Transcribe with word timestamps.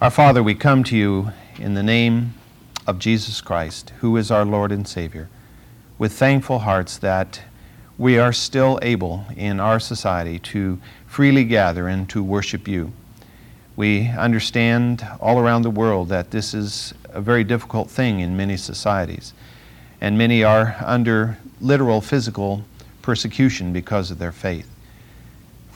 Our 0.00 0.10
Father, 0.10 0.42
we 0.42 0.54
come 0.54 0.82
to 0.84 0.96
you 0.96 1.30
in 1.58 1.74
the 1.74 1.82
name 1.82 2.32
of 2.86 2.98
Jesus 2.98 3.42
Christ, 3.42 3.92
who 3.98 4.16
is 4.16 4.30
our 4.30 4.46
Lord 4.46 4.72
and 4.72 4.88
Savior, 4.88 5.28
with 5.98 6.14
thankful 6.14 6.60
hearts 6.60 6.96
that 6.96 7.42
we 7.98 8.18
are 8.18 8.32
still 8.32 8.78
able 8.80 9.26
in 9.36 9.60
our 9.60 9.78
society 9.78 10.38
to 10.38 10.80
freely 11.06 11.44
gather 11.44 11.86
and 11.86 12.08
to 12.08 12.22
worship 12.22 12.66
you. 12.66 12.94
We 13.76 14.08
understand 14.08 15.06
all 15.20 15.38
around 15.38 15.62
the 15.62 15.70
world 15.70 16.08
that 16.08 16.30
this 16.30 16.54
is 16.54 16.94
a 17.10 17.20
very 17.20 17.44
difficult 17.44 17.90
thing 17.90 18.20
in 18.20 18.38
many 18.38 18.56
societies, 18.56 19.34
and 20.00 20.16
many 20.16 20.42
are 20.42 20.76
under 20.82 21.36
literal 21.60 22.00
physical 22.00 22.64
persecution 23.02 23.70
because 23.74 24.10
of 24.10 24.18
their 24.18 24.32
faith. 24.32 24.69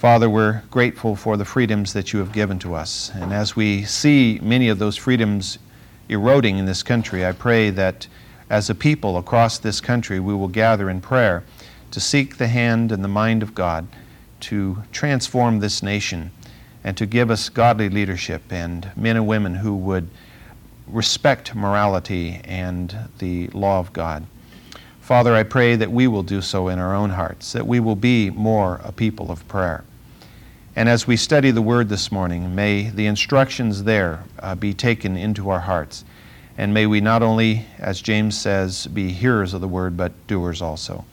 Father, 0.04 0.28
we're 0.28 0.60
grateful 0.70 1.16
for 1.16 1.38
the 1.38 1.46
freedoms 1.46 1.94
that 1.94 2.12
you 2.12 2.18
have 2.18 2.30
given 2.30 2.58
to 2.58 2.74
us. 2.74 3.10
And 3.14 3.32
as 3.32 3.56
we 3.56 3.84
see 3.84 4.38
many 4.42 4.68
of 4.68 4.78
those 4.78 4.98
freedoms 4.98 5.58
eroding 6.10 6.58
in 6.58 6.66
this 6.66 6.82
country, 6.82 7.24
I 7.24 7.32
pray 7.32 7.70
that 7.70 8.06
as 8.50 8.68
a 8.68 8.74
people 8.74 9.16
across 9.16 9.56
this 9.56 9.80
country, 9.80 10.20
we 10.20 10.34
will 10.34 10.48
gather 10.48 10.90
in 10.90 11.00
prayer 11.00 11.42
to 11.90 12.00
seek 12.00 12.36
the 12.36 12.48
hand 12.48 12.92
and 12.92 13.02
the 13.02 13.08
mind 13.08 13.42
of 13.42 13.54
God 13.54 13.86
to 14.40 14.82
transform 14.92 15.60
this 15.60 15.82
nation 15.82 16.32
and 16.84 16.98
to 16.98 17.06
give 17.06 17.30
us 17.30 17.48
godly 17.48 17.88
leadership 17.88 18.42
and 18.50 18.90
men 18.96 19.16
and 19.16 19.26
women 19.26 19.54
who 19.54 19.74
would 19.74 20.10
respect 20.86 21.54
morality 21.54 22.42
and 22.44 22.94
the 23.20 23.46
law 23.54 23.78
of 23.78 23.94
God. 23.94 24.26
Father, 25.00 25.34
I 25.34 25.44
pray 25.44 25.76
that 25.76 25.90
we 25.90 26.06
will 26.06 26.22
do 26.22 26.42
so 26.42 26.68
in 26.68 26.78
our 26.78 26.94
own 26.94 27.08
hearts, 27.08 27.54
that 27.54 27.66
we 27.66 27.80
will 27.80 27.96
be 27.96 28.28
more 28.28 28.82
a 28.84 28.92
people 28.92 29.30
of 29.30 29.48
prayer. 29.48 29.82
And 30.76 30.88
as 30.88 31.06
we 31.06 31.16
study 31.16 31.52
the 31.52 31.62
Word 31.62 31.88
this 31.88 32.10
morning, 32.10 32.52
may 32.54 32.90
the 32.90 33.06
instructions 33.06 33.84
there 33.84 34.24
uh, 34.40 34.56
be 34.56 34.74
taken 34.74 35.16
into 35.16 35.48
our 35.48 35.60
hearts. 35.60 36.04
And 36.58 36.74
may 36.74 36.86
we 36.86 37.00
not 37.00 37.22
only, 37.22 37.66
as 37.78 38.00
James 38.00 38.36
says, 38.36 38.88
be 38.88 39.12
hearers 39.12 39.54
of 39.54 39.60
the 39.60 39.68
Word, 39.68 39.96
but 39.96 40.12
doers 40.26 40.60
also. 40.60 41.04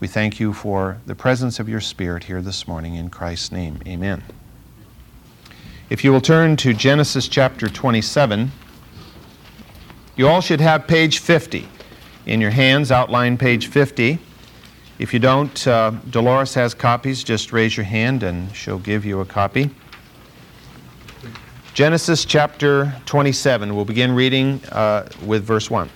We 0.00 0.08
thank 0.08 0.40
you 0.40 0.52
for 0.52 0.98
the 1.06 1.14
presence 1.14 1.60
of 1.60 1.68
your 1.68 1.80
Spirit 1.80 2.24
here 2.24 2.42
this 2.42 2.66
morning. 2.66 2.96
In 2.96 3.08
Christ's 3.08 3.52
name, 3.52 3.80
amen. 3.86 4.24
If 5.88 6.02
you 6.02 6.10
will 6.10 6.20
turn 6.20 6.56
to 6.56 6.74
Genesis 6.74 7.28
chapter 7.28 7.68
27, 7.68 8.50
you 10.16 10.26
all 10.26 10.40
should 10.40 10.60
have 10.60 10.88
page 10.88 11.20
50 11.20 11.68
in 12.26 12.40
your 12.40 12.50
hands, 12.50 12.90
outline 12.90 13.38
page 13.38 13.68
50. 13.68 14.18
If 14.98 15.12
you 15.12 15.18
don't, 15.18 15.66
uh, 15.66 15.90
Dolores 16.08 16.54
has 16.54 16.72
copies. 16.72 17.22
Just 17.22 17.52
raise 17.52 17.76
your 17.76 17.84
hand 17.84 18.22
and 18.22 18.54
she'll 18.56 18.78
give 18.78 19.04
you 19.04 19.20
a 19.20 19.26
copy. 19.26 19.70
Genesis 21.74 22.24
chapter 22.24 22.94
27. 23.04 23.76
We'll 23.76 23.84
begin 23.84 24.12
reading 24.12 24.62
uh, 24.72 25.06
with 25.26 25.44
verse 25.44 25.70
1. 25.70 25.90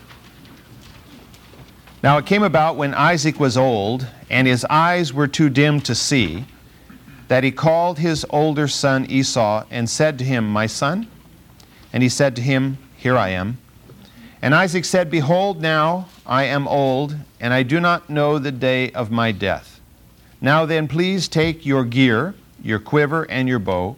Now 2.02 2.18
it 2.18 2.26
came 2.26 2.42
about 2.42 2.76
when 2.76 2.92
Isaac 2.92 3.40
was 3.40 3.56
old, 3.56 4.06
and 4.28 4.46
his 4.46 4.66
eyes 4.66 5.12
were 5.14 5.26
too 5.26 5.48
dim 5.48 5.80
to 5.82 5.94
see, 5.94 6.44
that 7.28 7.44
he 7.44 7.50
called 7.50 7.98
his 7.98 8.26
older 8.28 8.68
son 8.68 9.06
Esau 9.06 9.64
and 9.70 9.88
said 9.88 10.18
to 10.18 10.24
him, 10.24 10.46
My 10.46 10.66
son? 10.66 11.06
And 11.92 12.02
he 12.02 12.08
said 12.10 12.36
to 12.36 12.42
him, 12.42 12.76
Here 12.96 13.16
I 13.16 13.30
am. 13.30 13.56
And 14.42 14.54
Isaac 14.54 14.84
said, 14.84 15.10
Behold, 15.10 15.60
now 15.60 16.08
I 16.26 16.44
am 16.44 16.66
old, 16.66 17.16
and 17.40 17.52
I 17.52 17.62
do 17.62 17.78
not 17.78 18.08
know 18.08 18.38
the 18.38 18.52
day 18.52 18.90
of 18.92 19.10
my 19.10 19.32
death. 19.32 19.80
Now 20.40 20.64
then, 20.64 20.88
please 20.88 21.28
take 21.28 21.66
your 21.66 21.84
gear, 21.84 22.34
your 22.62 22.78
quiver, 22.78 23.30
and 23.30 23.48
your 23.48 23.58
bow, 23.58 23.96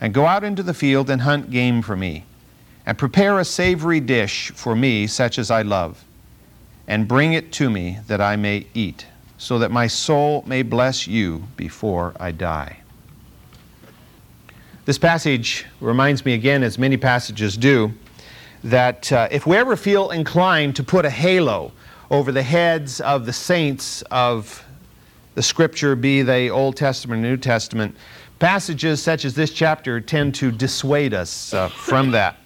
and 0.00 0.12
go 0.12 0.26
out 0.26 0.42
into 0.42 0.64
the 0.64 0.74
field 0.74 1.08
and 1.08 1.22
hunt 1.22 1.50
game 1.50 1.80
for 1.80 1.96
me, 1.96 2.24
and 2.84 2.98
prepare 2.98 3.38
a 3.38 3.44
savory 3.44 4.00
dish 4.00 4.50
for 4.50 4.74
me, 4.74 5.06
such 5.06 5.38
as 5.38 5.50
I 5.50 5.62
love, 5.62 6.04
and 6.88 7.06
bring 7.06 7.32
it 7.32 7.52
to 7.52 7.70
me 7.70 8.00
that 8.08 8.20
I 8.20 8.34
may 8.34 8.66
eat, 8.74 9.06
so 9.38 9.60
that 9.60 9.70
my 9.70 9.86
soul 9.86 10.42
may 10.46 10.62
bless 10.62 11.06
you 11.06 11.44
before 11.56 12.14
I 12.18 12.32
die. 12.32 12.78
This 14.86 14.98
passage 14.98 15.64
reminds 15.80 16.24
me 16.24 16.34
again, 16.34 16.64
as 16.64 16.78
many 16.78 16.96
passages 16.96 17.56
do, 17.56 17.94
that 18.64 19.12
uh, 19.12 19.28
if 19.30 19.46
we 19.46 19.56
ever 19.56 19.76
feel 19.76 20.10
inclined 20.10 20.74
to 20.76 20.82
put 20.82 21.04
a 21.04 21.10
halo 21.10 21.70
over 22.10 22.32
the 22.32 22.42
heads 22.42 23.00
of 23.02 23.26
the 23.26 23.32
saints 23.32 24.02
of 24.10 24.64
the 25.34 25.42
Scripture, 25.42 25.94
be 25.94 26.22
they 26.22 26.48
Old 26.48 26.76
Testament 26.76 27.24
or 27.24 27.28
New 27.28 27.36
Testament, 27.36 27.94
passages 28.38 29.02
such 29.02 29.24
as 29.24 29.34
this 29.34 29.52
chapter 29.52 30.00
tend 30.00 30.34
to 30.36 30.50
dissuade 30.50 31.12
us 31.12 31.52
uh, 31.52 31.68
from 31.68 32.10
that. 32.12 32.36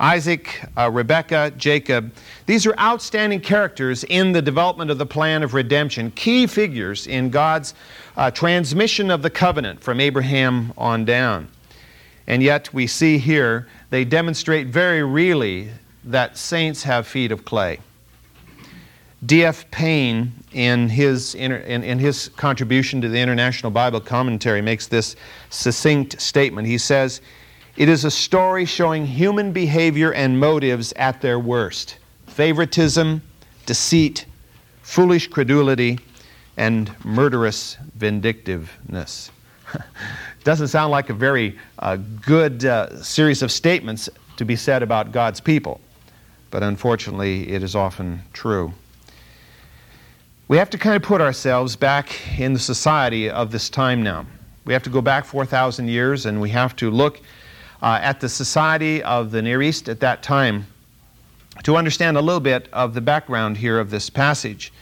Isaac, 0.00 0.64
uh, 0.76 0.90
Rebekah, 0.90 1.52
Jacob, 1.56 2.12
these 2.46 2.66
are 2.66 2.76
outstanding 2.76 3.40
characters 3.40 4.02
in 4.04 4.32
the 4.32 4.42
development 4.42 4.90
of 4.90 4.98
the 4.98 5.06
plan 5.06 5.44
of 5.44 5.54
redemption, 5.54 6.10
key 6.10 6.48
figures 6.48 7.06
in 7.06 7.30
God's 7.30 7.74
uh, 8.16 8.32
transmission 8.32 9.12
of 9.12 9.22
the 9.22 9.30
covenant 9.30 9.80
from 9.80 10.00
Abraham 10.00 10.72
on 10.76 11.04
down. 11.04 11.48
And 12.26 12.42
yet 12.42 12.72
we 12.74 12.88
see 12.88 13.18
here 13.18 13.68
they 13.92 14.06
demonstrate 14.06 14.68
very 14.68 15.02
really 15.02 15.68
that 16.04 16.38
saints 16.38 16.82
have 16.82 17.06
feet 17.06 17.30
of 17.30 17.44
clay. 17.44 17.78
D.F. 19.26 19.70
Payne, 19.70 20.32
in 20.52 20.88
his, 20.88 21.34
in, 21.34 21.52
in 21.52 21.98
his 21.98 22.30
contribution 22.30 23.02
to 23.02 23.10
the 23.10 23.18
International 23.18 23.70
Bible 23.70 24.00
Commentary, 24.00 24.62
makes 24.62 24.86
this 24.86 25.14
succinct 25.50 26.18
statement. 26.22 26.66
He 26.66 26.78
says, 26.78 27.20
It 27.76 27.90
is 27.90 28.06
a 28.06 28.10
story 28.10 28.64
showing 28.64 29.04
human 29.04 29.52
behavior 29.52 30.14
and 30.14 30.40
motives 30.40 30.94
at 30.94 31.20
their 31.20 31.38
worst 31.38 31.98
favoritism, 32.28 33.20
deceit, 33.66 34.24
foolish 34.80 35.28
credulity, 35.28 35.98
and 36.56 36.96
murderous 37.04 37.76
vindictiveness. 37.94 39.30
Doesn't 40.44 40.68
sound 40.68 40.90
like 40.90 41.10
a 41.10 41.14
very 41.14 41.58
uh, 41.78 41.96
good 41.96 42.64
uh, 42.64 43.02
series 43.02 43.42
of 43.42 43.52
statements 43.52 44.08
to 44.36 44.44
be 44.44 44.56
said 44.56 44.82
about 44.82 45.12
God's 45.12 45.40
people, 45.40 45.80
but 46.50 46.62
unfortunately, 46.62 47.48
it 47.50 47.62
is 47.62 47.76
often 47.76 48.22
true. 48.32 48.72
We 50.48 50.56
have 50.58 50.70
to 50.70 50.78
kind 50.78 50.96
of 50.96 51.02
put 51.02 51.20
ourselves 51.20 51.76
back 51.76 52.38
in 52.38 52.52
the 52.52 52.58
society 52.58 53.30
of 53.30 53.50
this 53.50 53.70
time 53.70 54.02
now. 54.02 54.26
We 54.64 54.72
have 54.72 54.82
to 54.82 54.90
go 54.90 55.00
back 55.00 55.24
4,000 55.24 55.88
years 55.88 56.26
and 56.26 56.40
we 56.40 56.50
have 56.50 56.76
to 56.76 56.90
look 56.90 57.20
uh, 57.80 57.98
at 58.02 58.20
the 58.20 58.28
society 58.28 59.02
of 59.02 59.30
the 59.30 59.42
Near 59.42 59.62
East 59.62 59.88
at 59.88 60.00
that 60.00 60.22
time 60.22 60.66
to 61.64 61.76
understand 61.76 62.16
a 62.16 62.20
little 62.20 62.40
bit 62.40 62.68
of 62.72 62.94
the 62.94 63.00
background 63.00 63.56
here 63.56 63.78
of 63.78 63.90
this 63.90 64.10
passage. 64.10 64.72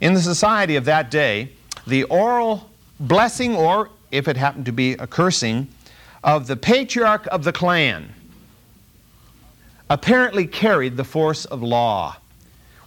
In 0.00 0.14
the 0.14 0.20
society 0.20 0.76
of 0.76 0.84
that 0.84 1.10
day, 1.10 1.50
the 1.86 2.04
oral 2.04 2.70
blessing 3.00 3.54
or 3.54 3.90
if 4.10 4.28
it 4.28 4.36
happened 4.36 4.66
to 4.66 4.72
be 4.72 4.92
a 4.92 5.06
cursing, 5.06 5.68
of 6.24 6.46
the 6.46 6.56
patriarch 6.56 7.26
of 7.28 7.44
the 7.44 7.52
clan 7.52 8.12
apparently 9.90 10.46
carried 10.46 10.96
the 10.96 11.04
force 11.04 11.44
of 11.44 11.62
law. 11.62 12.16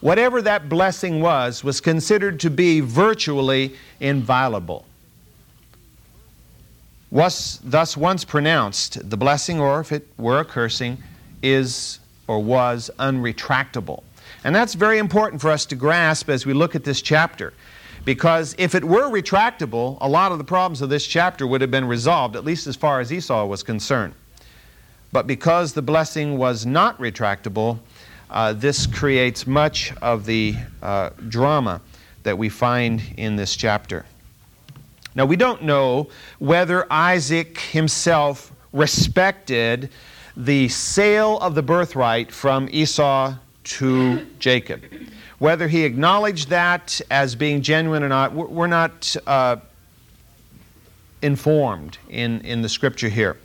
Whatever 0.02 0.42
that 0.42 0.68
blessing 0.68 1.22
was, 1.22 1.64
was 1.64 1.80
considered 1.80 2.40
to 2.40 2.50
be 2.50 2.80
virtually 2.80 3.76
inviolable. 4.00 4.86
Was 7.12 7.60
thus 7.64 7.96
once 7.96 8.24
pronounced, 8.24 9.10
the 9.10 9.18
blessing, 9.18 9.60
or 9.60 9.80
if 9.80 9.92
it 9.92 10.08
were 10.18 10.40
a 10.40 10.46
cursing, 10.46 10.98
is 11.44 12.00
or 12.28 12.40
was 12.40 12.90
unretractable. 13.00 14.04
And 14.44 14.56
that's 14.56 14.74
very 14.74 14.98
important 14.98 15.42
for 15.42 15.52
us 15.52 15.66
to 15.68 15.76
grasp 15.76 16.30
as 16.30 16.46
we 16.46 16.54
look 16.54 16.76
at 16.76 16.84
this 16.84 17.02
chapter. 17.02 17.54
Because 18.04 18.56
if 18.58 18.74
it 18.74 18.84
were 18.84 19.10
retractable, 19.10 19.98
a 20.02 20.10
lot 20.10 20.32
of 20.32 20.38
the 20.38 20.44
problems 20.44 20.82
of 20.82 20.90
this 20.90 21.06
chapter 21.06 21.46
would 21.46 21.62
have 21.62 21.72
been 21.72 21.88
resolved, 21.88 22.36
at 22.36 22.44
least 22.44 22.66
as 22.68 22.76
far 22.76 23.00
as 23.00 23.14
Esau 23.14 23.46
was 23.46 23.62
concerned. 23.62 24.14
But 25.12 25.28
because 25.28 25.74
the 25.74 25.82
blessing 25.82 26.38
was 26.38 26.66
not 26.66 26.98
retractable, 27.00 27.80
uh, 28.30 28.54
this 28.54 28.88
creates 28.88 29.46
much 29.46 29.94
of 30.02 30.26
the 30.26 30.56
uh, 30.82 31.10
drama 31.28 31.82
that 32.24 32.38
we 32.38 32.50
find 32.50 33.02
in 33.18 33.36
this 33.36 33.56
chapter. 33.56 34.06
Now, 35.14 35.26
we 35.26 35.36
don't 35.36 35.64
know 35.64 36.08
whether 36.40 36.92
Isaac 36.92 37.60
himself 37.60 38.54
respected 38.72 39.90
the 40.38 40.70
sale 40.70 41.38
of 41.40 41.56
the 41.56 41.62
birthright 41.62 42.32
from 42.32 42.70
Esau 42.72 43.36
to 43.64 44.26
Jacob. 44.40 44.82
Whether 45.42 45.68
he 45.68 45.86
acknowledged 45.86 46.50
that 46.50 47.02
as 47.10 47.34
being 47.34 47.64
genuine 47.64 48.04
or 48.04 48.10
not, 48.10 48.32
we're 48.32 48.68
not 48.68 49.16
uh, 49.26 49.56
informed 51.24 51.98
in, 52.10 52.42
in 52.42 52.62
the 52.62 52.70
scripture 52.70 53.10
here. 53.10 53.38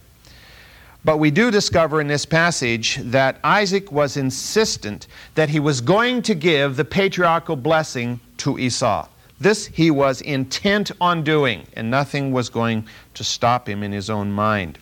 But 1.07 1.17
we 1.17 1.31
do 1.31 1.51
discover 1.51 2.03
in 2.03 2.07
this 2.07 2.27
passage 2.27 2.99
that 3.03 3.39
Isaac 3.43 3.91
was 3.91 4.19
insistent 4.19 5.07
that 5.37 5.49
he 5.49 5.59
was 5.59 5.81
going 5.81 6.21
to 6.21 6.35
give 6.35 6.77
the 6.77 6.85
patriarchal 6.85 7.57
blessing 7.57 8.21
to 8.37 8.59
Esau. 8.59 9.09
This 9.41 9.65
he 9.65 9.91
was 9.91 10.21
intent 10.21 10.91
on 11.01 11.25
doing, 11.25 11.67
and 11.77 11.91
nothing 11.91 12.31
was 12.31 12.51
going 12.51 12.87
to 13.15 13.25
stop 13.25 13.67
him 13.67 13.83
in 13.83 13.91
his 13.91 14.11
own 14.11 14.31
mind. 14.31 14.79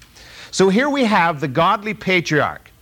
So 0.50 0.68
here 0.68 0.90
we 0.90 1.04
have 1.04 1.40
the 1.40 1.46
godly 1.46 1.94
patriarch, 1.94 2.72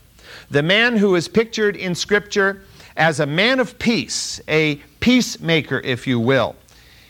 the 0.51 0.63
man 0.63 0.97
who 0.97 1.17
is 1.17 1.29
pictured 1.29 1.77
in 1.77 1.95
Scripture 1.95 2.63
as 2.97 3.21
a 3.21 3.27
man 3.27 3.61
of 3.61 3.79
peace, 3.79 4.41
a 4.49 4.77
peacemaker, 5.01 5.81
if 5.81 6.07
you 6.07 6.21
will, 6.21 6.57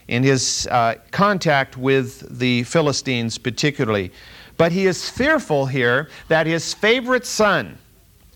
in 0.08 0.22
his 0.22 0.66
uh, 0.70 0.94
contact 1.10 1.76
with 1.76 2.38
the 2.38 2.62
Philistines 2.64 3.38
particularly. 3.38 4.12
But 4.56 4.72
he 4.72 4.86
is 4.86 5.08
fearful 5.08 5.66
here 5.66 6.08
that 6.28 6.46
his 6.46 6.74
favorite 6.74 7.26
son, 7.26 7.78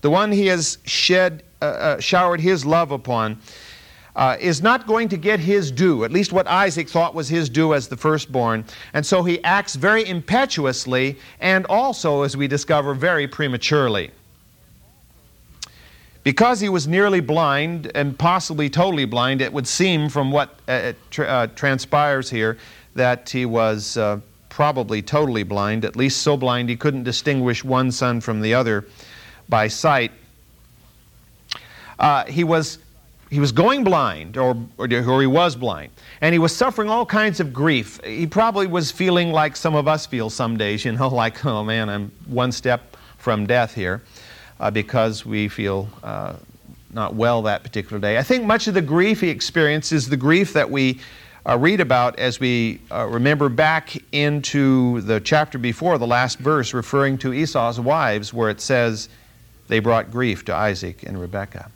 the 0.01 0.09
one 0.09 0.31
he 0.31 0.47
has 0.47 0.77
shed, 0.83 1.43
uh, 1.61 1.65
uh, 1.65 1.99
showered 1.99 2.41
his 2.41 2.65
love 2.65 2.91
upon, 2.91 3.39
uh, 4.15 4.35
is 4.39 4.63
not 4.63 4.87
going 4.87 5.07
to 5.09 5.17
get 5.17 5.39
his 5.39 5.71
due, 5.71 6.03
at 6.03 6.11
least 6.11 6.33
what 6.33 6.47
Isaac 6.47 6.89
thought 6.89 7.13
was 7.13 7.29
his 7.29 7.49
due 7.49 7.75
as 7.75 7.87
the 7.87 7.95
firstborn. 7.95 8.65
And 8.93 9.05
so 9.05 9.23
he 9.23 9.43
acts 9.43 9.75
very 9.75 10.07
impetuously 10.07 11.17
and 11.39 11.65
also, 11.67 12.23
as 12.23 12.35
we 12.35 12.47
discover, 12.47 12.95
very 12.95 13.27
prematurely. 13.27 14.11
Because 16.27 16.59
he 16.59 16.67
was 16.67 16.89
nearly 16.89 17.21
blind 17.21 17.89
and 17.95 18.19
possibly 18.19 18.69
totally 18.69 19.05
blind, 19.05 19.39
it 19.39 19.53
would 19.53 19.65
seem 19.65 20.09
from 20.09 20.29
what 20.29 20.59
uh, 20.67 20.91
tra- 21.09 21.25
uh, 21.25 21.47
transpires 21.55 22.29
here 22.29 22.57
that 22.95 23.29
he 23.29 23.45
was 23.45 23.95
uh, 23.95 24.19
probably 24.49 25.01
totally 25.01 25.43
blind, 25.43 25.85
at 25.85 25.95
least 25.95 26.21
so 26.23 26.35
blind 26.35 26.67
he 26.67 26.75
couldn't 26.75 27.03
distinguish 27.03 27.63
one 27.63 27.93
son 27.93 28.19
from 28.19 28.41
the 28.41 28.53
other 28.53 28.85
by 29.47 29.69
sight. 29.69 30.11
Uh, 31.97 32.25
he 32.25 32.43
was 32.43 32.79
he 33.29 33.39
was 33.39 33.53
going 33.53 33.85
blind, 33.85 34.35
or, 34.35 34.57
or, 34.77 34.85
or, 34.93 35.21
he 35.21 35.27
was 35.27 35.55
blind, 35.55 35.93
and 36.19 36.33
he 36.33 36.39
was 36.39 36.53
suffering 36.53 36.89
all 36.89 37.05
kinds 37.05 37.39
of 37.39 37.53
grief. 37.53 38.03
He 38.03 38.27
probably 38.27 38.67
was 38.67 38.91
feeling 38.91 39.31
like 39.31 39.55
some 39.55 39.75
of 39.75 39.87
us 39.87 40.05
feel 40.05 40.29
some 40.29 40.57
days, 40.57 40.83
you 40.83 40.91
know, 40.91 41.07
like, 41.23 41.45
oh 41.45 41.63
man, 41.63 41.87
I'm 41.87 42.11
one 42.25 42.51
step 42.51 42.97
from 43.17 43.45
death 43.45 43.73
here, 43.73 44.01
uh, 44.59 44.71
because 44.71 45.25
we 45.25 45.47
feel 45.47 45.89
uh, 46.03 46.33
not 46.91 47.15
well 47.15 47.41
that 47.43 47.63
particular 47.63 47.99
day. 47.99 48.17
I 48.17 48.23
think 48.23 48.45
much 48.45 48.67
of 48.67 48.73
the 48.73 48.81
grief 48.81 49.21
he 49.21 49.29
experienced 49.29 49.91
is 49.91 50.09
the 50.09 50.17
grief 50.17 50.53
that 50.53 50.69
we 50.69 50.99
uh, 51.47 51.57
read 51.57 51.79
about 51.79 52.19
as 52.19 52.39
we 52.39 52.79
uh, 52.91 53.05
remember 53.05 53.49
back 53.49 53.95
into 54.11 55.01
the 55.01 55.19
chapter 55.21 55.57
before, 55.57 55.97
the 55.97 56.07
last 56.07 56.39
verse, 56.39 56.73
referring 56.73 57.17
to 57.19 57.33
Esau's 57.33 57.79
wives, 57.79 58.33
where 58.33 58.49
it 58.49 58.59
says, 58.59 59.09
they 59.67 59.79
brought 59.79 60.11
grief 60.11 60.45
to 60.45 60.55
Isaac 60.55 61.03
and 61.03 61.19
Rebekah. 61.19 61.69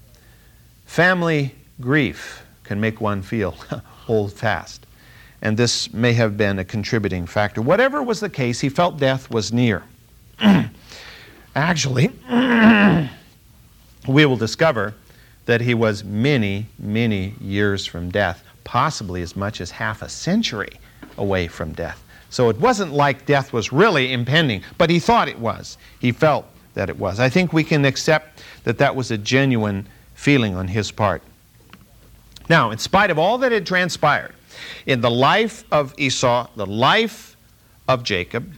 Family 0.85 1.55
grief 1.79 2.43
can 2.63 2.79
make 2.79 3.01
one 3.01 3.21
feel 3.21 3.51
hold 3.85 4.33
fast. 4.33 4.85
And 5.41 5.57
this 5.57 5.91
may 5.93 6.13
have 6.13 6.37
been 6.37 6.59
a 6.59 6.65
contributing 6.65 7.25
factor. 7.25 7.61
Whatever 7.61 8.03
was 8.03 8.19
the 8.19 8.29
case, 8.29 8.59
he 8.59 8.69
felt 8.69 8.97
death 8.97 9.29
was 9.31 9.51
near. 9.51 9.83
Actually, 11.55 12.11
we 14.07 14.25
will 14.25 14.37
discover 14.37 14.93
that 15.45 15.61
he 15.61 15.73
was 15.73 16.03
many, 16.03 16.67
many 16.79 17.35
years 17.41 17.85
from 17.85 18.09
death, 18.09 18.43
possibly 18.63 19.21
as 19.21 19.35
much 19.35 19.59
as 19.59 19.71
half 19.71 20.01
a 20.01 20.09
century 20.09 20.79
away 21.17 21.47
from 21.47 21.73
death. 21.73 22.01
So 22.29 22.49
it 22.49 22.57
wasn't 22.57 22.93
like 22.93 23.25
death 23.25 23.51
was 23.51 23.73
really 23.73 24.13
impending, 24.13 24.63
but 24.77 24.89
he 24.89 24.99
thought 24.99 25.27
it 25.27 25.39
was. 25.39 25.77
He 25.99 26.13
felt 26.13 26.45
that 26.73 26.89
it 26.89 26.97
was. 26.97 27.19
I 27.19 27.27
think 27.27 27.51
we 27.51 27.65
can 27.65 27.83
accept 27.83 28.41
that 28.63 28.77
that 28.77 28.95
was 28.95 29.11
a 29.11 29.17
genuine 29.17 29.87
feeling 30.15 30.55
on 30.55 30.69
his 30.69 30.91
part. 30.91 31.21
Now, 32.47 32.71
in 32.71 32.77
spite 32.77 33.11
of 33.11 33.19
all 33.19 33.37
that 33.39 33.51
had 33.51 33.65
transpired 33.65 34.33
in 34.85 35.01
the 35.01 35.11
life 35.11 35.65
of 35.71 35.93
Esau, 35.97 36.47
the 36.55 36.65
life 36.65 37.30
of 37.87 38.03
Jacob, 38.03 38.51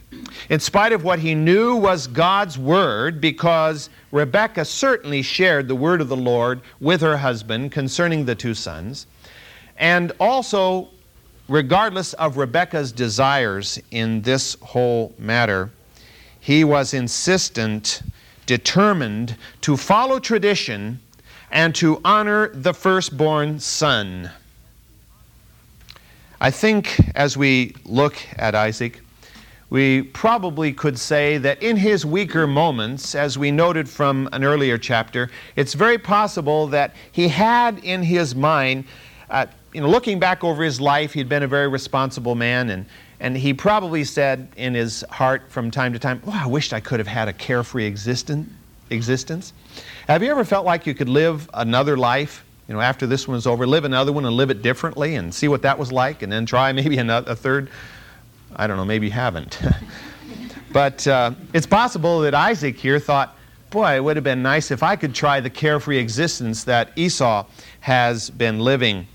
in 0.48 0.60
spite 0.60 0.92
of 0.92 1.02
what 1.02 1.18
he 1.18 1.34
knew 1.34 1.74
was 1.74 2.06
God's 2.06 2.58
word, 2.58 3.20
because 3.20 3.90
Rebekah 4.12 4.64
certainly 4.64 5.22
shared 5.22 5.66
the 5.66 5.74
word 5.74 6.00
of 6.00 6.08
the 6.08 6.16
Lord 6.16 6.60
with 6.80 7.00
her 7.00 7.16
husband 7.16 7.72
concerning 7.72 8.24
the 8.24 8.34
two 8.34 8.54
sons, 8.54 9.06
and 9.76 10.12
also 10.20 10.88
regardless 11.48 12.12
of 12.14 12.36
Rebekah's 12.36 12.92
desires 12.92 13.78
in 13.90 14.22
this 14.22 14.56
whole 14.62 15.14
matter, 15.18 15.70
he 16.40 16.64
was 16.64 16.94
insistent, 16.94 18.02
determined 18.46 19.36
to 19.62 19.76
follow 19.76 20.18
tradition 20.18 21.00
and 21.50 21.74
to 21.74 22.00
honor 22.04 22.48
the 22.48 22.74
firstborn 22.74 23.58
son. 23.58 24.30
I 26.40 26.50
think 26.50 27.00
as 27.14 27.36
we 27.36 27.74
look 27.84 28.16
at 28.36 28.54
Isaac, 28.54 29.00
we 29.70 30.02
probably 30.02 30.72
could 30.72 30.98
say 30.98 31.38
that 31.38 31.62
in 31.62 31.76
his 31.76 32.04
weaker 32.04 32.46
moments, 32.46 33.14
as 33.14 33.38
we 33.38 33.50
noted 33.50 33.88
from 33.88 34.28
an 34.32 34.44
earlier 34.44 34.78
chapter, 34.78 35.30
it's 35.56 35.74
very 35.74 35.98
possible 35.98 36.66
that 36.68 36.94
he 37.12 37.28
had 37.28 37.78
in 37.78 38.02
his 38.02 38.34
mind, 38.34 38.84
uh, 39.30 39.46
you 39.72 39.80
know, 39.80 39.88
looking 39.88 40.18
back 40.18 40.44
over 40.44 40.62
his 40.62 40.80
life, 40.80 41.12
he'd 41.12 41.28
been 41.28 41.42
a 41.42 41.48
very 41.48 41.66
responsible 41.66 42.34
man, 42.34 42.70
and, 42.70 42.86
and 43.20 43.36
he 43.36 43.52
probably 43.54 44.04
said 44.04 44.48
in 44.56 44.74
his 44.74 45.02
heart 45.10 45.50
from 45.50 45.70
time 45.70 45.92
to 45.92 45.98
time, 45.98 46.22
Oh, 46.26 46.40
I 46.44 46.46
wished 46.46 46.72
I 46.72 46.80
could 46.80 47.00
have 47.00 47.08
had 47.08 47.26
a 47.28 47.32
carefree 47.32 47.86
existence. 47.86 48.48
existence. 48.90 49.52
Have 50.06 50.22
you 50.22 50.30
ever 50.30 50.44
felt 50.44 50.66
like 50.66 50.86
you 50.86 50.94
could 50.94 51.08
live 51.08 51.48
another 51.54 51.96
life, 51.96 52.44
you 52.68 52.74
know, 52.74 52.80
after 52.80 53.06
this 53.06 53.26
one 53.26 53.36
is 53.36 53.46
over, 53.46 53.66
live 53.66 53.84
another 53.84 54.12
one 54.12 54.24
and 54.24 54.36
live 54.36 54.50
it 54.50 54.62
differently 54.62 55.16
and 55.16 55.34
see 55.34 55.48
what 55.48 55.62
that 55.62 55.78
was 55.78 55.90
like 55.90 56.22
and 56.22 56.30
then 56.30 56.46
try 56.46 56.70
maybe 56.80 56.98
another, 56.98 57.32
a 57.32 57.34
third? 57.34 57.70
I 58.56 58.66
don't 58.66 58.76
know, 58.76 58.84
maybe 58.84 59.06
you 59.06 59.12
haven't. 59.12 59.58
but 60.72 61.06
uh, 61.06 61.32
it's 61.52 61.66
possible 61.66 62.20
that 62.20 62.34
Isaac 62.34 62.76
here 62.76 62.98
thought, 62.98 63.36
boy, 63.70 63.96
it 63.96 64.04
would 64.04 64.16
have 64.16 64.24
been 64.24 64.42
nice 64.42 64.70
if 64.70 64.82
I 64.82 64.96
could 64.96 65.14
try 65.14 65.40
the 65.40 65.50
carefree 65.50 65.98
existence 65.98 66.64
that 66.64 66.90
Esau 66.96 67.46
has 67.80 68.30
been 68.30 68.60
living. 68.60 69.06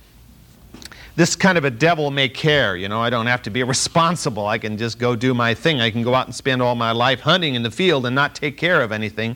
This 1.15 1.35
kind 1.35 1.57
of 1.57 1.65
a 1.65 1.71
devil 1.71 2.11
may 2.11 2.29
care, 2.29 2.75
you 2.77 2.87
know, 2.87 3.01
I 3.01 3.09
don't 3.09 3.27
have 3.27 3.41
to 3.43 3.49
be 3.49 3.63
responsible. 3.75 4.47
I 4.47 4.57
can 4.57 4.77
just 4.77 4.99
go 4.99 5.15
do 5.15 5.33
my 5.33 5.53
thing. 5.53 5.81
I 5.81 5.91
can 5.91 6.03
go 6.03 6.13
out 6.15 6.27
and 6.27 6.35
spend 6.35 6.61
all 6.61 6.75
my 6.75 6.91
life 6.91 7.21
hunting 7.21 7.55
in 7.55 7.63
the 7.63 7.71
field 7.71 8.05
and 8.05 8.15
not 8.15 8.35
take 8.35 8.57
care 8.57 8.81
of 8.81 8.91
anything 8.91 9.35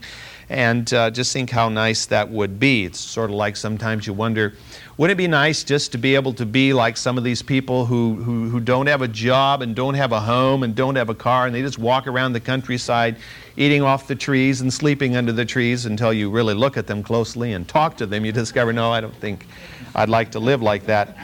and 0.54 0.94
uh, 0.94 1.10
just 1.10 1.34
think 1.34 1.50
how 1.50 1.68
nice 1.68 2.06
that 2.06 2.30
would 2.30 2.60
be. 2.60 2.86
It's 2.86 3.00
sort 3.00 3.32
of 3.32 3.36
like 3.36 3.56
sometimes 3.56 4.06
you 4.06 4.14
wonder, 4.14 4.54
wouldn't 4.98 5.18
it 5.18 5.22
be 5.22 5.28
nice 5.28 5.64
just 5.64 5.92
to 5.94 5.98
be 5.98 6.14
able 6.14 6.32
to 6.34 6.46
be 6.46 6.74
like 6.74 6.96
some 6.96 7.18
of 7.18 7.24
these 7.24 7.42
people 7.42 7.88
who, 7.88 8.14
who, 8.16 8.50
who 8.50 8.60
don't 8.60 8.86
have 8.86 9.02
a 9.02 9.08
job 9.08 9.64
and 9.64 9.76
don't 9.76 9.96
have 9.96 10.12
a 10.12 10.20
home 10.20 10.62
and 10.62 10.76
don't 10.76 10.96
have 10.96 11.10
a 11.10 11.16
car 11.16 11.48
and 11.48 11.56
they 11.56 11.64
just 11.64 11.80
walk 11.80 12.06
around 12.06 12.34
the 12.34 12.40
countryside 12.40 13.18
eating 13.58 13.82
off 13.82 14.08
the 14.08 14.14
trees 14.14 14.62
and 14.62 14.72
sleeping 14.72 15.16
under 15.16 15.32
the 15.32 15.44
trees 15.44 15.88
until 15.88 16.14
you 16.14 16.30
really 16.30 16.54
look 16.54 16.78
at 16.78 16.86
them 16.86 17.02
closely 17.02 17.54
and 17.54 17.68
talk 17.68 17.98
to 17.98 18.06
them. 18.06 18.24
You 18.24 18.32
discover, 18.32 18.72
no, 18.72 18.92
I 18.92 19.02
don't 19.02 19.16
think 19.16 19.48
I'd 19.96 20.10
like 20.10 20.30
to 20.34 20.40
live 20.40 20.62
like 20.62 20.86
that. 20.86 21.18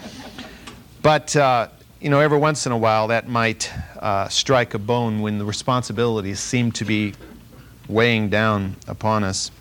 But, 1.04 1.36
uh, 1.36 1.68
you 2.02 2.10
know, 2.10 2.20
every 2.20 2.40
once 2.40 2.66
in 2.66 2.72
a 2.72 2.78
while 2.78 3.10
that 3.10 3.28
might 3.28 3.72
uh, 4.00 4.28
strike 4.28 4.74
a 4.74 4.80
bone 4.80 5.22
when 5.22 5.38
the 5.38 5.46
responsibilities 5.46 6.40
seem 6.40 6.72
to 6.72 6.84
be 6.84 7.14
weighing 7.90 8.30
down 8.30 8.76
upon 8.88 9.24
us. 9.24 9.52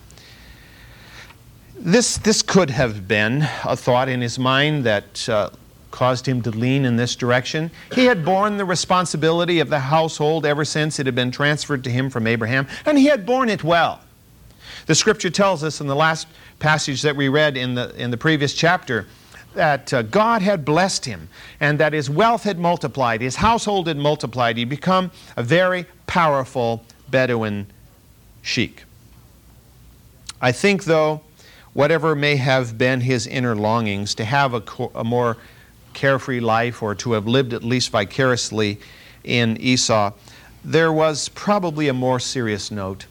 This, 1.75 2.19
this 2.19 2.43
could 2.43 2.71
have 2.71 3.09
been 3.09 3.43
a 3.65 3.77
thought 3.77 4.09
in 4.09 4.21
his 4.21 4.39
mind 4.39 4.85
that 4.85 5.29
uh, 5.29 5.51
caused 5.91 6.27
him 6.27 6.43
to 6.43 6.51
lean 6.51 6.85
in 6.85 6.97
this 6.97 7.17
direction. 7.17 7.71
He 7.95 8.05
had 8.05 8.25
borne 8.25 8.57
the 8.57 8.65
responsibility 8.65 9.61
of 9.61 9.69
the 9.69 9.79
household 9.81 10.45
ever 10.45 10.65
since 10.65 10.99
it 10.99 11.07
had 11.07 11.15
been 11.15 11.31
transferred 11.31 11.85
to 11.85 11.91
him 11.91 12.11
from 12.11 12.27
Abraham, 12.27 12.67
and 12.85 12.99
he 12.99 13.07
had 13.07 13.25
borne 13.25 13.49
it 13.49 13.65
well. 13.65 14.01
The 14.87 14.95
scripture 14.95 15.31
tells 15.31 15.65
us 15.65 15.81
in 15.81 15.87
the 15.87 15.97
last 15.97 16.27
passage 16.59 17.03
that 17.03 17.15
we 17.15 17.29
read 17.29 17.57
in 17.57 17.75
the, 17.75 17.95
in 17.97 18.11
the 18.11 18.17
previous 18.17 18.55
chapter 18.55 19.07
that 19.55 19.93
uh, 19.93 20.03
God 20.03 20.43
had 20.43 20.65
blessed 20.65 21.05
him 21.05 21.29
and 21.61 21.79
that 21.81 21.93
his 21.93 22.11
wealth 22.11 22.43
had 22.43 22.59
multiplied, 22.59 23.21
his 23.21 23.37
household 23.37 23.87
had 23.87 23.97
multiplied. 23.97 24.57
He'd 24.57 24.69
become 24.69 25.11
a 25.37 25.43
very 25.43 25.87
powerful 26.07 26.85
Bedouin 27.11 27.67
sheik. 28.43 28.85
I 30.41 30.53
think, 30.53 30.85
though, 30.85 31.23
whatever 31.73 32.15
may 32.15 32.37
have 32.37 32.79
been 32.79 33.01
his 33.01 33.27
inner 33.27 33.55
longings 33.55 34.15
to 34.17 34.25
have 34.25 34.55
a, 34.55 34.63
a, 34.95 35.05
more 35.05 35.37
carefree 35.95 36.41
life 36.41 36.83
or 36.83 36.95
to 36.95 37.13
have 37.13 37.27
lived 37.27 37.53
at 37.53 37.63
least 37.65 37.91
vicariously 37.91 38.79
in 39.25 39.57
Esau, 39.61 40.13
there 40.65 40.93
was 40.93 41.29
probably 41.31 41.89
a 41.89 41.93
more 41.93 42.21
serious 42.21 42.71
note. 42.71 43.07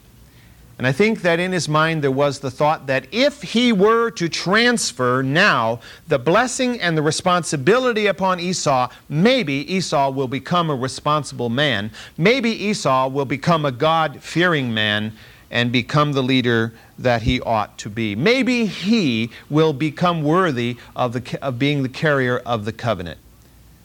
And 0.77 0.85
I 0.85 0.91
think 0.91 1.21
that 1.23 1.39
in 1.39 1.51
his 1.53 1.67
mind 1.67 2.03
there 2.03 2.11
was 2.11 2.39
the 2.39 2.51
thought 2.51 2.85
that 2.85 3.07
if 3.11 3.41
he 3.41 3.71
were 3.71 4.11
to 4.11 4.29
transfer 4.29 5.23
now 5.23 5.79
the 6.07 6.19
blessing 6.19 6.79
and 6.79 6.95
the 6.95 7.01
responsibility 7.01 8.05
upon 8.05 8.39
Esau, 8.39 8.89
maybe 9.09 9.53
Esau 9.73 10.11
will 10.11 10.27
become 10.27 10.69
a 10.69 10.75
responsible 10.75 11.49
man. 11.49 11.89
Maybe 12.15 12.51
Esau 12.51 13.07
will 13.07 13.25
become 13.25 13.65
a 13.65 13.71
God 13.71 14.21
fearing 14.21 14.71
man 14.71 15.13
and 15.49 15.71
become 15.71 16.13
the 16.13 16.21
leader 16.21 16.73
that 16.99 17.23
he 17.23 17.41
ought 17.41 17.77
to 17.79 17.89
be. 17.89 18.15
Maybe 18.15 18.67
he 18.67 19.31
will 19.49 19.73
become 19.73 20.21
worthy 20.21 20.77
of, 20.95 21.13
the, 21.13 21.39
of 21.41 21.57
being 21.57 21.81
the 21.81 21.89
carrier 21.89 22.37
of 22.39 22.65
the 22.65 22.73
covenant. 22.73 23.19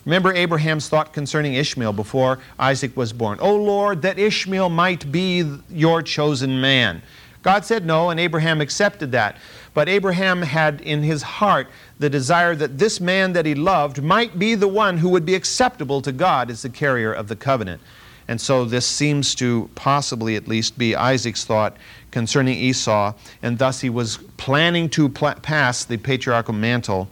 Remember 0.04 0.32
Abraham's 0.32 0.88
thought 0.88 1.12
concerning 1.12 1.54
Ishmael 1.54 1.92
before 1.92 2.38
Isaac 2.59 2.97
was 2.97 3.12
born. 3.12 3.38
Oh 3.40 3.56
Lord, 3.56 4.02
that 4.02 4.18
Ishmael 4.18 4.68
might 4.68 5.12
be 5.12 5.44
your 5.71 6.02
chosen 6.02 6.61
man. 6.61 7.02
God 7.42 7.64
said 7.64 7.85
no, 7.85 8.11
and 8.11 8.21
Abraham 8.21 8.61
accepted 8.61 9.12
that. 9.12 9.37
But 9.75 9.88
Abraham 9.88 10.42
had 10.42 10.80
in 10.80 11.02
his 11.02 11.23
heart 11.23 11.68
the 11.99 12.11
desire 12.11 12.54
that 12.54 12.78
this 12.78 13.00
man 13.00 13.32
that 13.32 13.47
he 13.47 13.54
loved 13.54 14.02
might 14.02 14.38
be 14.38 14.54
the 14.54 14.68
one 14.68 14.99
who 14.99 15.09
would 15.09 15.26
be 15.26 15.35
acceptable 15.35 16.02
to 16.02 16.12
God 16.12 16.50
as 16.50 16.62
the 16.62 16.68
carrier 16.68 17.12
of 17.12 17.28
the 17.28 17.37
covenant. 17.37 17.80
And 18.28 18.40
so 18.40 18.64
this 18.64 18.87
seems 18.87 19.35
to 19.37 19.68
possibly 19.75 20.37
at 20.37 20.47
least 20.47 20.78
be 20.78 20.94
Isaac's 20.94 21.44
thought 21.44 21.76
concerning 22.12 22.56
Esau, 22.56 23.14
and 23.42 23.59
thus 23.59 23.80
he 23.80 23.90
was 23.90 24.18
planning 24.37 24.88
to 24.90 25.09
pl- 25.09 25.35
pass 25.42 25.85
the 25.85 25.97
patriarchal 25.97 26.54
mantle 26.54 27.09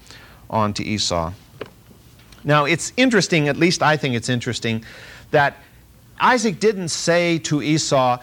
on 0.48 0.72
to 0.74 0.84
Esau. 0.84 1.32
Now, 2.44 2.64
it's 2.64 2.92
interesting, 2.96 3.48
at 3.48 3.56
least 3.56 3.82
I 3.82 3.96
think 3.96 4.14
it's 4.14 4.28
interesting, 4.28 4.84
that 5.30 5.56
Isaac 6.20 6.60
didn't 6.60 6.88
say 6.88 7.38
to 7.38 7.62
Esau, 7.62 8.18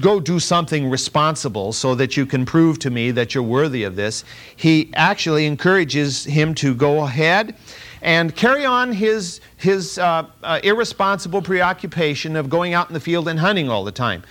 Go 0.00 0.20
do 0.20 0.40
something 0.40 0.88
responsible 0.88 1.70
so 1.70 1.94
that 1.96 2.16
you 2.16 2.24
can 2.24 2.46
prove 2.46 2.78
to 2.78 2.90
me 2.90 3.10
that 3.10 3.34
you're 3.34 3.44
worthy 3.44 3.84
of 3.84 3.94
this. 3.94 4.24
He 4.56 4.90
actually 4.94 5.44
encourages 5.44 6.24
him 6.24 6.54
to 6.54 6.74
go 6.74 7.04
ahead 7.04 7.54
and 8.00 8.34
carry 8.34 8.64
on 8.64 8.92
his, 8.92 9.42
his 9.58 9.98
uh, 9.98 10.26
uh, 10.42 10.60
irresponsible 10.64 11.42
preoccupation 11.42 12.36
of 12.36 12.48
going 12.48 12.72
out 12.72 12.88
in 12.88 12.94
the 12.94 13.00
field 13.00 13.28
and 13.28 13.38
hunting 13.38 13.68
all 13.68 13.84
the 13.84 13.92
time. 13.92 14.22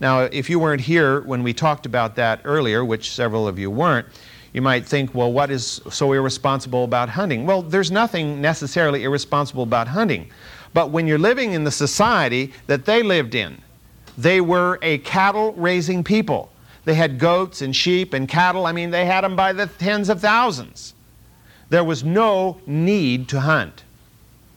Now, 0.00 0.20
if 0.20 0.48
you 0.48 0.58
weren't 0.58 0.80
here 0.80 1.20
when 1.20 1.42
we 1.42 1.52
talked 1.52 1.84
about 1.84 2.16
that 2.16 2.40
earlier, 2.44 2.82
which 2.82 3.10
several 3.10 3.46
of 3.46 3.58
you 3.58 3.70
weren't, 3.70 4.06
you 4.54 4.62
might 4.62 4.86
think, 4.86 5.14
well, 5.14 5.32
what 5.32 5.50
is 5.50 5.82
so 5.90 6.12
irresponsible 6.12 6.84
about 6.84 7.08
hunting? 7.10 7.44
Well, 7.44 7.60
there's 7.60 7.90
nothing 7.90 8.40
necessarily 8.40 9.02
irresponsible 9.02 9.64
about 9.64 9.88
hunting. 9.88 10.30
But 10.72 10.90
when 10.90 11.08
you're 11.08 11.18
living 11.18 11.52
in 11.52 11.64
the 11.64 11.72
society 11.72 12.52
that 12.68 12.84
they 12.84 13.02
lived 13.02 13.34
in, 13.34 13.60
they 14.16 14.40
were 14.40 14.78
a 14.80 14.98
cattle 14.98 15.52
raising 15.54 16.04
people. 16.04 16.52
They 16.84 16.94
had 16.94 17.18
goats 17.18 17.62
and 17.62 17.74
sheep 17.74 18.14
and 18.14 18.28
cattle. 18.28 18.64
I 18.66 18.72
mean, 18.72 18.90
they 18.90 19.06
had 19.06 19.24
them 19.24 19.34
by 19.34 19.52
the 19.52 19.66
tens 19.66 20.08
of 20.08 20.20
thousands. 20.20 20.94
There 21.68 21.84
was 21.84 22.04
no 22.04 22.60
need 22.64 23.28
to 23.30 23.40
hunt. 23.40 23.82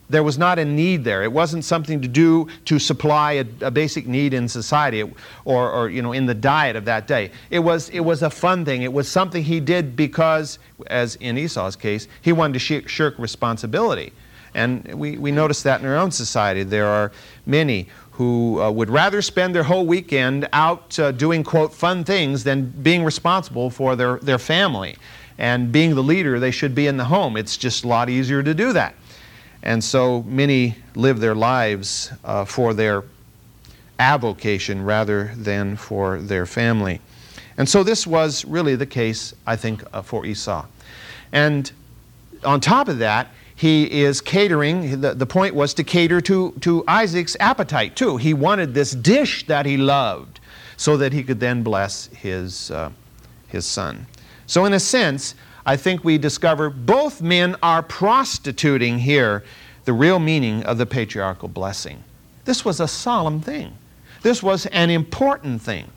There 0.09 0.23
was 0.23 0.37
not 0.37 0.57
a 0.57 0.65
need 0.65 1.03
there. 1.03 1.23
It 1.23 1.31
wasn't 1.31 1.65
something 1.65 2.01
to 2.01 2.07
do 2.07 2.47
to 2.65 2.79
supply 2.79 3.33
a, 3.33 3.45
a 3.61 3.71
basic 3.71 4.07
need 4.07 4.33
in 4.33 4.47
society 4.47 5.03
or, 5.03 5.69
or, 5.69 5.89
you 5.89 6.01
know, 6.01 6.13
in 6.13 6.25
the 6.25 6.33
diet 6.33 6.75
of 6.77 6.85
that 6.85 7.07
day. 7.07 7.31
It 7.49 7.59
was, 7.59 7.89
it 7.89 7.99
was 7.99 8.23
a 8.23 8.29
fun 8.29 8.63
thing. 8.63 8.83
It 8.83 8.93
was 8.93 9.09
something 9.09 9.43
he 9.43 9.59
did 9.59 9.95
because, 9.95 10.59
as 10.87 11.15
in 11.17 11.37
Esau's 11.37 11.75
case, 11.75 12.07
he 12.21 12.31
wanted 12.31 12.59
to 12.59 12.87
shirk 12.87 13.19
responsibility. 13.19 14.13
And 14.53 14.85
we, 14.95 15.17
we 15.17 15.31
notice 15.31 15.61
that 15.63 15.81
in 15.81 15.87
our 15.87 15.97
own 15.97 16.11
society. 16.11 16.63
There 16.63 16.87
are 16.87 17.11
many 17.45 17.87
who 18.11 18.59
uh, 18.59 18.71
would 18.71 18.89
rather 18.89 19.21
spend 19.21 19.53
their 19.53 19.63
whole 19.63 19.85
weekend 19.85 20.49
out 20.51 20.97
uh, 20.97 21.11
doing, 21.11 21.43
quote, 21.43 21.73
fun 21.73 22.03
things 22.03 22.43
than 22.43 22.65
being 22.81 23.03
responsible 23.03 23.69
for 23.69 23.95
their, 23.95 24.17
their 24.19 24.39
family. 24.39 24.95
And 25.37 25.71
being 25.71 25.93
the 25.93 26.01
leader, 26.01 26.39
they 26.39 26.49
should 26.49 26.73
be 26.73 26.87
in 26.87 26.97
the 26.97 27.05
home. 27.05 27.37
It's 27.37 27.57
just 27.57 27.83
a 27.83 27.87
lot 27.87 28.09
easier 28.09 28.41
to 28.41 28.55
do 28.55 28.73
that. 28.73 28.95
And 29.63 29.83
so 29.83 30.23
many 30.23 30.75
live 30.95 31.19
their 31.19 31.35
lives 31.35 32.11
uh, 32.23 32.45
for 32.45 32.73
their 32.73 33.03
avocation 33.99 34.83
rather 34.83 35.33
than 35.35 35.75
for 35.75 36.19
their 36.19 36.45
family. 36.45 37.01
And 37.57 37.67
so 37.67 37.83
this 37.83 38.05
was 38.05 38.45
really 38.45 38.75
the 38.75 38.85
case, 38.85 39.33
I 39.45 39.55
think, 39.55 39.83
uh, 39.91 40.01
for 40.01 40.25
Esau. 40.25 40.65
And 41.31 41.71
on 42.43 42.61
top 42.61 42.87
of 42.87 42.99
that, 42.99 43.29
he 43.55 43.89
is 44.01 44.21
catering, 44.21 45.01
the, 45.01 45.15
the 45.15 45.25
point 45.25 45.55
was 45.55 45.73
to 45.73 45.83
cater 45.83 46.21
to, 46.21 46.51
to 46.61 46.83
Isaac's 46.87 47.35
appetite 47.39 47.95
too. 47.95 48.17
He 48.17 48.35
wanted 48.35 48.75
this 48.75 48.91
dish 48.91 49.47
that 49.47 49.65
he 49.65 49.77
loved 49.77 50.39
so 50.77 50.95
that 50.97 51.11
he 51.11 51.23
could 51.23 51.39
then 51.39 51.63
bless 51.63 52.05
his, 52.07 52.69
uh, 52.69 52.91
his 53.47 53.65
son. 53.65 54.05
So, 54.45 54.65
in 54.65 54.73
a 54.73 54.79
sense, 54.79 55.33
I 55.67 55.75
think 55.75 56.05
we 56.05 56.17
discover 56.17 56.69
both 56.69 57.21
men 57.21 57.57
are 57.61 57.83
prostituting 57.83 58.99
here 58.99 59.43
the 59.83 59.91
real 59.91 60.17
meaning 60.17 60.63
of 60.63 60.77
the 60.77 60.85
patriarchal 60.85 61.49
blessing. 61.49 62.05
This 62.45 62.63
was 62.63 62.79
a 62.79 62.87
solemn 62.87 63.41
thing, 63.41 63.77
this 64.21 64.41
was 64.41 64.65
an 64.67 64.89
important 64.89 65.61
thing, 65.61 65.91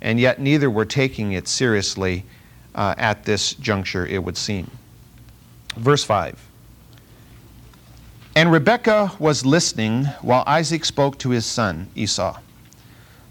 and 0.00 0.20
yet 0.20 0.40
neither 0.40 0.70
were 0.70 0.84
taking 0.84 1.32
it 1.32 1.48
seriously 1.48 2.24
uh, 2.76 2.94
at 2.96 3.24
this 3.24 3.54
juncture, 3.54 4.06
it 4.06 4.22
would 4.22 4.36
seem. 4.36 4.70
Verse 5.76 6.04
5. 6.04 6.48
And 8.36 8.52
Rebekah 8.52 9.16
was 9.18 9.44
listening 9.44 10.04
while 10.22 10.44
Isaac 10.46 10.84
spoke 10.84 11.18
to 11.18 11.30
his 11.30 11.44
son 11.44 11.88
Esau. 11.96 12.38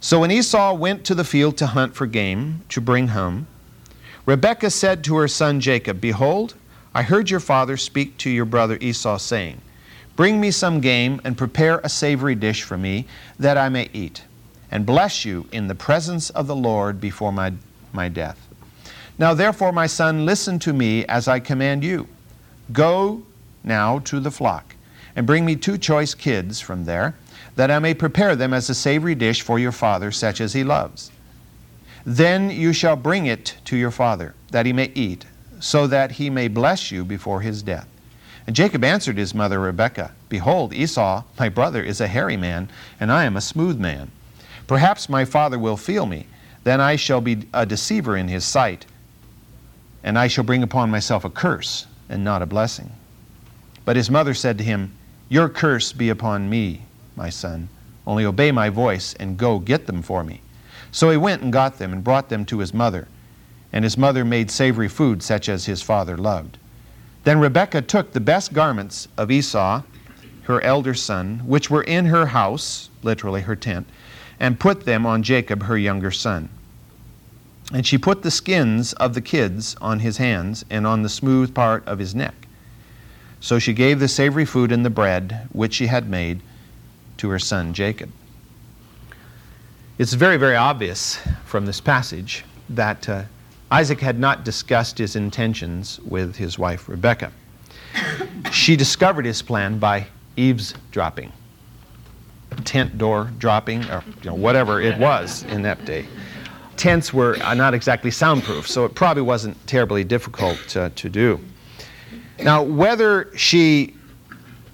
So 0.02 0.20
when 0.20 0.30
Esau 0.30 0.74
went 0.74 1.06
to 1.06 1.16
the 1.16 1.24
field 1.24 1.56
to 1.58 1.68
hunt 1.68 1.96
for 1.96 2.06
game 2.06 2.64
to 2.68 2.82
bring 2.82 3.10
home, 3.10 3.48
Rebekah 4.30 4.70
said 4.70 5.04
to 5.06 5.16
her 5.16 5.28
son 5.28 5.60
Jacob, 5.60 6.00
Behold, 6.00 6.54
I 6.94 7.02
heard 7.02 7.32
your 7.32 7.40
father 7.40 7.78
speak 7.78 8.16
to 8.20 8.30
your 8.30 8.46
brother 8.46 8.78
Esau, 8.80 9.18
saying, 9.18 9.60
Bring 10.16 10.40
me 10.40 10.52
some 10.52 10.82
game 10.82 11.20
and 11.24 11.36
prepare 11.36 11.80
a 11.80 11.90
savory 11.90 12.36
dish 12.36 12.62
for 12.62 12.78
me, 12.78 13.08
that 13.40 13.58
I 13.58 13.70
may 13.70 13.90
eat, 13.92 14.26
and 14.70 14.86
bless 14.86 15.26
you 15.26 15.48
in 15.52 15.68
the 15.68 15.74
presence 15.74 16.30
of 16.30 16.46
the 16.46 16.56
Lord 16.56 17.02
before 17.02 17.32
my, 17.32 17.54
my 17.92 18.08
death. 18.08 18.48
Now 19.18 19.34
therefore, 19.34 19.72
my 19.72 19.88
son, 19.88 20.28
listen 20.28 20.60
to 20.60 20.74
me 20.74 21.08
as 21.08 21.28
I 21.28 21.40
command 21.40 21.84
you. 21.84 22.08
Go 22.72 23.24
now 23.64 23.98
to 23.98 24.20
the 24.20 24.30
flock, 24.30 24.76
and 25.16 25.26
bring 25.26 25.44
me 25.44 25.56
two 25.56 25.80
choice 25.80 26.14
kids 26.14 26.62
from 26.62 26.86
there, 26.86 27.16
that 27.56 27.72
I 27.72 27.80
may 27.80 27.96
prepare 27.96 28.36
them 28.36 28.54
as 28.54 28.70
a 28.70 28.76
savory 28.76 29.16
dish 29.16 29.42
for 29.42 29.58
your 29.58 29.72
father, 29.72 30.12
such 30.12 30.40
as 30.40 30.54
he 30.54 30.64
loves. 30.64 31.10
Then 32.06 32.50
you 32.50 32.74
shall 32.74 32.96
bring 32.96 33.26
it 33.26 33.58
to 33.66 33.76
your 33.76 33.92
father, 33.92 34.34
that 34.52 34.66
he 34.66 34.74
may 34.74 34.92
eat, 34.96 35.26
so 35.60 35.88
that 35.88 36.12
he 36.12 36.30
may 36.30 36.48
bless 36.48 36.92
you 36.92 37.04
before 37.04 37.42
his 37.42 37.62
death. 37.62 37.88
And 38.48 38.56
Jacob 38.56 38.84
answered 38.84 39.18
his 39.18 39.36
mother 39.36 39.60
Rebekah, 39.60 40.12
Behold, 40.28 40.74
Esau, 40.74 41.24
my 41.38 41.50
brother, 41.50 41.84
is 41.84 42.02
a 42.02 42.08
hairy 42.08 42.38
man, 42.38 42.70
and 43.00 43.12
I 43.12 43.26
am 43.26 43.38
a 43.38 43.42
smooth 43.42 43.78
man. 43.80 44.12
Perhaps 44.66 45.10
my 45.10 45.26
father 45.26 45.60
will 45.60 45.78
feel 45.78 46.06
me, 46.06 46.26
then 46.64 46.82
I 46.82 46.96
shall 46.96 47.22
be 47.22 47.48
a 47.54 47.66
deceiver 47.66 48.16
in 48.16 48.28
his 48.28 48.46
sight, 48.46 48.86
and 50.04 50.18
I 50.18 50.28
shall 50.28 50.44
bring 50.44 50.64
upon 50.64 50.90
myself 50.90 51.26
a 51.26 51.30
curse, 51.30 51.86
and 52.08 52.24
not 52.24 52.42
a 52.42 52.48
blessing. 52.48 52.92
But 53.86 53.96
his 53.96 54.10
mother 54.10 54.34
said 54.34 54.58
to 54.58 54.64
him, 54.64 54.96
Your 55.28 55.50
curse 55.50 55.92
be 55.92 56.10
upon 56.10 56.50
me, 56.50 56.84
my 57.16 57.30
son. 57.30 57.70
Only 58.08 58.26
obey 58.26 58.52
my 58.52 58.70
voice, 58.70 59.14
and 59.16 59.38
go 59.38 59.60
get 59.60 59.86
them 59.86 60.02
for 60.02 60.24
me. 60.24 60.42
So 60.92 61.10
he 61.10 61.18
went 61.18 61.42
and 61.42 61.54
got 61.54 61.78
them 61.78 61.94
and 61.94 62.04
brought 62.04 62.30
them 62.30 62.46
to 62.46 62.60
his 62.60 62.74
mother. 62.74 63.08
And 63.72 63.84
his 63.84 63.98
mother 63.98 64.26
made 64.26 64.50
savory 64.50 64.88
food 64.88 65.22
such 65.22 65.48
as 65.48 65.66
his 65.66 65.82
father 65.82 66.18
loved. 66.18 66.58
Then 67.24 67.40
Rebekah 67.40 67.84
took 67.84 68.12
the 68.12 68.20
best 68.20 68.54
garments 68.54 69.08
of 69.18 69.30
Esau, 69.30 69.84
her 70.44 70.64
elder 70.64 70.94
son, 70.94 71.44
which 71.46 71.70
were 71.70 71.84
in 71.84 72.06
her 72.06 72.28
house, 72.28 72.90
literally 73.04 73.42
her 73.42 73.56
tent, 73.56 73.88
and 74.40 74.60
put 74.60 74.86
them 74.86 75.06
on 75.06 75.22
Jacob, 75.22 75.64
her 75.64 75.78
younger 75.78 76.12
son. 76.12 76.50
And 77.72 77.86
she 77.86 78.00
put 78.00 78.24
the 78.24 78.32
skins 78.32 78.94
of 78.94 79.14
the 79.14 79.22
kids 79.22 79.76
on 79.80 80.00
his 80.00 80.18
hands 80.18 80.66
and 80.72 80.88
on 80.88 81.04
the 81.04 81.10
smooth 81.10 81.54
part 81.54 81.86
of 81.86 82.00
his 82.00 82.16
neck. 82.16 82.34
So 83.42 83.60
she 83.60 83.74
gave 83.74 84.00
the 84.00 84.08
savory 84.08 84.46
food 84.46 84.72
and 84.72 84.84
the 84.84 84.90
bread 84.90 85.48
which 85.52 85.76
she 85.76 85.88
had 85.88 86.10
made 86.10 86.42
to 87.18 87.30
her 87.30 87.40
son 87.40 87.74
Jacob. 87.74 88.10
It's 90.00 90.14
very, 90.14 90.38
very 90.38 90.56
obvious 90.56 91.20
from 91.44 91.66
this 91.66 91.82
passage 91.82 92.46
that 92.70 93.10
uh, 93.10 93.24
Isaac 93.70 94.00
had 94.00 94.18
not 94.18 94.46
discussed 94.46 94.98
his 94.98 95.18
intentions 95.18 96.00
with 96.06 96.38
his 96.38 96.58
wife 96.58 96.88
Rebekah. 96.88 97.34
She 98.50 98.78
discovered 98.78 99.26
his 99.26 99.42
plan 99.42 99.78
by 99.78 100.08
eavesdropping, 100.38 101.34
tent 102.64 102.98
door 102.98 103.30
dropping, 103.40 103.84
or 103.90 104.02
you 104.24 104.30
know, 104.30 104.36
whatever 104.36 104.80
it 104.80 104.98
was 104.98 105.44
in 105.44 105.64
that 105.64 105.84
day. 105.84 106.06
Tents 106.78 107.14
were 107.14 107.36
uh, 107.44 107.54
not 107.54 107.74
exactly 107.74 108.10
soundproof, 108.10 108.70
so 108.70 108.86
it 108.86 108.96
probably 108.96 109.24
wasn't 109.24 109.68
terribly 109.68 110.06
difficult 110.06 110.78
uh, 110.78 110.92
to 110.96 111.10
do. 111.10 111.42
Now, 112.40 112.64
whether 112.64 113.36
she 113.36 113.96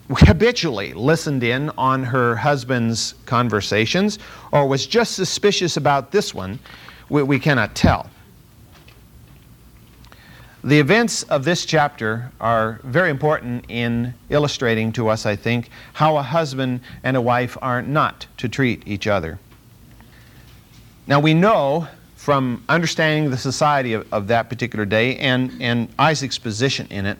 habitually 0.09 0.93
listened 0.93 1.43
in 1.43 1.69
on 1.77 2.03
her 2.03 2.35
husband's 2.35 3.15
conversations 3.25 4.19
or 4.51 4.67
was 4.67 4.85
just 4.85 5.13
suspicious 5.15 5.77
about 5.77 6.11
this 6.11 6.33
one, 6.33 6.59
we, 7.09 7.23
we, 7.23 7.39
cannot 7.39 7.75
tell. 7.75 8.09
The 10.63 10.79
events 10.79 11.23
of 11.23 11.45
this 11.45 11.65
chapter 11.65 12.31
are 12.39 12.79
very 12.83 13.11
important 13.11 13.65
in 13.69 14.13
illustrating 14.29 14.91
to 14.93 15.09
us, 15.09 15.25
I 15.25 15.35
think, 15.35 15.69
how 15.93 16.17
a 16.17 16.23
husband 16.23 16.81
and 17.03 17.15
a 17.15 17.21
wife 17.21 17.57
are 17.61 17.81
not 17.81 18.25
to 18.37 18.49
treat 18.49 18.87
each 18.87 19.05
other. 19.05 19.39
Now, 21.07 21.19
we 21.19 21.35
know 21.35 21.87
from 22.15 22.63
understanding 22.67 23.29
the 23.29 23.37
society 23.37 23.93
of, 23.93 24.11
of 24.11 24.27
that 24.27 24.49
particular 24.49 24.85
day 24.85 25.17
and, 25.17 25.51
and 25.61 25.87
Isaac's 25.99 26.39
position 26.39 26.87
in 26.89 27.05
it 27.05 27.19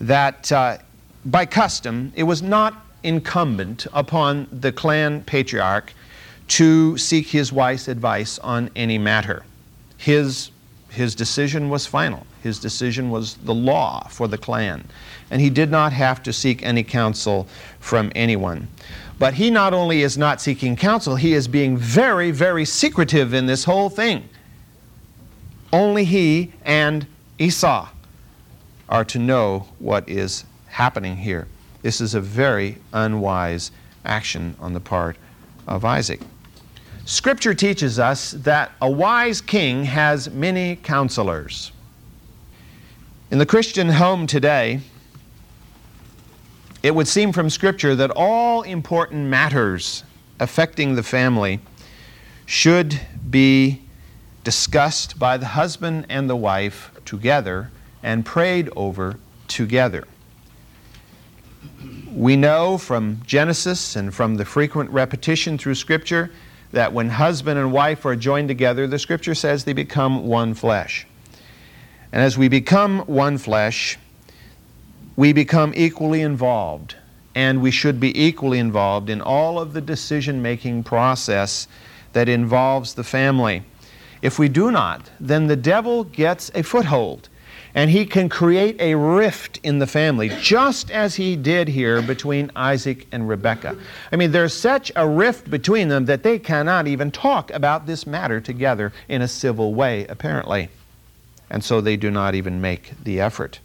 that 0.00 0.52
uh, 0.52 0.78
by 1.26 1.44
custom, 1.44 2.12
it 2.14 2.22
was 2.22 2.40
not 2.40 2.86
incumbent 3.02 3.86
upon 3.92 4.46
the 4.52 4.72
clan 4.72 5.22
patriarch 5.24 5.92
to 6.48 6.96
seek 6.96 7.26
his 7.26 7.52
wife's 7.52 7.88
advice 7.88 8.38
on 8.38 8.70
any 8.76 8.96
matter. 8.96 9.44
His, 9.96 10.50
his 10.90 11.14
decision 11.14 11.68
was 11.68 11.84
final. 11.84 12.26
His 12.42 12.60
decision 12.60 13.10
was 13.10 13.34
the 13.34 13.54
law 13.54 14.06
for 14.08 14.28
the 14.28 14.38
clan. 14.38 14.86
And 15.30 15.40
he 15.40 15.50
did 15.50 15.70
not 15.70 15.92
have 15.92 16.22
to 16.22 16.32
seek 16.32 16.62
any 16.62 16.84
counsel 16.84 17.48
from 17.80 18.12
anyone. 18.14 18.68
But 19.18 19.34
he 19.34 19.50
not 19.50 19.74
only 19.74 20.02
is 20.02 20.16
not 20.16 20.40
seeking 20.40 20.76
counsel, 20.76 21.16
he 21.16 21.32
is 21.32 21.48
being 21.48 21.76
very, 21.76 22.30
very 22.30 22.64
secretive 22.64 23.34
in 23.34 23.46
this 23.46 23.64
whole 23.64 23.90
thing. 23.90 24.28
Only 25.72 26.04
he 26.04 26.52
and 26.64 27.06
Esau 27.38 27.88
are 28.88 29.04
to 29.06 29.18
know 29.18 29.66
what 29.80 30.08
is 30.08 30.44
happening 30.76 31.16
here. 31.16 31.48
This 31.80 32.02
is 32.02 32.12
a 32.12 32.20
very 32.20 32.76
unwise 32.92 33.70
action 34.04 34.54
on 34.60 34.74
the 34.74 34.80
part 34.80 35.16
of 35.66 35.86
Isaac. 35.86 36.20
Scripture 37.06 37.54
teaches 37.54 37.98
us 37.98 38.32
that 38.32 38.72
a 38.82 38.90
wise 38.90 39.40
king 39.40 39.84
has 39.84 40.28
many 40.28 40.76
counselors. 40.76 41.72
In 43.30 43.38
the 43.38 43.46
Christian 43.46 43.88
home 43.88 44.26
today, 44.26 44.80
it 46.82 46.94
would 46.94 47.08
seem 47.08 47.32
from 47.32 47.48
Scripture 47.48 47.94
that 47.94 48.10
all 48.10 48.60
important 48.60 49.28
matters 49.28 50.04
affecting 50.40 50.94
the 50.94 51.02
family 51.02 51.58
should 52.44 53.00
be 53.30 53.80
discussed 54.44 55.18
by 55.18 55.38
the 55.38 55.46
husband 55.46 56.04
and 56.10 56.28
the 56.28 56.36
wife 56.36 56.90
together 57.06 57.70
and 58.02 58.26
prayed 58.26 58.68
over 58.76 59.16
together. 59.48 60.04
We 62.12 62.36
know 62.36 62.78
from 62.78 63.20
Genesis 63.26 63.96
and 63.96 64.14
from 64.14 64.36
the 64.36 64.44
frequent 64.44 64.90
repetition 64.90 65.58
through 65.58 65.74
Scripture 65.74 66.30
that 66.72 66.92
when 66.92 67.10
husband 67.10 67.58
and 67.58 67.72
wife 67.72 68.04
are 68.06 68.16
joined 68.16 68.48
together, 68.48 68.86
the 68.86 68.98
Scripture 68.98 69.34
says 69.34 69.64
they 69.64 69.72
become 69.72 70.26
one 70.26 70.54
flesh. 70.54 71.06
And 72.12 72.22
as 72.22 72.38
we 72.38 72.48
become 72.48 73.00
one 73.00 73.38
flesh, 73.38 73.98
we 75.16 75.32
become 75.32 75.72
equally 75.76 76.22
involved, 76.22 76.96
and 77.34 77.60
we 77.60 77.70
should 77.70 78.00
be 78.00 78.18
equally 78.18 78.58
involved 78.58 79.10
in 79.10 79.20
all 79.20 79.58
of 79.58 79.72
the 79.72 79.80
decision 79.80 80.42
making 80.42 80.84
process 80.84 81.68
that 82.12 82.28
involves 82.28 82.94
the 82.94 83.04
family. 83.04 83.62
If 84.22 84.38
we 84.38 84.48
do 84.48 84.70
not, 84.70 85.10
then 85.20 85.46
the 85.46 85.56
devil 85.56 86.04
gets 86.04 86.50
a 86.54 86.62
foothold 86.62 87.28
and 87.76 87.90
he 87.90 88.06
can 88.06 88.30
create 88.30 88.80
a 88.80 88.94
rift 88.94 89.60
in 89.62 89.78
the 89.78 89.86
family, 89.86 90.30
just 90.40 90.90
as 90.90 91.14
he 91.14 91.36
did 91.36 91.68
here 91.68 92.00
between 92.00 92.50
Isaac 92.56 93.06
and 93.12 93.28
Rebekah. 93.28 93.76
I 94.10 94.16
mean, 94.16 94.32
there's 94.32 94.54
such 94.54 94.90
a 94.96 95.06
rift 95.06 95.50
between 95.50 95.88
them 95.88 96.06
that 96.06 96.22
they 96.22 96.38
cannot 96.38 96.88
even 96.88 97.10
talk 97.10 97.50
about 97.52 97.86
this 97.86 98.06
matter 98.06 98.40
together 98.40 98.94
in 99.08 99.20
a 99.20 99.28
civil 99.28 99.74
way, 99.74 100.06
apparently. 100.06 100.70
And 101.50 101.62
so 101.62 101.82
they 101.82 101.98
do 101.98 102.10
not 102.10 102.34
even 102.34 102.62
make 102.62 102.92
the 103.04 103.20
effort. 103.20 103.60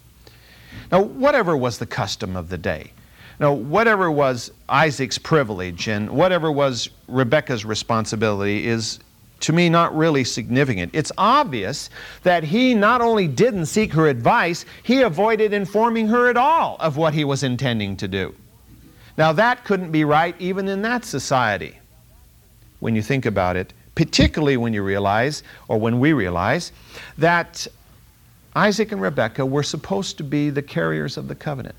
Now, 0.91 1.01
whatever 1.01 1.55
was 1.55 1.77
the 1.77 1.85
custom 1.85 2.35
of 2.35 2.49
the 2.49 2.57
day, 2.57 2.91
now, 3.39 3.53
whatever 3.53 4.11
was 4.11 4.51
Isaac's 4.69 5.17
privilege 5.17 5.87
and 5.87 6.11
whatever 6.11 6.51
was 6.51 6.91
Rebekah's 7.07 7.65
responsibility 7.65 8.67
is 8.67 8.99
to 9.41 9.53
me 9.53 9.69
not 9.69 9.95
really 9.95 10.23
significant. 10.23 10.91
It's 10.93 11.11
obvious 11.17 11.89
that 12.23 12.43
he 12.43 12.73
not 12.73 13.01
only 13.01 13.27
didn't 13.27 13.65
seek 13.67 13.93
her 13.93 14.07
advice, 14.07 14.65
he 14.83 15.01
avoided 15.01 15.53
informing 15.53 16.07
her 16.07 16.29
at 16.29 16.37
all 16.37 16.77
of 16.79 16.97
what 16.97 17.13
he 17.13 17.23
was 17.23 17.43
intending 17.43 17.97
to 17.97 18.07
do. 18.07 18.33
Now, 19.17 19.33
that 19.33 19.65
couldn't 19.65 19.91
be 19.91 20.03
right 20.05 20.35
even 20.39 20.67
in 20.67 20.81
that 20.83 21.05
society 21.05 21.77
when 22.79 22.95
you 22.95 23.01
think 23.01 23.25
about 23.25 23.55
it, 23.55 23.73
particularly 23.95 24.57
when 24.57 24.73
you 24.73 24.83
realize, 24.83 25.43
or 25.67 25.77
when 25.77 25.99
we 25.99 26.13
realize, 26.13 26.71
that 27.17 27.67
Isaac 28.55 28.91
and 28.91 29.01
Rebekah 29.01 29.45
were 29.45 29.63
supposed 29.63 30.17
to 30.17 30.23
be 30.23 30.49
the 30.49 30.61
carriers 30.61 31.17
of 31.17 31.27
the 31.27 31.35
covenant. 31.35 31.75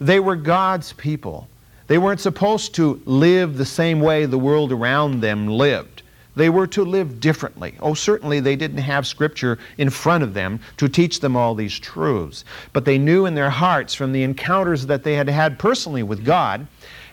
They 0.00 0.20
were 0.20 0.36
God's 0.36 0.92
people. 0.92 1.48
They 1.86 1.98
weren't 1.98 2.20
supposed 2.20 2.74
to 2.76 3.00
live 3.04 3.56
the 3.56 3.64
same 3.64 4.00
way 4.00 4.26
the 4.26 4.38
world 4.38 4.72
around 4.72 5.20
them 5.20 5.48
lived. 5.48 5.93
They 6.36 6.50
were 6.50 6.66
to 6.68 6.84
live 6.84 7.20
differently. 7.20 7.74
Oh, 7.80 7.94
certainly 7.94 8.40
they 8.40 8.56
didn't 8.56 8.78
have 8.78 9.06
Scripture 9.06 9.58
in 9.78 9.90
front 9.90 10.24
of 10.24 10.34
them 10.34 10.60
to 10.78 10.88
teach 10.88 11.20
them 11.20 11.36
all 11.36 11.54
these 11.54 11.78
truths. 11.78 12.44
But 12.72 12.84
they 12.84 12.98
knew 12.98 13.26
in 13.26 13.34
their 13.34 13.50
hearts 13.50 13.94
from 13.94 14.12
the 14.12 14.22
encounters 14.22 14.86
that 14.86 15.04
they 15.04 15.14
had 15.14 15.28
had 15.28 15.58
personally 15.58 16.02
with 16.02 16.24
God 16.24 16.66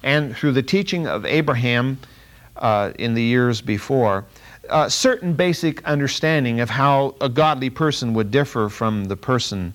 and 0.03 0.35
through 0.35 0.53
the 0.53 0.63
teaching 0.63 1.07
of 1.07 1.25
Abraham 1.25 1.99
uh, 2.57 2.91
in 2.97 3.13
the 3.13 3.21
years 3.21 3.61
before, 3.61 4.25
a 4.69 4.89
certain 4.89 5.33
basic 5.33 5.83
understanding 5.85 6.59
of 6.59 6.69
how 6.69 7.15
a 7.21 7.29
godly 7.29 7.69
person 7.69 8.13
would 8.13 8.31
differ 8.31 8.69
from 8.69 9.05
the 9.05 9.17
person 9.17 9.73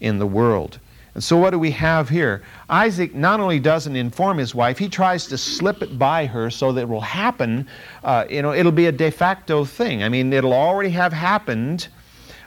in 0.00 0.18
the 0.18 0.26
world. 0.26 0.78
And 1.14 1.22
so, 1.22 1.36
what 1.36 1.50
do 1.50 1.58
we 1.58 1.70
have 1.72 2.08
here? 2.08 2.42
Isaac 2.70 3.14
not 3.14 3.38
only 3.38 3.60
doesn't 3.60 3.96
inform 3.96 4.38
his 4.38 4.54
wife, 4.54 4.78
he 4.78 4.88
tries 4.88 5.26
to 5.26 5.36
slip 5.36 5.82
it 5.82 5.98
by 5.98 6.24
her 6.24 6.50
so 6.50 6.72
that 6.72 6.82
it 6.82 6.88
will 6.88 7.02
happen. 7.02 7.68
Uh, 8.02 8.24
you 8.30 8.40
know, 8.40 8.52
it'll 8.54 8.72
be 8.72 8.86
a 8.86 8.92
de 8.92 9.10
facto 9.10 9.64
thing. 9.64 10.02
I 10.02 10.08
mean, 10.08 10.32
it'll 10.32 10.54
already 10.54 10.90
have 10.90 11.12
happened. 11.12 11.88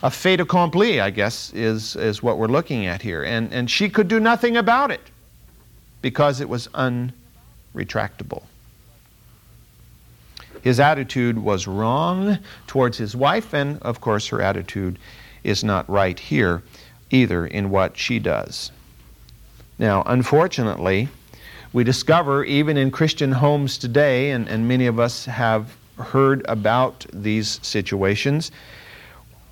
A 0.02 0.10
fait 0.10 0.40
accompli, 0.40 1.00
I 1.00 1.12
guess, 1.12 1.54
is, 1.54 1.96
is 1.96 2.24
what 2.24 2.38
we're 2.38 2.48
looking 2.48 2.86
at 2.86 3.02
here. 3.02 3.24
And, 3.24 3.54
and 3.54 3.70
she 3.70 3.88
could 3.88 4.08
do 4.08 4.20
nothing 4.20 4.58
about 4.58 4.92
it 4.92 5.02
because 6.02 6.42
it 6.42 6.50
was 6.50 6.68
unretractable. 6.74 8.44
His 10.62 10.80
attitude 10.80 11.38
was 11.38 11.68
wrong 11.68 12.40
towards 12.66 12.98
his 12.98 13.16
wife, 13.16 13.54
and 13.54 13.80
of 13.84 14.02
course, 14.02 14.28
her 14.30 14.42
attitude 14.42 14.98
is 15.44 15.64
not 15.64 15.88
right 15.88 16.20
here 16.20 16.64
either 17.12 17.46
in 17.46 17.70
what 17.70 17.98
she 17.98 18.20
does. 18.20 18.72
Now, 19.78 20.04
unfortunately, 20.06 21.10
we 21.74 21.84
discover 21.84 22.44
even 22.46 22.78
in 22.78 22.92
Christian 22.92 23.34
homes 23.34 23.78
today, 23.78 24.32
and, 24.32 24.48
and 24.48 24.68
many 24.68 24.88
of 24.88 25.00
us 25.00 25.26
have 25.26 25.76
heard 25.98 26.46
about 26.48 27.06
these 27.12 27.60
situations, 27.62 28.52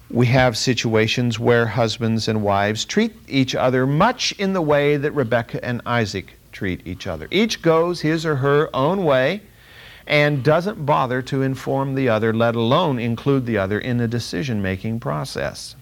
we 0.09 0.27
have 0.27 0.55
situations 0.57 1.39
where 1.39 1.65
husbands 1.65 2.27
and 2.27 2.43
wives 2.43 2.85
treat 2.85 3.13
each 3.27 3.55
other 3.55 3.87
much 3.87 4.31
in 4.33 4.53
the 4.53 4.61
way 4.61 4.95
that 4.95 5.11
Rebekah 5.11 5.65
and 5.65 5.81
Isaac 5.85 6.33
treat 6.51 6.85
each 6.85 7.07
other. 7.07 7.27
Each 7.31 7.61
goes 7.61 8.01
his 8.01 8.25
or 8.25 8.35
her 8.35 8.69
own 8.73 9.03
way 9.05 9.41
and 10.05 10.43
doesn't 10.43 10.85
bother 10.85 11.21
to 11.23 11.41
inform 11.41 11.95
the 11.95 12.09
other, 12.09 12.33
let 12.33 12.55
alone 12.55 12.99
include 12.99 13.45
the 13.45 13.57
other 13.57 13.79
in 13.79 13.97
the 13.97 14.07
decision 14.07 14.61
making 14.61 14.99
process. 14.99 15.75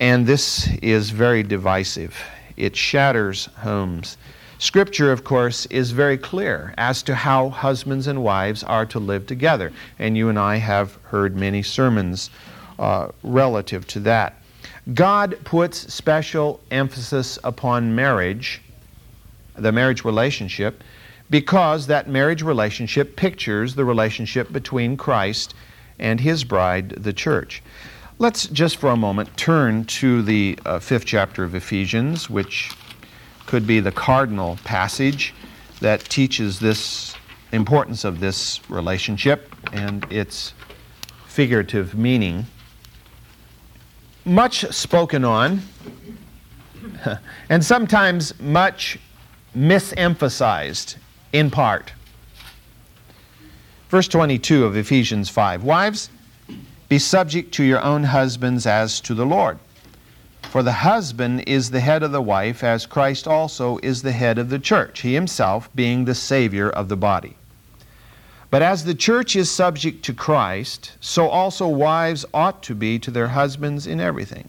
And 0.00 0.26
this 0.26 0.68
is 0.80 1.10
very 1.10 1.42
divisive. 1.42 2.16
It 2.56 2.76
shatters 2.76 3.46
homes. 3.58 4.16
Scripture, 4.58 5.12
of 5.12 5.24
course, 5.24 5.66
is 5.66 5.90
very 5.90 6.18
clear 6.18 6.74
as 6.78 7.02
to 7.04 7.14
how 7.14 7.48
husbands 7.48 8.06
and 8.06 8.22
wives 8.22 8.62
are 8.64 8.86
to 8.86 8.98
live 8.98 9.26
together. 9.26 9.72
And 9.98 10.16
you 10.16 10.28
and 10.28 10.38
I 10.38 10.56
have 10.56 10.98
heard 11.04 11.36
many 11.36 11.62
sermons 11.62 12.30
uh, 12.78 13.08
relative 13.22 13.86
to 13.88 14.00
that. 14.00 14.34
God 14.94 15.38
puts 15.44 15.92
special 15.92 16.60
emphasis 16.70 17.38
upon 17.44 17.94
marriage, 17.94 18.60
the 19.56 19.72
marriage 19.72 20.04
relationship, 20.04 20.82
because 21.30 21.86
that 21.88 22.08
marriage 22.08 22.42
relationship 22.42 23.16
pictures 23.16 23.74
the 23.74 23.84
relationship 23.84 24.52
between 24.52 24.96
Christ 24.96 25.54
and 25.98 26.20
his 26.20 26.44
bride, 26.44 26.90
the 26.90 27.12
church. 27.12 27.62
Let's 28.20 28.48
just 28.48 28.78
for 28.78 28.90
a 28.90 28.96
moment 28.96 29.36
turn 29.36 29.84
to 29.84 30.22
the 30.22 30.58
uh, 30.66 30.80
fifth 30.80 31.04
chapter 31.04 31.44
of 31.44 31.54
Ephesians, 31.54 32.28
which 32.28 32.72
could 33.46 33.64
be 33.64 33.78
the 33.78 33.92
cardinal 33.92 34.58
passage 34.64 35.32
that 35.78 36.00
teaches 36.00 36.58
this 36.58 37.14
importance 37.52 38.04
of 38.04 38.18
this 38.18 38.68
relationship 38.68 39.54
and 39.72 40.04
its 40.10 40.52
figurative 41.28 41.94
meaning. 41.94 42.46
Much 44.24 44.64
spoken 44.74 45.24
on, 45.24 45.62
and 47.48 47.64
sometimes 47.64 48.36
much 48.40 48.98
misemphasized 49.56 50.96
in 51.32 51.52
part. 51.52 51.92
Verse 53.90 54.08
22 54.08 54.64
of 54.64 54.76
Ephesians 54.76 55.28
5 55.28 55.62
Wives, 55.62 56.10
be 56.88 56.98
subject 56.98 57.52
to 57.54 57.64
your 57.64 57.82
own 57.82 58.04
husbands 58.04 58.66
as 58.66 59.00
to 59.02 59.14
the 59.14 59.26
Lord. 59.26 59.58
For 60.42 60.62
the 60.62 60.72
husband 60.72 61.44
is 61.46 61.70
the 61.70 61.80
head 61.80 62.02
of 62.02 62.12
the 62.12 62.22
wife, 62.22 62.64
as 62.64 62.86
Christ 62.86 63.28
also 63.28 63.78
is 63.82 64.00
the 64.00 64.12
head 64.12 64.38
of 64.38 64.48
the 64.48 64.58
church, 64.58 65.00
he 65.00 65.12
himself 65.12 65.68
being 65.74 66.04
the 66.04 66.14
Savior 66.14 66.70
of 66.70 66.88
the 66.88 66.96
body. 66.96 67.36
But 68.50 68.62
as 68.62 68.84
the 68.84 68.94
church 68.94 69.36
is 69.36 69.50
subject 69.50 70.02
to 70.06 70.14
Christ, 70.14 70.92
so 71.00 71.28
also 71.28 71.68
wives 71.68 72.24
ought 72.32 72.62
to 72.62 72.74
be 72.74 72.98
to 73.00 73.10
their 73.10 73.28
husbands 73.28 73.86
in 73.86 74.00
everything. 74.00 74.48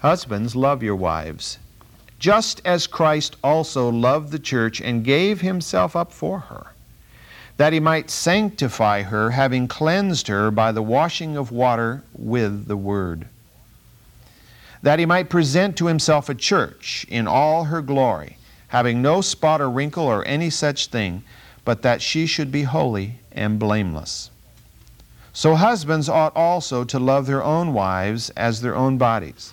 Husbands, 0.00 0.56
love 0.56 0.82
your 0.82 0.96
wives, 0.96 1.58
just 2.18 2.60
as 2.64 2.88
Christ 2.88 3.36
also 3.44 3.88
loved 3.88 4.32
the 4.32 4.38
church 4.40 4.80
and 4.80 5.04
gave 5.04 5.42
himself 5.42 5.94
up 5.94 6.12
for 6.12 6.40
her, 6.40 6.72
that 7.62 7.72
he 7.72 7.78
might 7.78 8.10
sanctify 8.10 9.02
her, 9.02 9.30
having 9.30 9.68
cleansed 9.68 10.26
her 10.26 10.50
by 10.50 10.72
the 10.72 10.82
washing 10.82 11.36
of 11.36 11.52
water 11.52 12.02
with 12.12 12.66
the 12.66 12.76
word, 12.76 13.24
that 14.82 14.98
he 14.98 15.06
might 15.06 15.30
present 15.30 15.76
to 15.76 15.86
himself 15.86 16.28
a 16.28 16.34
church 16.34 17.06
in 17.08 17.28
all 17.28 17.62
her 17.62 17.80
glory, 17.80 18.36
having 18.66 19.00
no 19.00 19.20
spot 19.20 19.60
or 19.60 19.70
wrinkle 19.70 20.02
or 20.02 20.24
any 20.24 20.50
such 20.50 20.88
thing, 20.88 21.22
but 21.64 21.82
that 21.82 22.02
she 22.02 22.26
should 22.26 22.50
be 22.50 22.64
holy 22.64 23.20
and 23.30 23.60
blameless. 23.60 24.28
So 25.32 25.54
husbands 25.54 26.08
ought 26.08 26.34
also 26.34 26.82
to 26.82 26.98
love 26.98 27.28
their 27.28 27.44
own 27.44 27.72
wives 27.72 28.30
as 28.30 28.60
their 28.60 28.74
own 28.74 28.98
bodies. 28.98 29.52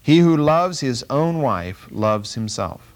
He 0.00 0.20
who 0.20 0.36
loves 0.36 0.78
his 0.78 1.04
own 1.10 1.40
wife 1.40 1.88
loves 1.90 2.34
himself. 2.34 2.92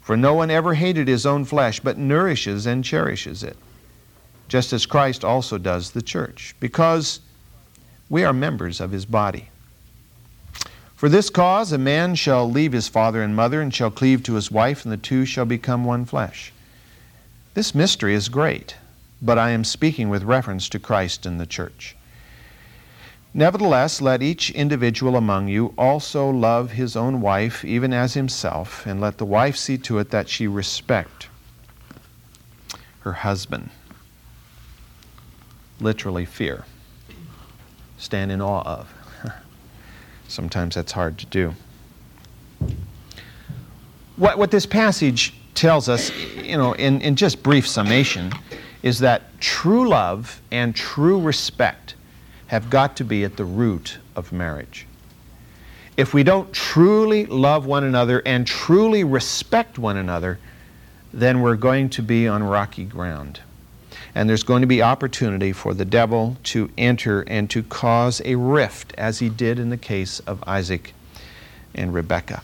For 0.00 0.16
no 0.16 0.34
one 0.34 0.52
ever 0.52 0.74
hated 0.74 1.08
his 1.08 1.26
own 1.26 1.44
flesh, 1.44 1.80
but 1.80 1.98
nourishes 1.98 2.64
and 2.64 2.84
cherishes 2.84 3.42
it, 3.42 3.56
just 4.52 4.74
as 4.74 4.84
Christ 4.84 5.24
also 5.24 5.56
does 5.56 5.92
the 5.92 6.02
church, 6.02 6.54
because 6.60 7.20
we 8.10 8.22
are 8.22 8.34
members 8.34 8.82
of 8.82 8.90
his 8.90 9.06
body. 9.06 9.48
For 10.94 11.08
this 11.08 11.30
cause 11.30 11.72
a 11.72 11.78
man 11.78 12.16
shall 12.16 12.50
leave 12.50 12.72
his 12.72 12.86
father 12.86 13.22
and 13.22 13.34
mother, 13.34 13.62
and 13.62 13.72
shall 13.72 13.90
cleave 13.90 14.22
to 14.24 14.34
his 14.34 14.50
wife, 14.50 14.84
and 14.84 14.92
the 14.92 14.98
two 14.98 15.24
shall 15.24 15.46
become 15.46 15.86
one 15.86 16.04
flesh. 16.04 16.52
This 17.54 17.74
mystery 17.74 18.12
is 18.12 18.28
great 18.28 18.76
but 19.22 19.38
I 19.38 19.50
am 19.50 19.64
speaking 19.64 20.10
with 20.10 20.24
reference 20.24 20.68
to 20.68 20.78
Christ 20.78 21.24
and 21.24 21.40
the 21.40 21.46
church. 21.46 21.96
Nevertheless, 23.32 24.02
let 24.02 24.20
each 24.20 24.50
individual 24.50 25.16
among 25.16 25.48
you 25.48 25.72
also 25.78 26.28
love 26.28 26.72
his 26.72 26.94
own 26.94 27.22
wife, 27.22 27.64
even 27.64 27.94
as 27.94 28.12
himself, 28.12 28.84
and 28.84 29.00
let 29.00 29.16
the 29.16 29.24
wife 29.24 29.56
see 29.56 29.78
to 29.78 29.98
it 29.98 30.10
that 30.10 30.28
she 30.28 30.46
respect 30.46 31.28
her 33.00 33.12
husband. 33.12 33.70
Literally, 35.82 36.24
fear. 36.24 36.64
Stand 37.98 38.32
in 38.32 38.40
awe 38.40 38.62
of. 38.62 38.92
Sometimes 40.28 40.76
that's 40.76 40.92
hard 40.92 41.18
to 41.18 41.26
do. 41.26 41.54
What, 44.16 44.38
what 44.38 44.50
this 44.50 44.64
passage 44.64 45.34
tells 45.54 45.88
us, 45.88 46.10
you 46.36 46.56
know, 46.56 46.72
in, 46.74 47.00
in 47.00 47.16
just 47.16 47.42
brief 47.42 47.66
summation, 47.66 48.32
is 48.82 49.00
that 49.00 49.38
true 49.40 49.88
love 49.88 50.40
and 50.50 50.74
true 50.74 51.20
respect 51.20 51.96
have 52.46 52.70
got 52.70 52.96
to 52.96 53.04
be 53.04 53.24
at 53.24 53.36
the 53.36 53.44
root 53.44 53.98
of 54.14 54.32
marriage. 54.32 54.86
If 55.96 56.14
we 56.14 56.22
don't 56.22 56.52
truly 56.52 57.26
love 57.26 57.66
one 57.66 57.84
another 57.84 58.22
and 58.24 58.46
truly 58.46 59.04
respect 59.04 59.78
one 59.78 59.96
another, 59.96 60.38
then 61.12 61.40
we're 61.40 61.56
going 61.56 61.90
to 61.90 62.02
be 62.02 62.28
on 62.28 62.42
rocky 62.42 62.84
ground. 62.84 63.40
And 64.14 64.28
there's 64.28 64.42
going 64.42 64.60
to 64.60 64.66
be 64.66 64.82
opportunity 64.82 65.52
for 65.52 65.72
the 65.74 65.84
devil 65.84 66.36
to 66.44 66.70
enter 66.76 67.22
and 67.22 67.48
to 67.50 67.62
cause 67.62 68.20
a 68.24 68.34
rift, 68.34 68.94
as 68.98 69.20
he 69.20 69.28
did 69.28 69.58
in 69.58 69.70
the 69.70 69.76
case 69.76 70.20
of 70.20 70.42
Isaac 70.46 70.92
and 71.74 71.94
Rebekah. 71.94 72.42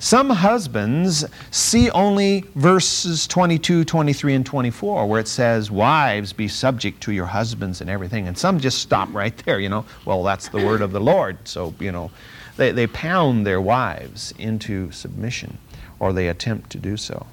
Some 0.00 0.30
husbands 0.30 1.26
see 1.50 1.90
only 1.90 2.46
verses 2.54 3.26
22, 3.26 3.84
23, 3.84 4.34
and 4.34 4.46
24, 4.46 5.06
where 5.06 5.20
it 5.20 5.28
says, 5.28 5.70
Wives, 5.70 6.32
be 6.32 6.48
subject 6.48 7.02
to 7.02 7.12
your 7.12 7.26
husbands 7.26 7.82
and 7.82 7.90
everything. 7.90 8.26
And 8.26 8.38
some 8.38 8.60
just 8.60 8.78
stop 8.78 9.12
right 9.12 9.36
there, 9.44 9.60
you 9.60 9.68
know. 9.68 9.84
Well, 10.06 10.22
that's 10.22 10.48
the 10.48 10.64
word 10.64 10.80
of 10.80 10.92
the 10.92 11.00
Lord. 11.00 11.36
So, 11.46 11.74
you 11.78 11.92
know, 11.92 12.10
they, 12.56 12.72
they 12.72 12.86
pound 12.86 13.46
their 13.46 13.60
wives 13.60 14.32
into 14.38 14.90
submission, 14.90 15.58
or 15.98 16.14
they 16.14 16.28
attempt 16.28 16.70
to 16.70 16.78
do 16.78 16.96
so. 16.96 17.26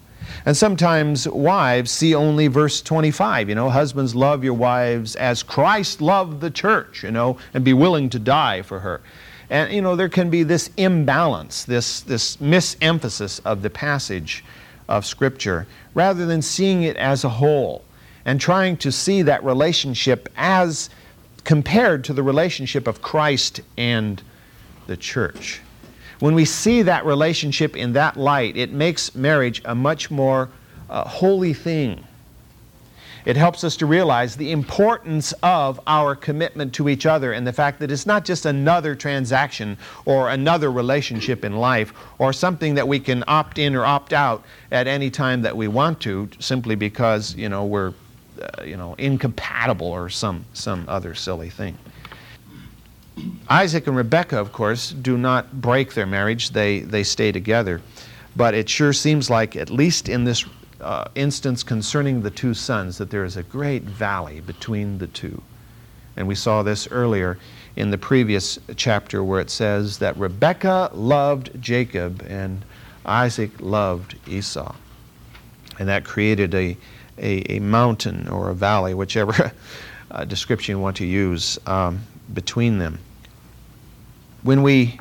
And 0.46 0.56
sometimes 0.56 1.28
wives 1.28 1.92
see 1.92 2.16
only 2.16 2.48
verse 2.48 2.82
25, 2.82 3.50
you 3.50 3.56
know, 3.56 3.70
husbands 3.70 4.16
love 4.16 4.44
your 4.44 4.54
wives 4.54 5.16
as 5.16 5.44
Christ 5.44 6.02
loved 6.02 6.42
the 6.42 6.52
church, 6.52 7.04
you 7.04 7.12
know, 7.12 7.38
and 7.54 7.64
be 7.64 7.74
willing 7.74 8.10
to 8.10 8.20
die 8.20 8.62
for 8.62 8.80
her. 8.80 9.02
And 9.50 9.72
you 9.72 9.82
know, 9.82 9.96
there 9.96 10.10
can 10.10 10.30
be 10.30 10.44
this 10.44 10.70
imbalance, 10.78 11.64
this, 11.64 12.02
this 12.02 12.38
misemphasis 12.38 13.40
of 13.46 13.62
the 13.62 13.70
passage 13.70 14.44
of 14.90 15.06
Scripture, 15.06 15.68
rather 15.94 16.26
than 16.26 16.42
seeing 16.42 16.84
it 16.84 16.98
as 16.98 17.24
a 17.24 17.30
whole 17.30 17.84
and 18.26 18.42
trying 18.42 18.78
to 18.78 18.92
see 18.92 19.22
that 19.22 19.44
relationship 19.44 20.30
as 20.36 20.90
compared 21.46 22.04
to 22.04 22.14
the 22.14 22.24
relationship 22.24 22.88
of 22.88 23.02
Christ 23.02 23.62
and 23.78 24.22
the 24.86 24.98
church. 24.98 25.62
When 26.20 26.34
we 26.34 26.46
see 26.46 26.82
that 26.84 27.06
relationship 27.06 27.76
in 27.76 27.94
that 27.94 28.18
light, 28.18 28.58
it 28.58 28.72
makes 28.72 29.14
marriage 29.14 29.62
a 29.66 29.76
much 29.76 30.10
more 30.10 30.50
uh, 30.90 31.08
holy 31.08 31.54
thing 31.54 32.04
it 33.28 33.36
helps 33.36 33.66
us 33.66 33.76
to 33.76 33.86
realize 33.86 34.38
the 34.38 34.54
importance 34.54 35.34
of 35.44 35.82
our 35.86 36.16
commitment 36.16 36.74
to 36.76 36.88
each 36.88 37.06
other 37.06 37.34
and 37.34 37.46
the 37.46 37.52
fact 37.52 37.78
that 37.82 37.92
it's 37.92 38.06
not 38.06 38.24
just 38.24 38.46
another 38.46 38.96
transaction 38.96 39.78
or 40.06 40.30
another 40.30 40.72
relationship 40.72 41.44
in 41.44 41.58
life 41.58 41.94
or 42.20 42.32
something 42.32 42.76
that 42.76 42.88
we 42.88 43.02
can 43.02 43.26
opt 43.28 43.60
in 43.60 43.76
or 43.76 43.84
opt 43.84 44.14
out 44.14 44.46
at 44.72 44.88
any 44.88 45.10
time 45.10 45.42
that 45.42 45.58
we 45.58 45.68
want 45.68 46.00
to 46.00 46.30
simply 46.40 46.74
because, 46.74 47.36
you 47.36 47.50
know, 47.50 47.66
we're, 47.66 47.94
uh, 48.42 48.64
you 48.64 48.78
know, 48.78 48.96
incompatible 48.98 49.88
or 49.88 50.08
some, 50.08 50.46
some 50.54 50.86
other 50.88 51.14
silly 51.14 51.50
thing. 51.50 51.78
Isaac 53.50 53.88
and 53.88 53.96
Rebekah, 53.96 54.40
of 54.40 54.52
course, 54.52 54.92
do 54.92 55.18
not 55.18 55.62
break 55.62 55.94
their 55.94 56.06
marriage, 56.06 56.52
they, 56.52 56.80
they 56.80 57.04
stay 57.04 57.32
together. 57.32 57.82
But 58.36 58.54
it 58.54 58.70
sure 58.70 58.94
seems 58.94 59.30
like, 59.30 59.56
at 59.56 59.70
least 59.70 60.10
in 60.10 60.24
this 60.24 60.46
uh, 60.82 61.06
instance 61.16 61.64
concerning 61.64 62.22
the 62.22 62.30
two 62.30 62.54
sons 62.54 62.98
that 62.98 63.10
there 63.10 63.26
is 63.26 63.38
a 63.38 63.44
great 63.44 63.84
valley 63.84 64.42
between 64.42 64.98
the 64.98 65.08
two. 65.08 65.42
And 66.18 66.28
we 66.28 66.36
saw 66.36 66.64
this 66.64 66.88
earlier 66.92 67.38
in 67.76 67.92
the 67.92 67.98
previous 67.98 68.60
chapter 68.76 69.24
where 69.24 69.40
it 69.40 69.50
says 69.50 70.00
that 70.00 70.18
Rebekah 70.18 70.92
loved 70.94 71.62
Jacob 71.62 72.24
and 72.28 72.64
Isaac 73.06 73.52
loved 73.60 74.16
Esau. 74.28 74.76
And 75.80 75.88
that 75.88 76.04
created 76.04 76.54
a, 76.54 76.76
a, 77.18 77.54
a 77.54 77.60
mountain 77.60 78.28
or 78.28 78.50
a 78.50 78.54
valley, 78.54 78.94
whichever 78.94 79.52
uh, 80.12 80.26
description 80.26 80.74
you 80.74 80.80
want 80.80 80.98
to 80.98 81.06
use, 81.06 81.58
um, 81.68 82.02
between 82.34 82.80
them. 82.80 83.00
When 84.48 84.64
we 84.64 84.98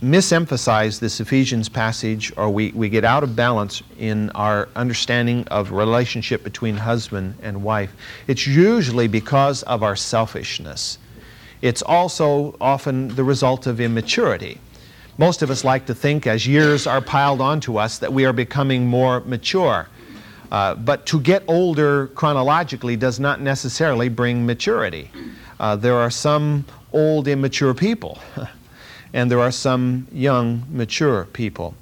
misemphasize 0.00 1.00
this 1.00 1.18
Ephesians 1.18 1.68
passage 1.68 2.32
or 2.36 2.48
we, 2.48 2.70
we 2.70 2.88
get 2.88 3.04
out 3.04 3.24
of 3.24 3.34
balance 3.34 3.82
in 3.98 4.30
our 4.36 4.68
understanding 4.76 5.48
of 5.48 5.72
relationship 5.72 6.44
between 6.44 6.76
husband 6.76 7.34
and 7.42 7.64
wife, 7.64 7.92
it's 8.28 8.46
usually 8.46 9.08
because 9.08 9.64
of 9.64 9.82
our 9.82 9.96
selfishness. 9.96 10.98
It's 11.60 11.82
also 11.82 12.56
often 12.60 13.08
the 13.16 13.24
result 13.24 13.66
of 13.66 13.80
immaturity. 13.80 14.60
Most 15.18 15.42
of 15.42 15.50
us 15.50 15.64
like 15.64 15.86
to 15.86 15.94
think 15.96 16.28
as 16.28 16.46
years 16.46 16.86
are 16.86 17.00
piled 17.00 17.40
onto 17.40 17.78
us 17.78 17.98
that 17.98 18.12
we 18.12 18.26
are 18.26 18.32
becoming 18.32 18.86
more 18.86 19.22
mature. 19.22 19.88
Uh, 20.52 20.76
but 20.76 21.04
to 21.06 21.18
get 21.18 21.42
older 21.48 22.06
chronologically 22.14 22.94
does 22.94 23.18
not 23.18 23.40
necessarily 23.40 24.08
bring 24.08 24.46
maturity. 24.46 25.10
Uh, 25.58 25.74
there 25.74 25.96
are 25.96 26.10
some 26.10 26.64
old, 26.92 27.26
immature 27.26 27.74
people. 27.74 28.22
and 29.18 29.28
there 29.28 29.40
are 29.40 29.50
some 29.50 30.06
young, 30.12 30.62
mature 30.70 31.24
people. 31.32 31.74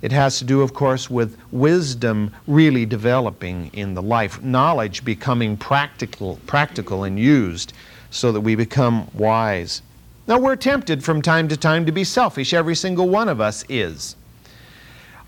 It 0.00 0.12
has 0.12 0.38
to 0.38 0.46
do, 0.46 0.62
of 0.62 0.72
course, 0.72 1.10
with 1.10 1.36
wisdom 1.52 2.34
really 2.46 2.86
developing 2.86 3.68
in 3.74 3.92
the 3.92 4.00
life, 4.00 4.42
knowledge 4.42 5.04
becoming 5.04 5.58
practical, 5.58 6.38
practical 6.46 7.04
and 7.04 7.18
used 7.18 7.74
so 8.10 8.32
that 8.32 8.40
we 8.40 8.54
become 8.54 9.06
wise. 9.12 9.82
Now, 10.26 10.38
we're 10.38 10.56
tempted 10.56 11.04
from 11.04 11.20
time 11.20 11.48
to 11.48 11.56
time 11.58 11.84
to 11.84 11.92
be 11.92 12.02
selfish. 12.02 12.54
Every 12.54 12.74
single 12.74 13.10
one 13.10 13.28
of 13.28 13.42
us 13.42 13.62
is. 13.68 14.16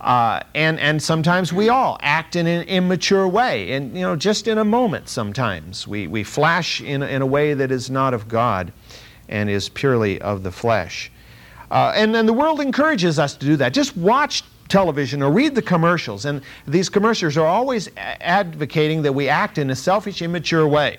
Uh, 0.01 0.41
and, 0.55 0.81
and 0.81 1.03
sometimes 1.03 1.53
we 1.53 1.69
all 1.69 1.99
act 2.01 2.35
in 2.35 2.47
an 2.47 2.67
immature 2.67 3.29
way, 3.29 3.73
and 3.73 3.95
you 3.95 4.01
know, 4.01 4.17
just 4.17 4.49
in 4.49 4.57
a 4.57 4.65
moment 4.65 5.11
sometimes. 5.11 5.87
We, 5.87 6.07
we 6.07 6.25
flash 6.25 6.81
in, 6.81 7.03
in 7.03 7.21
a 7.21 7.27
way 7.27 7.53
that 7.53 7.71
is 7.71 7.91
not 7.91 8.15
of 8.15 8.27
God 8.27 8.73
and 9.29 9.51
is 9.51 9.69
purely 9.69 10.19
of 10.23 10.45
the 10.45 10.51
flesh. 10.51 11.12
Uh, 11.73 11.91
and, 11.97 12.15
the 12.15 12.33
world 12.33 12.61
encourages 12.61 13.19
us 13.19 13.35
to 13.35 13.47
do 13.47 13.57
that. 13.57 13.73
Just 13.73 13.97
watch 13.97 14.45
television 14.69 15.23
or 15.23 15.33
read 15.33 15.55
the 15.55 15.63
commercials. 15.63 16.27
And 16.27 16.43
these 16.67 16.91
commercials 16.91 17.39
are 17.39 17.47
always 17.47 17.89
advocating 17.97 19.01
that 19.03 19.13
we 19.15 19.31
act 19.31 19.57
in 19.57 19.71
a 19.71 19.75
selfish, 19.75 20.21
immature 20.21 20.69
way. 20.69 20.99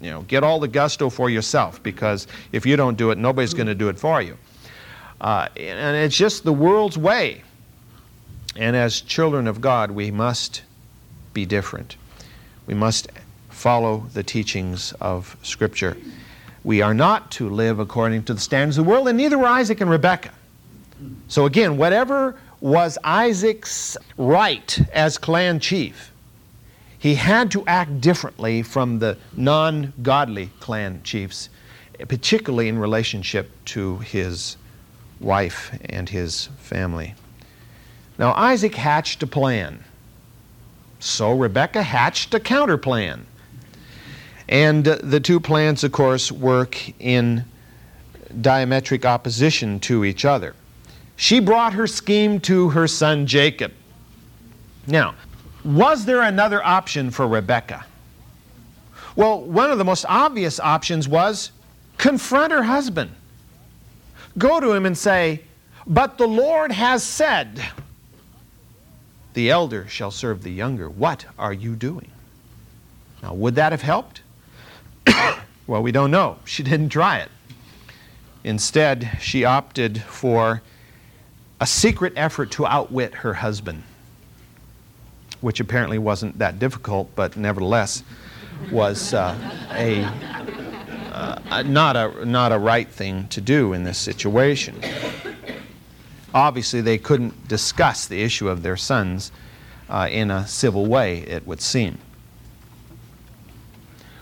You 0.00 0.10
know, 0.10 0.22
get 0.22 0.42
all 0.42 0.58
the 0.58 0.68
gusto 0.68 1.10
for 1.10 1.28
yourself 1.28 1.82
because 1.82 2.26
if 2.52 2.64
you 2.64 2.76
don't 2.76 2.96
do 2.96 3.10
it, 3.10 3.18
nobody's 3.18 3.52
going 3.52 3.66
to 3.66 3.74
do 3.74 3.90
it 3.90 3.98
for 3.98 4.22
you. 4.22 4.38
Uh, 5.20 5.48
and 5.54 5.96
it's 5.96 6.16
just 6.16 6.44
the 6.44 6.52
world's 6.52 6.96
way. 6.96 7.42
And 8.56 8.74
as 8.74 9.02
children 9.02 9.46
of 9.46 9.60
God, 9.60 9.90
we 9.90 10.10
must 10.10 10.62
be 11.34 11.44
different. 11.44 11.96
We 12.66 12.72
must 12.72 13.08
follow 13.50 14.06
the 14.14 14.22
teachings 14.22 14.94
of 14.98 15.36
Scripture. 15.42 15.94
We 16.66 16.82
are 16.82 16.94
not 16.94 17.30
to 17.32 17.48
live 17.48 17.78
according 17.78 18.24
to 18.24 18.34
the 18.34 18.40
standards 18.40 18.76
of 18.76 18.86
the 18.86 18.90
world, 18.90 19.06
and 19.06 19.16
neither 19.16 19.38
were 19.38 19.46
Isaac 19.46 19.80
and 19.80 19.88
Rebekah. 19.88 20.32
So 21.28 21.46
again, 21.46 21.76
whatever 21.76 22.34
was 22.60 22.98
Isaac's 23.04 23.96
right 24.18 24.76
as 24.92 25.16
clan 25.16 25.60
chief. 25.60 26.10
He 26.98 27.14
had 27.14 27.52
to 27.52 27.64
act 27.68 28.00
differently 28.00 28.62
from 28.62 28.98
the 28.98 29.16
non 29.36 29.92
godly 30.02 30.50
clan 30.58 31.02
chiefs, 31.04 31.50
particularly 32.08 32.66
in 32.66 32.80
relationship 32.80 33.48
to 33.66 33.98
his 33.98 34.56
wife 35.20 35.70
and 35.84 36.08
his 36.08 36.46
family. 36.58 37.14
Now, 38.18 38.34
Isaac 38.34 38.74
hatched 38.74 39.22
a 39.22 39.28
plan. 39.28 39.84
So 40.98 41.30
Rebekah 41.30 41.84
hatched 41.84 42.34
a 42.34 42.40
counter 42.40 42.76
plan. 42.76 43.24
And 44.48 44.84
the 44.84 45.20
two 45.20 45.40
plans, 45.40 45.82
of 45.82 45.92
course, 45.92 46.30
work 46.30 46.78
in 47.00 47.44
diametric 48.40 49.04
opposition 49.04 49.80
to 49.80 50.04
each 50.04 50.24
other. 50.24 50.54
She 51.16 51.40
brought 51.40 51.72
her 51.72 51.86
scheme 51.86 52.40
to 52.40 52.68
her 52.70 52.86
son 52.86 53.26
Jacob. 53.26 53.72
Now, 54.86 55.14
was 55.64 56.04
there 56.04 56.22
another 56.22 56.64
option 56.64 57.10
for 57.10 57.26
Rebekah? 57.26 57.84
Well, 59.16 59.40
one 59.40 59.70
of 59.70 59.78
the 59.78 59.84
most 59.84 60.04
obvious 60.08 60.60
options 60.60 61.08
was 61.08 61.50
confront 61.96 62.52
her 62.52 62.62
husband. 62.62 63.10
Go 64.36 64.60
to 64.60 64.72
him 64.72 64.84
and 64.84 64.96
say, 64.96 65.40
But 65.86 66.18
the 66.18 66.28
Lord 66.28 66.70
has 66.70 67.02
said, 67.02 67.60
The 69.32 69.50
elder 69.50 69.88
shall 69.88 70.10
serve 70.10 70.42
the 70.42 70.52
younger. 70.52 70.90
What 70.90 71.24
are 71.38 71.54
you 71.54 71.74
doing? 71.74 72.10
Now, 73.22 73.32
would 73.32 73.54
that 73.54 73.72
have 73.72 73.82
helped? 73.82 74.20
well, 75.66 75.82
we 75.82 75.92
don't 75.92 76.10
know. 76.10 76.38
She 76.44 76.62
didn't 76.62 76.90
try 76.90 77.18
it. 77.18 77.30
Instead, 78.44 79.18
she 79.20 79.44
opted 79.44 80.02
for 80.02 80.62
a 81.60 81.66
secret 81.66 82.12
effort 82.16 82.50
to 82.52 82.66
outwit 82.66 83.14
her 83.14 83.34
husband, 83.34 83.82
which 85.40 85.58
apparently 85.58 85.98
wasn't 85.98 86.38
that 86.38 86.58
difficult, 86.58 87.10
but 87.16 87.36
nevertheless 87.36 88.04
was 88.70 89.14
uh, 89.14 89.36
a, 89.72 90.04
uh, 91.12 91.62
not, 91.62 91.96
a, 91.96 92.24
not 92.24 92.52
a 92.52 92.58
right 92.58 92.88
thing 92.88 93.26
to 93.28 93.40
do 93.40 93.72
in 93.72 93.84
this 93.84 93.98
situation. 93.98 94.80
Obviously, 96.34 96.80
they 96.80 96.98
couldn't 96.98 97.48
discuss 97.48 98.06
the 98.06 98.22
issue 98.22 98.48
of 98.48 98.62
their 98.62 98.76
sons 98.76 99.32
uh, 99.88 100.08
in 100.10 100.30
a 100.30 100.46
civil 100.46 100.86
way, 100.86 101.18
it 101.20 101.46
would 101.46 101.60
seem. 101.60 101.98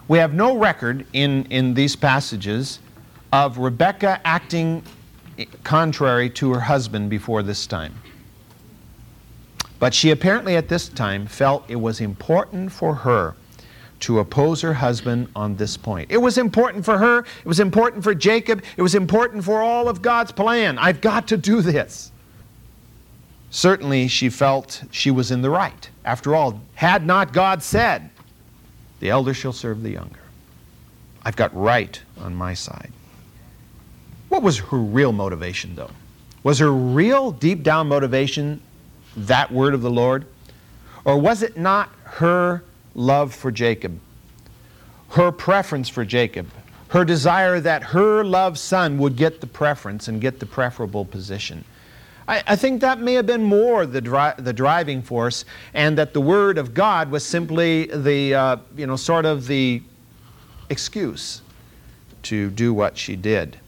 We 0.06 0.18
have 0.18 0.34
no 0.34 0.56
record 0.56 1.06
in, 1.12 1.44
in 1.46 1.74
these 1.74 1.96
passages 1.96 2.78
of 3.32 3.58
Rebekah 3.58 4.20
acting 4.24 4.82
contrary 5.62 6.30
to 6.30 6.52
her 6.52 6.60
husband 6.60 7.10
before 7.10 7.42
this 7.42 7.66
time. 7.66 7.94
But 9.78 9.94
she 9.94 10.10
apparently 10.10 10.56
at 10.56 10.68
this 10.68 10.88
time 10.88 11.26
felt 11.26 11.64
it 11.68 11.76
was 11.76 12.00
important 12.00 12.70
for 12.70 12.94
her 12.94 13.34
to 14.00 14.18
oppose 14.18 14.60
her 14.60 14.74
husband 14.74 15.28
on 15.34 15.56
this 15.56 15.76
point. 15.76 16.10
It 16.10 16.18
was 16.18 16.36
important 16.36 16.84
for 16.84 16.98
her, 16.98 17.20
it 17.20 17.46
was 17.46 17.60
important 17.60 18.04
for 18.04 18.14
Jacob, 18.14 18.62
it 18.76 18.82
was 18.82 18.94
important 18.94 19.44
for 19.44 19.62
all 19.62 19.88
of 19.88 20.02
God's 20.02 20.32
plan. 20.32 20.78
I've 20.78 21.00
got 21.00 21.26
to 21.28 21.36
do 21.36 21.62
this. 21.62 22.12
Certainly, 23.50 24.08
she 24.08 24.28
felt 24.28 24.82
she 24.90 25.10
was 25.10 25.30
in 25.30 25.40
the 25.40 25.48
right. 25.48 25.88
After 26.04 26.34
all, 26.34 26.60
had 26.74 27.06
not 27.06 27.32
God 27.32 27.62
said, 27.62 28.10
The 29.04 29.10
elder 29.10 29.34
shall 29.34 29.52
serve 29.52 29.82
the 29.82 29.90
younger? 29.90 30.20
I've 31.22 31.36
got 31.36 31.54
right 31.54 32.00
on 32.16 32.34
my 32.34 32.54
side. 32.54 32.90
What 34.30 34.42
was 34.42 34.56
her 34.60 34.78
real 34.78 35.12
motivation, 35.12 35.74
though? 35.74 35.90
Was 36.42 36.58
her 36.60 36.72
real 36.72 37.30
deep 37.30 37.62
down 37.62 37.86
motivation 37.86 38.62
that 39.14 39.52
word 39.52 39.74
of 39.74 39.82
the 39.82 39.90
Lord? 39.90 40.24
Or 41.04 41.18
was 41.18 41.42
it 41.42 41.58
not 41.58 41.90
her 42.04 42.64
love 42.94 43.34
for 43.34 43.50
Jacob, 43.50 44.00
her 45.10 45.30
preference 45.30 45.90
for 45.90 46.06
Jacob, 46.06 46.48
her 46.88 47.04
desire 47.04 47.60
that 47.60 47.82
her 47.82 48.24
loved 48.24 48.56
son 48.56 48.96
would 48.96 49.16
get 49.16 49.42
the 49.42 49.46
preference 49.46 50.08
and 50.08 50.18
get 50.18 50.40
the 50.40 50.46
preferable 50.46 51.04
position? 51.04 51.62
I, 52.26 52.42
I 52.46 52.56
think 52.56 52.80
that 52.80 53.00
may 53.00 53.14
have 53.14 53.26
been 53.26 53.42
more 53.42 53.86
the, 53.86 54.00
dri- 54.00 54.32
the 54.38 54.52
driving 54.52 55.02
force, 55.02 55.44
and 55.74 55.98
that 55.98 56.14
the 56.14 56.20
word 56.20 56.58
of 56.58 56.74
God 56.74 57.10
was 57.10 57.24
simply 57.24 57.86
the, 57.86 58.34
uh, 58.34 58.56
you 58.76 58.86
know, 58.86 58.96
sort 58.96 59.26
of 59.26 59.46
the 59.46 59.82
excuse 60.70 61.42
to 62.22 62.50
do 62.50 62.72
what 62.72 62.96
she 62.96 63.16
did. 63.16 63.58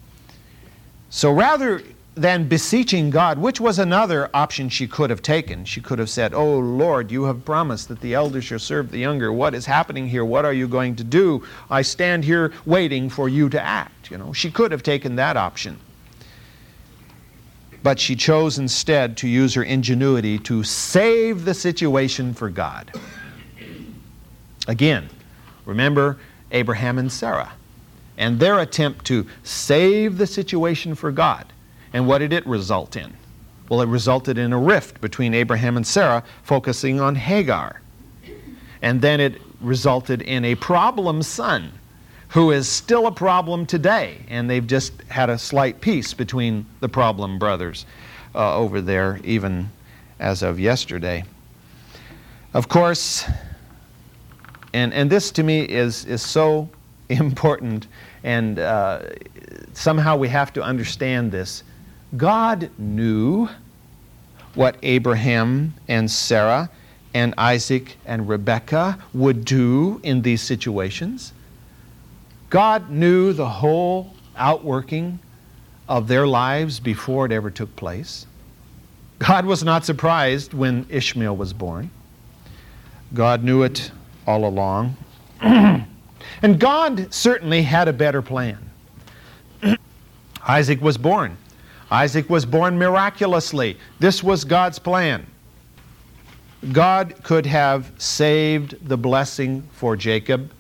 So 1.11 1.33
rather 1.33 1.83
than 2.15 2.49
beseeching 2.49 3.11
God, 3.11 3.39
which 3.39 3.61
was 3.61 3.79
another 3.79 4.31
option 4.33 4.71
she 4.71 4.89
could 4.89 5.11
have 5.11 5.21
taken, 5.21 5.67
she 5.67 5.83
could 5.83 5.99
have 5.99 6.09
said, 6.09 6.33
Oh 6.33 6.59
Lord, 6.59 7.13
you 7.13 7.25
have 7.25 7.45
promised 7.45 7.89
that 7.89 8.01
the 8.01 8.15
elder 8.15 8.41
shall 8.41 8.59
serve 8.59 8.91
the 8.91 8.99
younger. 8.99 9.33
What 9.33 9.55
is 9.55 9.67
happening 9.67 10.09
here? 10.09 10.25
What 10.25 10.47
are 10.47 10.53
you 10.55 10.67
going 10.67 10.97
to 10.97 11.05
do? 11.05 11.45
I 11.71 11.83
stand 11.83 12.25
here 12.25 12.53
waiting 12.65 13.11
for 13.11 13.29
you 13.29 13.51
to 13.51 13.61
act. 13.61 14.11
You 14.11 14.17
know, 14.17 14.33
she 14.33 14.51
could 14.51 14.73
have 14.73 14.83
taken 14.83 15.17
that 15.17 15.37
option. 15.37 15.79
But 17.83 18.01
she 18.01 18.17
chose 18.17 18.59
instead 18.59 19.17
to 19.19 19.29
use 19.29 19.55
her 19.55 19.63
ingenuity 19.63 20.39
to 20.41 20.65
save 20.65 21.45
the 21.45 21.55
situation 21.55 22.35
for 22.35 22.51
God. 22.51 22.93
Again, 24.67 25.09
remember 25.65 26.19
Abraham 26.51 26.99
and 26.99 27.11
Sarah 27.11 27.53
and 28.19 28.41
their 28.41 28.59
attempt 28.61 29.05
to 29.07 29.27
save 29.43 30.19
the 30.19 30.27
situation 30.27 30.95
for 30.95 31.13
God. 31.13 31.53
And 31.93 32.07
what 32.07 32.19
did 32.19 32.33
it 32.33 32.47
result 32.47 32.97
in? 32.97 33.13
Well, 33.69 33.81
it 33.81 33.89
resulted 33.89 34.39
in 34.39 34.53
a 34.53 34.59
rift 34.59 35.01
between 35.01 35.35
Abraham 35.35 35.77
and 35.77 35.87
Sarah, 35.87 36.23
focusing 36.43 37.01
on 37.01 37.15
Hagar. 37.15 37.81
And 38.83 39.01
then 39.01 39.21
it 39.21 39.41
resulted 39.61 40.23
in 40.23 40.45
a 40.45 40.55
problem 40.55 41.23
son, 41.23 41.73
who 42.37 42.51
is 42.51 42.69
still 42.69 43.07
a 43.07 43.11
problem 43.11 43.65
today. 43.65 44.19
And 44.29 44.51
they've 44.51 44.67
just 44.67 44.93
had 45.09 45.31
a 45.31 45.39
slight 45.39 45.81
peace 45.81 46.13
between 46.13 46.67
the 46.81 46.89
problem 46.89 47.39
brothers 47.39 47.87
uh, 48.35 48.55
over 48.55 48.83
there, 48.83 49.19
even 49.25 49.71
as 50.21 50.43
of 50.43 50.61
yesterday. 50.61 51.25
Of 52.53 52.69
course, 52.69 53.25
and, 54.75 54.93
and 54.93 55.09
this 55.09 55.31
to 55.31 55.43
me 55.43 55.63
is, 55.63 56.05
is 56.05 56.21
so 56.21 56.69
important, 57.09 57.87
and 58.23 58.59
uh, 58.59 59.01
somehow 59.73 60.19
we 60.19 60.29
have 60.29 60.53
to 60.53 60.63
understand 60.63 61.33
this. 61.33 61.63
God 62.19 62.69
knew 62.77 63.49
what 64.55 64.77
Abraham 64.83 65.73
and 65.89 66.11
Sarah 66.11 66.69
and 67.15 67.33
Isaac 67.39 67.97
and 68.05 68.29
Rebekah 68.29 68.99
would 69.15 69.47
do 69.47 70.03
in 70.03 70.21
these 70.21 70.43
situations. 70.43 71.33
God 72.51 72.91
knew 72.91 73.33
the 73.33 73.49
whole 73.49 74.15
outworking 74.37 75.19
of 75.89 76.09
their 76.09 76.27
lives 76.27 76.81
before 76.81 77.27
it 77.27 77.33
ever 77.33 77.51
took 77.51 77.75
place. 77.77 78.27
God 79.19 79.47
was 79.47 79.65
not 79.65 79.85
surprised 79.85 80.53
when 80.53 80.87
Ishmael 80.89 81.37
was 81.37 81.53
born. 81.53 81.91
God 83.15 83.43
knew 83.43 83.63
it 83.63 83.91
all 84.27 84.47
along. 84.47 84.97
And 86.43 86.61
God 86.61 87.13
certainly 87.13 87.63
had 87.63 87.89
a 87.89 87.93
better 87.93 88.23
plan. 88.23 88.59
Isaac 90.47 90.81
was 90.81 90.99
born. 90.99 91.37
Isaac 91.91 92.29
was 92.29 92.45
born 92.45 92.79
miraculously. 92.79 93.79
This 94.01 94.23
was 94.23 94.45
God's 94.45 94.79
plan. 94.79 95.27
God 96.73 97.15
could 97.23 97.47
have 97.47 97.93
saved 97.99 98.89
the 98.89 98.97
blessing 98.97 99.63
for 99.73 99.97
Jacob 99.97 100.51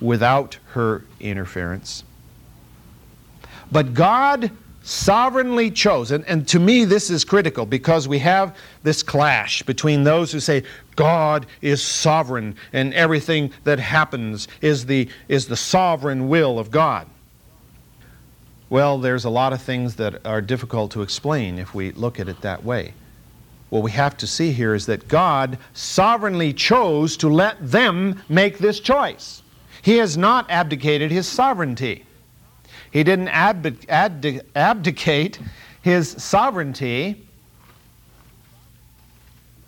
without 0.00 0.58
her 0.72 1.04
interference. 1.20 2.04
But 3.72 3.94
God 3.94 4.50
sovereignly 4.82 5.70
chose, 5.70 6.10
and, 6.10 6.24
and 6.26 6.46
to 6.48 6.58
me 6.60 6.84
this 6.84 7.08
is 7.10 7.24
critical 7.24 7.64
because 7.64 8.06
we 8.06 8.18
have 8.18 8.56
this 8.82 9.02
clash 9.02 9.62
between 9.62 10.04
those 10.04 10.30
who 10.30 10.40
say 10.40 10.62
God 10.94 11.46
is 11.62 11.82
sovereign 11.82 12.56
and 12.72 12.92
everything 12.92 13.50
that 13.64 13.78
happens 13.78 14.46
is 14.60 14.84
the, 14.86 15.08
is 15.28 15.48
the 15.48 15.56
sovereign 15.56 16.28
will 16.28 16.58
of 16.58 16.70
God. 16.70 17.06
Well, 18.68 18.98
there's 18.98 19.24
a 19.24 19.30
lot 19.30 19.52
of 19.52 19.62
things 19.62 19.96
that 19.96 20.26
are 20.26 20.40
difficult 20.40 20.90
to 20.92 21.02
explain 21.02 21.58
if 21.58 21.74
we 21.74 21.92
look 21.92 22.20
at 22.20 22.28
it 22.28 22.40
that 22.42 22.64
way. 22.64 22.92
What 23.70 23.82
we 23.82 23.90
have 23.92 24.16
to 24.18 24.26
see 24.26 24.52
here 24.52 24.74
is 24.74 24.86
that 24.86 25.08
God 25.08 25.58
sovereignly 25.72 26.52
chose 26.52 27.16
to 27.18 27.28
let 27.28 27.56
them 27.60 28.22
make 28.28 28.58
this 28.58 28.80
choice. 28.80 29.42
He 29.84 29.98
has 29.98 30.16
not 30.16 30.50
abdicated 30.50 31.10
his 31.10 31.28
sovereignty. 31.28 32.06
He 32.90 33.04
didn't 33.04 33.28
abdicate 33.28 35.38
his 35.82 36.08
sovereignty 36.08 37.22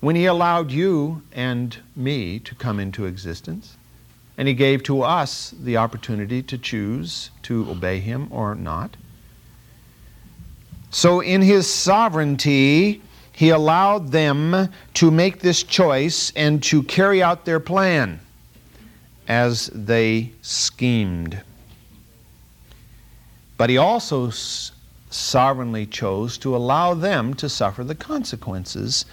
when 0.01 0.17
he 0.17 0.25
allowed 0.25 0.71
you 0.71 1.21
and 1.33 1.77
me 1.95 2.39
to 2.39 2.55
come 2.55 2.81
into 2.81 3.05
existence. 3.05 3.77
And 4.39 4.49
he 4.49 4.55
gave 4.55 4.83
to 4.85 5.03
us 5.03 5.55
the 5.63 5.77
opportunity 5.77 6.43
to 6.45 6.57
choose 6.57 7.31
to 7.43 7.71
obey 7.71 8.01
him 8.01 8.29
or 8.31 8.55
not. 8.55 8.97
So, 10.91 11.21
in 11.21 11.43
his 11.43 11.71
sovereignty, 11.71 13.03
he 13.33 13.51
allowed 13.51 14.13
them 14.13 14.71
to 14.95 15.11
make 15.11 15.41
this 15.41 15.63
choice 15.63 16.33
and 16.35 16.63
to 16.63 16.83
carry 16.85 17.23
out 17.23 17.45
their 17.45 17.61
plan 17.61 18.21
as 19.29 19.67
they 19.75 20.33
schemed. 20.43 21.43
But 23.57 23.71
he 23.71 23.79
also 23.79 24.31
sovereignly 25.11 25.87
chose 25.87 26.37
to 26.39 26.55
allow 26.55 26.95
them 26.95 27.35
to 27.35 27.49
suffer 27.49 27.83
the 27.85 27.95
consequences 27.95 29.07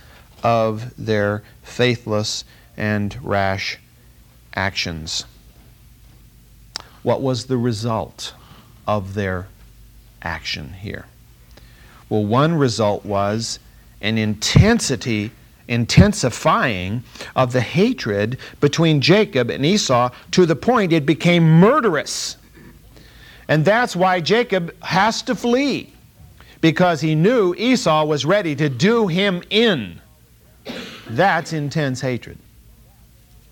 of 0.44 0.94
their 0.98 1.44
faithless 1.62 2.44
and 2.76 3.18
rash 3.24 3.80
actions. 4.56 5.26
What 7.04 7.22
was 7.22 7.46
the 7.46 7.58
result 7.58 8.34
of 8.88 9.14
their 9.14 9.48
action 10.22 10.74
here? 10.74 11.06
Well, 12.10 12.26
one 12.26 12.56
result 12.56 13.06
was 13.06 13.60
an 14.02 14.18
intensity, 14.18 15.32
intensifying 15.68 17.04
of 17.36 17.54
the 17.54 17.62
hatred 17.62 18.38
between 18.60 19.02
Jacob 19.02 19.50
and 19.50 19.66
Esau 19.66 20.10
to 20.32 20.46
the 20.46 20.56
point 20.56 20.94
it 20.94 21.06
became 21.06 21.44
murderous. 21.44 22.38
And 23.48 23.66
that's 23.66 23.96
why 23.96 24.20
Jacob 24.20 24.74
has 24.84 25.22
to 25.24 25.36
flee, 25.36 25.94
because 26.62 27.02
he 27.02 27.16
knew 27.16 27.54
Esau 27.56 28.06
was 28.06 28.26
ready 28.26 28.56
to 28.56 28.70
do 28.70 29.08
him 29.08 29.44
in. 29.50 30.00
That's 31.10 31.54
intense 31.54 32.02
hatred. 32.02 32.38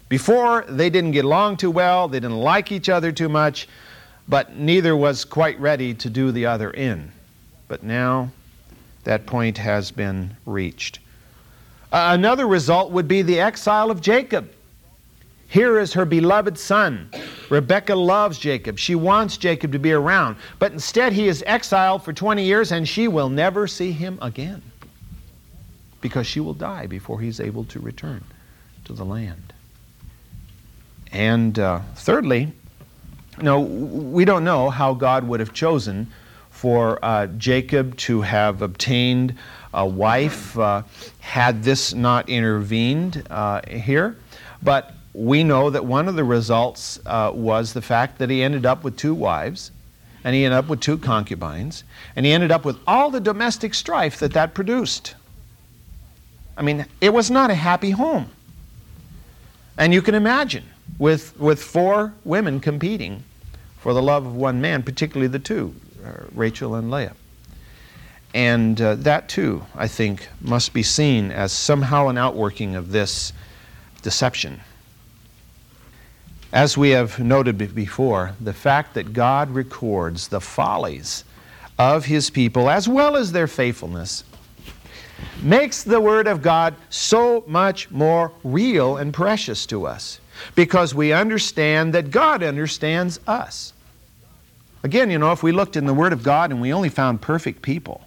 Before, 0.07 0.65
they 0.67 0.89
didn't 0.89 1.11
get 1.11 1.25
along 1.25 1.57
too 1.57 1.71
well, 1.71 2.07
they 2.07 2.19
didn't 2.19 2.39
like 2.39 2.71
each 2.71 2.89
other 2.89 3.11
too 3.11 3.29
much, 3.29 3.67
but 4.27 4.55
neither 4.57 4.95
was 4.95 5.25
quite 5.25 5.59
ready 5.59 5.93
to 5.93 6.09
do 6.09 6.31
the 6.31 6.45
other 6.45 6.71
in. 6.71 7.11
But 7.67 7.83
now, 7.83 8.31
that 9.03 9.25
point 9.25 9.57
has 9.57 9.91
been 9.91 10.35
reached. 10.45 10.99
Another 11.91 12.47
result 12.47 12.91
would 12.91 13.07
be 13.07 13.21
the 13.21 13.39
exile 13.39 13.91
of 13.91 14.01
Jacob. 14.01 14.51
Here 15.47 15.79
is 15.79 15.93
her 15.93 16.05
beloved 16.05 16.57
son. 16.57 17.11
Rebekah 17.49 17.95
loves 17.95 18.39
Jacob. 18.39 18.79
She 18.79 18.95
wants 18.95 19.35
Jacob 19.35 19.73
to 19.73 19.79
be 19.79 19.91
around. 19.91 20.37
But 20.59 20.71
instead, 20.71 21.11
he 21.11 21.27
is 21.27 21.43
exiled 21.45 22.03
for 22.03 22.13
20 22.13 22.45
years 22.45 22.71
and 22.71 22.87
she 22.87 23.09
will 23.09 23.27
never 23.27 23.67
see 23.67 23.91
him 23.91 24.17
again 24.21 24.61
because 25.99 26.25
she 26.25 26.39
will 26.39 26.53
die 26.53 26.87
before 26.87 27.19
he's 27.19 27.41
able 27.41 27.65
to 27.65 27.79
return 27.79 28.23
to 28.85 28.93
the 28.93 29.03
land. 29.03 29.53
And 31.11 31.59
uh, 31.59 31.81
thirdly, 31.95 32.53
no, 33.41 33.59
we 33.59 34.23
don't 34.23 34.45
know 34.45 34.69
how 34.69 34.93
God 34.93 35.27
would 35.27 35.41
have 35.41 35.53
chosen 35.53 36.07
for 36.61 37.03
uh, 37.03 37.25
Jacob 37.39 37.97
to 37.97 38.21
have 38.21 38.61
obtained 38.61 39.35
a 39.73 39.83
wife 39.83 40.55
uh, 40.59 40.83
had 41.19 41.63
this 41.63 41.91
not 41.95 42.29
intervened 42.29 43.25
uh, 43.31 43.61
here. 43.67 44.15
But 44.61 44.93
we 45.15 45.43
know 45.43 45.71
that 45.71 45.83
one 45.83 46.07
of 46.07 46.15
the 46.15 46.23
results 46.23 46.99
uh, 47.07 47.31
was 47.33 47.73
the 47.73 47.81
fact 47.81 48.19
that 48.19 48.29
he 48.29 48.43
ended 48.43 48.67
up 48.67 48.83
with 48.83 48.95
two 48.95 49.15
wives, 49.15 49.71
and 50.23 50.35
he 50.35 50.45
ended 50.45 50.59
up 50.59 50.69
with 50.69 50.81
two 50.81 50.99
concubines, 50.99 51.83
and 52.15 52.27
he 52.27 52.31
ended 52.31 52.51
up 52.51 52.63
with 52.63 52.77
all 52.85 53.09
the 53.09 53.19
domestic 53.19 53.73
strife 53.73 54.19
that 54.19 54.33
that 54.33 54.53
produced. 54.53 55.15
I 56.55 56.61
mean, 56.61 56.85
it 57.01 57.11
was 57.11 57.31
not 57.31 57.49
a 57.49 57.55
happy 57.55 57.89
home. 57.89 58.29
And 59.79 59.95
you 59.95 60.03
can 60.03 60.13
imagine 60.13 60.65
with, 60.99 61.35
with 61.39 61.59
four 61.59 62.13
women 62.23 62.59
competing 62.59 63.23
for 63.79 63.95
the 63.95 64.01
love 64.03 64.27
of 64.27 64.35
one 64.35 64.61
man, 64.61 64.83
particularly 64.83 65.27
the 65.27 65.39
two, 65.39 65.73
Rachel 66.33 66.75
and 66.75 66.91
Leah. 66.91 67.13
And 68.33 68.79
uh, 68.79 68.95
that 68.95 69.27
too, 69.27 69.63
I 69.75 69.87
think, 69.87 70.29
must 70.39 70.73
be 70.73 70.83
seen 70.83 71.31
as 71.31 71.51
somehow 71.51 72.07
an 72.07 72.17
outworking 72.17 72.75
of 72.75 72.91
this 72.91 73.33
deception. 74.01 74.61
As 76.53 76.77
we 76.77 76.89
have 76.89 77.19
noted 77.19 77.57
before, 77.75 78.35
the 78.39 78.53
fact 78.53 78.93
that 78.95 79.13
God 79.13 79.49
records 79.51 80.27
the 80.27 80.41
follies 80.41 81.23
of 81.77 82.05
His 82.05 82.29
people 82.29 82.69
as 82.69 82.87
well 82.87 83.15
as 83.15 83.31
their 83.31 83.47
faithfulness 83.47 84.23
makes 85.41 85.83
the 85.83 85.99
Word 85.99 86.27
of 86.27 86.41
God 86.41 86.75
so 86.89 87.43
much 87.47 87.89
more 87.91 88.31
real 88.43 88.97
and 88.97 89.13
precious 89.13 89.65
to 89.67 89.87
us 89.87 90.19
because 90.55 90.93
we 90.93 91.13
understand 91.13 91.93
that 91.93 92.11
God 92.11 92.43
understands 92.43 93.19
us. 93.27 93.73
Again, 94.83 95.11
you 95.11 95.19
know, 95.19 95.31
if 95.31 95.43
we 95.43 95.51
looked 95.51 95.75
in 95.75 95.85
the 95.85 95.93
Word 95.93 96.13
of 96.13 96.23
God 96.23 96.51
and 96.51 96.59
we 96.59 96.73
only 96.73 96.89
found 96.89 97.21
perfect 97.21 97.61
people, 97.61 98.01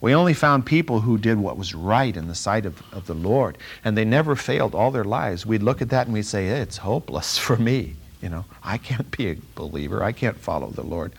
we 0.00 0.14
only 0.14 0.34
found 0.34 0.64
people 0.64 1.00
who 1.00 1.18
did 1.18 1.38
what 1.38 1.58
was 1.58 1.74
right 1.74 2.16
in 2.16 2.28
the 2.28 2.34
sight 2.34 2.66
of, 2.66 2.80
of 2.92 3.06
the 3.06 3.14
Lord, 3.14 3.58
and 3.84 3.96
they 3.96 4.04
never 4.04 4.36
failed 4.36 4.74
all 4.74 4.92
their 4.92 5.04
lives, 5.04 5.44
we'd 5.44 5.62
look 5.62 5.82
at 5.82 5.90
that 5.90 6.06
and 6.06 6.14
we'd 6.14 6.22
say, 6.22 6.46
it's 6.46 6.76
hopeless 6.76 7.36
for 7.46 7.56
me. 7.56 7.96
You 8.22 8.28
know, 8.28 8.44
I 8.64 8.78
can't 8.78 9.10
be 9.16 9.30
a 9.30 9.36
believer, 9.54 10.02
I 10.02 10.12
can't 10.12 10.38
follow 10.38 10.70
the 10.70 10.82
Lord. 10.82 11.12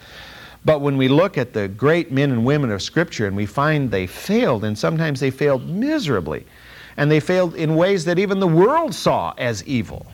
But 0.65 0.82
when 0.82 0.98
we 0.98 1.08
look 1.08 1.38
at 1.38 1.54
the 1.54 1.70
great 1.70 2.12
men 2.12 2.32
and 2.32 2.46
women 2.46 2.72
of 2.72 2.82
Scripture 2.82 3.28
and 3.28 3.36
we 3.36 3.46
find 3.46 3.92
they 3.92 4.08
failed, 4.08 4.63
and 4.65 4.78
sometimes 4.78 5.20
they 5.20 5.32
failed 5.32 5.68
miserably, 5.68 6.46
and 6.98 7.10
they 7.10 7.22
failed 7.22 7.56
in 7.56 7.76
ways 7.76 8.04
that 8.06 8.20
even 8.20 8.39
the 8.39 8.48
world 8.48 8.94
saw 8.94 9.34
as 9.38 9.63
evil, 9.65 10.06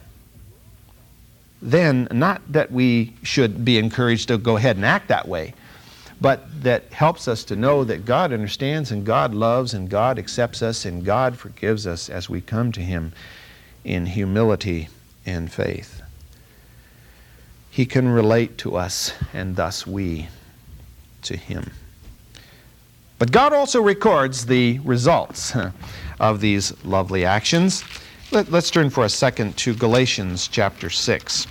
then 1.61 2.07
not 2.11 2.41
that 2.51 2.71
we 2.71 3.13
should 3.23 3.65
be 3.65 3.77
encouraged 3.77 4.27
to 4.27 4.37
go 4.37 4.57
ahead 4.57 4.75
and 4.75 4.85
act 4.85 5.07
that 5.07 5.27
way, 5.27 5.53
but 6.21 6.63
that 6.63 6.91
helps 6.93 7.27
us 7.27 7.43
to 7.45 7.55
know 7.55 7.83
that 7.83 8.05
God 8.05 8.31
understands 8.31 8.91
and 8.91 9.05
God 9.05 9.33
loves 9.33 9.73
and 9.73 9.89
God 9.89 10.17
accepts 10.17 10.61
us 10.61 10.85
and 10.85 11.03
God 11.03 11.37
forgives 11.37 11.85
us 11.85 12.09
as 12.09 12.29
we 12.29 12.41
come 12.41 12.71
to 12.71 12.81
Him 12.81 13.13
in 13.83 14.05
humility 14.05 14.89
and 15.25 15.51
faith. 15.51 16.01
He 17.69 17.85
can 17.85 18.07
relate 18.07 18.57
to 18.59 18.77
us, 18.77 19.11
and 19.33 19.57
thus 19.57 19.85
we 19.85 20.29
to 21.23 21.35
Him. 21.35 21.71
But 23.19 23.31
God 23.31 23.51
also 23.51 23.81
records 23.81 24.45
the 24.45 24.79
results 24.79 25.53
of 26.19 26.39
these 26.39 26.85
lovely 26.85 27.25
actions. 27.25 27.83
Let, 28.35 28.53
us 28.53 28.69
turn 28.69 28.89
for 28.89 29.05
a 29.05 29.09
second 29.09 29.55
to 29.59 29.73
Galatians 29.73 30.49
chapter 30.49 30.89
6. 30.89 31.47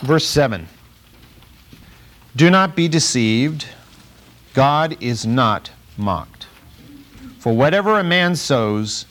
Verse 0.00 0.24
7 0.26 0.66
Do 2.34 2.48
not 2.48 2.74
be 2.74 2.88
deceived, 2.88 3.66
God 4.54 4.96
is 4.98 5.26
not 5.26 5.70
mocked. 5.98 6.46
For 7.40 7.54
whatever 7.54 7.98
a 7.98 8.02
man 8.02 8.34
sows, 8.34 9.04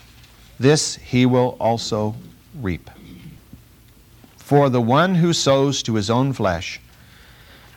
this 0.60 0.96
he 0.96 1.28
will 1.28 1.56
also 1.60 2.16
reap. 2.56 2.90
For 4.38 4.72
the 4.72 4.82
one 4.82 5.14
who 5.14 5.34
sows 5.34 5.84
to 5.84 5.94
his 5.94 6.10
own 6.10 6.34
flesh 6.34 6.82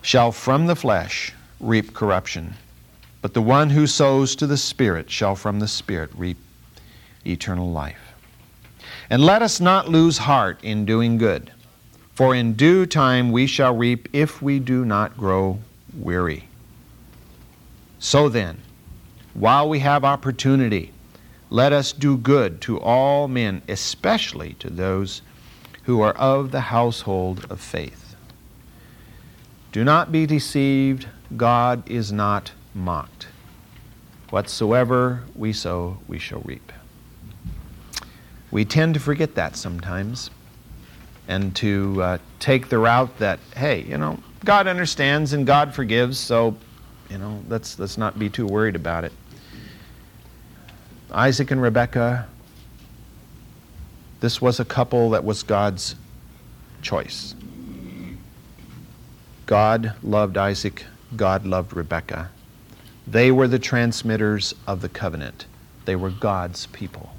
shall 0.01 0.33
from 0.33 0.67
the 0.67 0.77
flesh 0.77 1.35
reap 1.61 1.93
corruption, 1.93 2.55
but 3.21 3.35
the 3.35 3.43
one 3.43 3.69
who 3.69 3.87
sows 3.87 4.35
to 4.37 4.47
the 4.47 4.57
Spirit 4.57 5.11
shall 5.11 5.37
from 5.37 5.61
the 5.61 5.69
Spirit 5.69 6.09
reap 6.17 6.39
eternal 7.27 7.71
life. 7.71 8.15
And 9.11 9.25
let 9.25 9.43
us 9.43 9.61
not 9.61 9.89
lose 9.89 10.19
heart 10.19 10.63
in 10.63 10.85
doing 10.85 11.19
good 11.19 11.53
for 12.15 12.35
in 12.35 12.53
due 12.53 12.87
time 12.87 13.33
we 13.33 13.47
shall 13.47 13.75
reap 13.75 14.09
if 14.13 14.43
we 14.43 14.59
do 14.59 14.85
not 14.85 15.17
grow 15.17 15.59
weary. 15.97 16.45
So 17.99 18.29
then, 18.29 18.59
while 19.35 19.69
we 19.69 19.79
have 19.79 20.05
opportunity, 20.05 20.93
let 21.49 21.73
us 21.73 21.93
do 21.93 22.17
good 22.17 22.61
to 22.63 22.81
all 22.81 23.29
men, 23.29 23.63
especially 23.69 24.55
to 24.55 24.71
those 24.71 25.23
who 25.85 26.01
are 26.01 26.15
of 26.15 26.51
the 26.51 26.61
household 26.61 27.47
of 27.51 27.61
faith. 27.61 28.15
Do 29.73 29.85
not 29.85 30.13
be 30.13 30.27
deceived, 30.27 31.09
God 31.37 31.89
is 31.89 32.13
not 32.13 32.53
mocked. 32.75 33.29
Whatsoever 34.31 35.25
we 35.35 35.53
sow, 35.53 35.99
we 36.07 36.19
shall 36.19 36.41
reap. 36.45 36.73
We 38.53 38.67
tend 38.67 38.95
to 38.95 39.01
forget 39.01 39.35
that 39.35 39.57
sometimes 39.57 40.31
and 41.27 41.57
to 41.57 42.03
uh, 42.03 42.19
take 42.39 42.69
the 42.69 42.79
route 42.79 43.19
that, 43.19 43.41
hey, 43.57 43.83
you 43.83 43.97
know, 43.97 44.19
God 44.45 44.67
understands 44.67 45.33
and 45.33 45.47
God 45.47 45.75
forgives, 45.75 46.19
so, 46.19 46.57
you 47.09 47.17
know, 47.17 47.43
let's, 47.49 47.79
let's 47.79 47.97
not 47.97 48.19
be 48.19 48.29
too 48.29 48.47
worried 48.47 48.77
about 48.77 49.05
it. 49.05 49.13
Isaac 51.11 51.51
and 51.51 51.63
Rebekah, 51.63 52.29
this 54.21 54.43
was 54.43 54.61
a 54.61 54.65
couple 54.65 55.11
that 55.11 55.25
was 55.25 55.43
God's 55.43 55.97
choice. 56.83 57.35
God 59.47 59.95
loved 60.03 60.37
Isaac, 60.37 60.85
God 61.17 61.47
loved 61.47 61.75
Rebekah. 61.75 62.31
They 63.07 63.31
were 63.33 63.49
the 63.49 63.59
transmitters 63.59 64.55
of 64.67 64.83
the 64.83 64.89
covenant. 64.89 65.47
They 65.87 65.97
were 65.97 66.11
God's 66.11 66.67
people. 66.67 67.15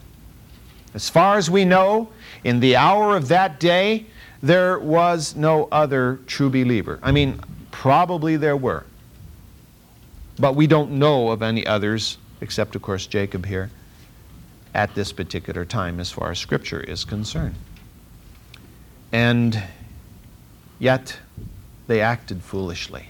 As 0.93 1.09
far 1.09 1.37
as 1.37 1.49
we 1.49 1.65
know, 1.65 2.09
in 2.43 2.59
the 2.59 2.75
hour 2.75 3.15
of 3.15 3.27
that 3.29 3.59
day, 3.59 4.05
there 4.41 4.77
was 4.77 5.35
no 5.35 5.67
other 5.71 6.19
true 6.27 6.49
believer. 6.49 6.99
I 7.01 7.11
mean, 7.11 7.39
probably 7.71 8.35
there 8.37 8.57
were. 8.57 8.85
But 10.37 10.55
we 10.55 10.67
don't 10.67 10.91
know 10.91 11.29
of 11.29 11.41
any 11.41 11.65
others, 11.65 12.17
except, 12.41 12.75
of 12.75 12.81
course, 12.81 13.07
Jacob 13.07 13.45
here, 13.45 13.71
at 14.73 14.93
this 14.95 15.11
particular 15.11 15.65
time 15.65 15.99
as 15.99 16.11
far 16.11 16.31
as 16.31 16.39
Scripture 16.39 16.79
is 16.79 17.05
concerned. 17.05 17.55
And 19.11 19.63
yet, 20.79 21.17
they 21.87 22.01
acted 22.01 22.41
foolishly. 22.41 23.09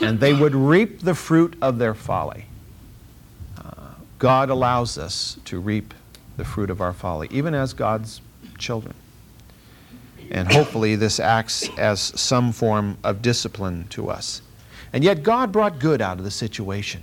And 0.00 0.20
they 0.20 0.32
would 0.32 0.54
reap 0.54 1.00
the 1.00 1.14
fruit 1.14 1.56
of 1.60 1.78
their 1.78 1.94
folly. 1.94 2.46
Uh, 3.58 3.90
God 4.18 4.48
allows 4.50 4.96
us 4.96 5.38
to 5.44 5.60
reap 5.60 5.92
the 6.36 6.44
fruit 6.44 6.70
of 6.70 6.80
our 6.80 6.92
folly, 6.92 7.28
even 7.30 7.54
as 7.54 7.72
God's 7.72 8.20
children. 8.58 8.94
And 10.30 10.50
hopefully, 10.50 10.96
this 10.96 11.20
acts 11.20 11.68
as 11.78 12.00
some 12.00 12.52
form 12.52 12.98
of 13.04 13.22
discipline 13.22 13.86
to 13.90 14.10
us. 14.10 14.42
And 14.92 15.04
yet, 15.04 15.22
God 15.22 15.52
brought 15.52 15.78
good 15.78 16.00
out 16.00 16.18
of 16.18 16.24
the 16.24 16.30
situation. 16.30 17.02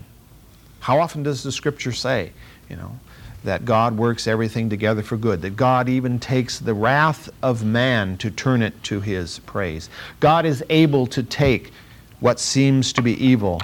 How 0.81 0.99
often 0.99 1.23
does 1.23 1.43
the 1.43 1.51
scripture 1.51 1.93
say, 1.93 2.31
you 2.69 2.75
know, 2.75 2.99
that 3.45 3.65
God 3.65 3.97
works 3.97 4.27
everything 4.27 4.69
together 4.69 5.01
for 5.01 5.15
good, 5.15 5.41
that 5.41 5.55
God 5.55 5.87
even 5.87 6.19
takes 6.19 6.59
the 6.59 6.73
wrath 6.73 7.29
of 7.41 7.63
man 7.63 8.17
to 8.17 8.29
turn 8.29 8.61
it 8.61 8.83
to 8.83 8.99
his 8.99 9.39
praise? 9.39 9.89
God 10.19 10.45
is 10.45 10.63
able 10.69 11.07
to 11.07 11.23
take 11.23 11.71
what 12.19 12.39
seems 12.39 12.91
to 12.93 13.01
be 13.01 13.13
evil 13.23 13.61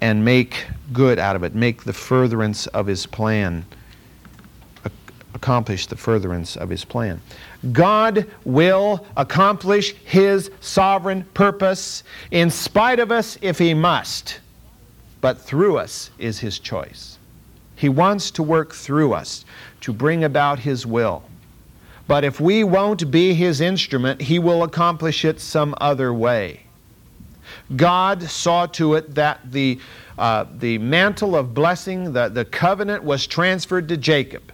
and 0.00 0.24
make 0.24 0.66
good 0.92 1.18
out 1.18 1.34
of 1.34 1.42
it, 1.42 1.54
make 1.54 1.84
the 1.84 1.92
furtherance 1.92 2.66
of 2.68 2.86
his 2.86 3.06
plan 3.06 3.64
accomplish 5.36 5.86
the 5.86 5.96
furtherance 5.96 6.56
of 6.56 6.70
his 6.70 6.84
plan. 6.84 7.20
God 7.72 8.26
will 8.44 9.06
accomplish 9.16 9.94
his 10.04 10.50
sovereign 10.60 11.24
purpose 11.34 12.02
in 12.30 12.50
spite 12.50 12.98
of 12.98 13.12
us 13.12 13.38
if 13.42 13.58
he 13.58 13.74
must, 13.74 14.40
but 15.20 15.40
through 15.40 15.78
us 15.78 16.10
is 16.18 16.40
his 16.40 16.58
choice. 16.58 17.18
He 17.76 17.88
wants 17.88 18.30
to 18.32 18.42
work 18.42 18.74
through 18.74 19.12
us 19.12 19.44
to 19.82 19.92
bring 19.92 20.24
about 20.24 20.58
his 20.58 20.86
will. 20.86 21.22
But 22.08 22.24
if 22.24 22.40
we 22.40 22.64
won't 22.64 23.10
be 23.10 23.34
his 23.34 23.60
instrument, 23.60 24.22
he 24.22 24.38
will 24.38 24.62
accomplish 24.62 25.24
it 25.24 25.40
some 25.40 25.74
other 25.80 26.14
way. 26.14 26.62
God 27.74 28.22
saw 28.22 28.66
to 28.66 28.94
it 28.94 29.14
that 29.16 29.40
the, 29.50 29.80
uh, 30.18 30.46
the 30.58 30.78
mantle 30.78 31.36
of 31.36 31.52
blessing, 31.52 32.12
the, 32.12 32.28
the 32.28 32.44
covenant, 32.44 33.02
was 33.02 33.26
transferred 33.26 33.88
to 33.88 33.96
Jacob. 33.96 34.52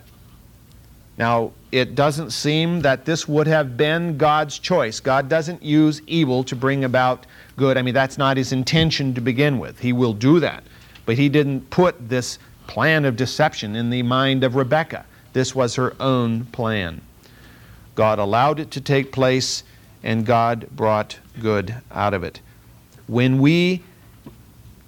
Now, 1.18 1.52
it 1.70 1.94
doesn't 1.94 2.30
seem 2.30 2.80
that 2.80 3.04
this 3.04 3.28
would 3.28 3.46
have 3.46 3.76
been 3.76 4.16
God's 4.16 4.58
choice. 4.58 5.00
God 5.00 5.28
doesn't 5.28 5.62
use 5.62 6.00
evil 6.06 6.42
to 6.44 6.56
bring 6.56 6.84
about 6.84 7.26
good. 7.56 7.76
I 7.76 7.82
mean, 7.82 7.94
that's 7.94 8.18
not 8.18 8.36
his 8.36 8.52
intention 8.52 9.14
to 9.14 9.20
begin 9.20 9.58
with. 9.58 9.78
He 9.78 9.92
will 9.92 10.14
do 10.14 10.40
that. 10.40 10.64
But 11.04 11.16
he 11.16 11.28
didn't 11.28 11.68
put 11.70 12.08
this 12.08 12.38
plan 12.66 13.04
of 13.04 13.16
deception 13.16 13.76
in 13.76 13.90
the 13.90 14.02
mind 14.02 14.44
of 14.44 14.54
Rebekah. 14.54 15.04
This 15.32 15.54
was 15.54 15.74
her 15.74 15.94
own 16.00 16.44
plan. 16.46 17.00
God 17.94 18.18
allowed 18.18 18.60
it 18.60 18.70
to 18.72 18.80
take 18.80 19.12
place, 19.12 19.64
and 20.02 20.24
God 20.24 20.66
brought 20.70 21.18
good 21.40 21.74
out 21.90 22.14
of 22.14 22.24
it. 22.24 22.40
When 23.06 23.40
we 23.40 23.82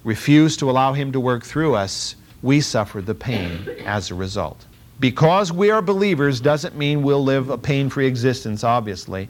refuse 0.03 0.57
to 0.57 0.69
allow 0.69 0.93
Him 0.93 1.11
to 1.11 1.19
work 1.19 1.43
through 1.43 1.75
us, 1.75 2.15
we 2.41 2.61
suffer 2.61 3.01
the 3.01 3.15
pain 3.15 3.67
as 3.85 4.09
a 4.09 4.15
result. 4.15 4.65
Because 4.99 5.51
we 5.51 5.71
are 5.71 5.81
believers 5.81 6.39
doesn't 6.39 6.75
mean 6.75 7.03
we'll 7.03 7.23
live 7.23 7.49
a 7.49 7.57
pain 7.57 7.89
free 7.89 8.07
existence, 8.07 8.63
obviously, 8.63 9.27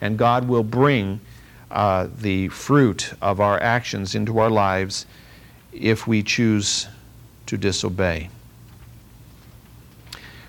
and 0.00 0.18
God 0.18 0.46
will 0.46 0.62
bring 0.62 1.20
uh, 1.70 2.08
the 2.18 2.48
fruit 2.48 3.12
of 3.22 3.40
our 3.40 3.60
actions 3.62 4.14
into 4.14 4.38
our 4.38 4.50
lives 4.50 5.06
if 5.72 6.06
we 6.06 6.22
choose 6.22 6.86
to 7.46 7.56
disobey. 7.56 8.28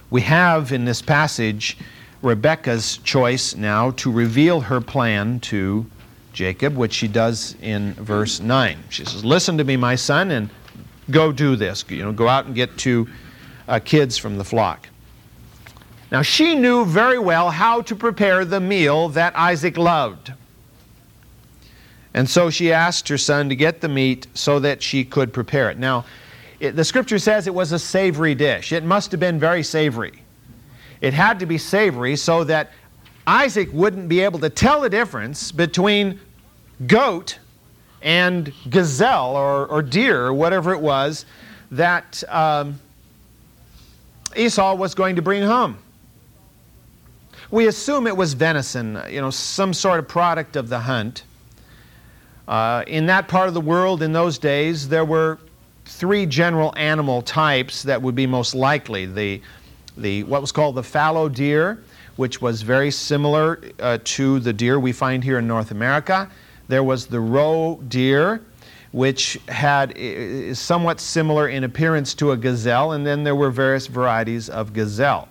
We 0.09 0.21
have 0.21 0.71
in 0.71 0.85
this 0.85 1.01
passage 1.01 1.77
Rebekah's 2.21 2.97
choice 2.97 3.55
now 3.55 3.91
to 3.91 4.11
reveal 4.11 4.61
her 4.61 4.81
plan 4.81 5.39
to 5.41 5.85
Jacob, 6.33 6.75
which 6.75 6.93
she 6.93 7.07
does 7.07 7.55
in 7.61 7.93
verse 7.93 8.39
9. 8.39 8.77
She 8.89 9.05
says, 9.05 9.23
Listen 9.23 9.57
to 9.57 9.63
me, 9.63 9.75
my 9.75 9.95
son, 9.95 10.31
and 10.31 10.49
go 11.09 11.31
do 11.31 11.55
this. 11.55 11.83
You 11.89 12.03
know, 12.03 12.11
go 12.11 12.27
out 12.27 12.45
and 12.45 12.55
get 12.55 12.77
two 12.77 13.07
uh, 13.67 13.79
kids 13.79 14.17
from 14.17 14.37
the 14.37 14.43
flock. 14.43 14.87
Now, 16.11 16.21
she 16.21 16.55
knew 16.55 16.85
very 16.85 17.19
well 17.19 17.49
how 17.49 17.81
to 17.81 17.95
prepare 17.95 18.45
the 18.45 18.61
meal 18.61 19.09
that 19.09 19.35
Isaac 19.35 19.77
loved. 19.77 20.31
And 22.13 22.29
so 22.29 22.49
she 22.49 22.71
asked 22.71 23.09
her 23.09 23.17
son 23.17 23.49
to 23.49 23.55
get 23.55 23.81
the 23.81 23.89
meat 23.89 24.27
so 24.33 24.59
that 24.59 24.81
she 24.81 25.03
could 25.03 25.33
prepare 25.33 25.69
it. 25.69 25.77
Now, 25.77 26.05
it, 26.59 26.75
the 26.75 26.83
scripture 26.83 27.19
says 27.19 27.45
it 27.45 27.53
was 27.53 27.73
a 27.73 27.79
savory 27.79 28.35
dish. 28.35 28.71
It 28.71 28.83
must 28.83 29.11
have 29.11 29.19
been 29.19 29.39
very 29.39 29.63
savory. 29.63 30.23
It 31.01 31.13
had 31.13 31.39
to 31.39 31.45
be 31.45 31.57
savory 31.57 32.15
so 32.15 32.43
that 32.45 32.71
Isaac 33.27 33.69
wouldn't 33.73 34.07
be 34.07 34.21
able 34.21 34.39
to 34.39 34.49
tell 34.49 34.81
the 34.81 34.89
difference 34.89 35.51
between 35.51 36.19
goat 36.87 37.37
and 38.01 38.53
gazelle 38.69 39.35
or, 39.35 39.67
or 39.67 39.81
deer 39.81 40.25
or 40.25 40.33
whatever 40.33 40.71
it 40.71 40.79
was 40.79 41.25
that 41.71 42.23
um, 42.29 42.79
Esau 44.37 44.75
was 44.75 44.93
going 44.93 45.15
to 45.15 45.21
bring 45.21 45.43
home. 45.43 45.77
We 47.49 47.67
assume 47.67 48.07
it 48.07 48.15
was 48.15 48.33
venison, 48.33 49.01
you 49.09 49.21
know, 49.21 49.29
some 49.29 49.73
sort 49.73 49.99
of 49.99 50.07
product 50.07 50.55
of 50.55 50.69
the 50.69 50.79
hunt. 50.79 51.23
Uh, 52.47 52.83
in 52.87 53.05
that 53.07 53.27
part 53.27 53.47
of 53.47 53.53
the 53.53 53.61
world 53.61 54.01
in 54.01 54.13
those 54.13 54.37
days, 54.37 54.87
there 54.87 55.05
were 55.05 55.39
three 55.85 56.25
general 56.25 56.73
animal 56.77 57.21
types 57.21 57.83
that 57.83 58.01
would 58.01 58.15
be 58.15 58.27
most 58.27 58.53
likely. 58.53 59.05
The, 59.05 59.41
the, 59.95 60.23
what 60.23 60.41
was 60.41 60.51
called 60.51 60.75
the 60.75 60.83
fallow 60.83 61.29
deer, 61.29 61.83
which 62.17 62.41
was 62.41 62.61
very 62.61 62.91
similar 62.91 63.61
uh, 63.79 63.99
to 64.03 64.39
the 64.39 64.53
deer 64.53 64.79
we 64.79 64.91
find 64.91 65.23
here 65.23 65.39
in 65.39 65.47
North 65.47 65.71
America. 65.71 66.29
There 66.67 66.83
was 66.83 67.07
the 67.07 67.19
roe 67.19 67.79
deer, 67.87 68.41
which 68.91 69.39
had 69.47 69.93
is 69.95 70.59
somewhat 70.59 70.99
similar 70.99 71.47
in 71.47 71.63
appearance 71.63 72.13
to 72.15 72.31
a 72.31 72.37
gazelle, 72.37 72.93
and 72.93 73.05
then 73.05 73.23
there 73.23 73.35
were 73.35 73.51
various 73.51 73.87
varieties 73.87 74.49
of 74.49 74.73
gazelle. 74.73 75.27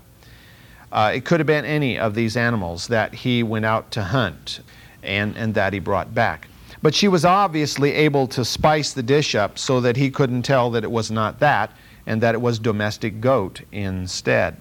Uh, 0.93 1.13
it 1.15 1.25
could 1.25 1.41
have 1.41 1.47
been 1.47 1.65
any 1.65 1.99
of 1.99 2.15
these 2.15 2.37
animals 2.37 2.87
that 2.89 3.15
he 3.15 3.43
went 3.43 3.65
out 3.65 3.91
to 3.91 4.03
hunt 4.03 4.61
and, 5.03 5.37
and 5.37 5.55
that 5.55 5.73
he 5.73 5.79
brought 5.79 6.15
back. 6.15 6.49
But 6.83 6.95
she 6.95 7.09
was 7.09 7.25
obviously 7.25 7.93
able 7.93 8.27
to 8.29 8.45
spice 8.45 8.93
the 8.93 9.03
dish 9.03 9.35
up 9.35 9.59
so 9.59 9.81
that 9.81 9.97
he 9.97 10.11
couldn't 10.11 10.43
tell 10.43 10.71
that 10.71 10.85
it 10.85 10.91
was 10.91 11.11
not 11.11 11.41
that 11.41 11.73
and 12.07 12.23
that 12.23 12.35
it 12.35 12.41
was 12.41 12.59
domestic 12.59 13.21
goat 13.21 13.63
instead. 13.73 14.57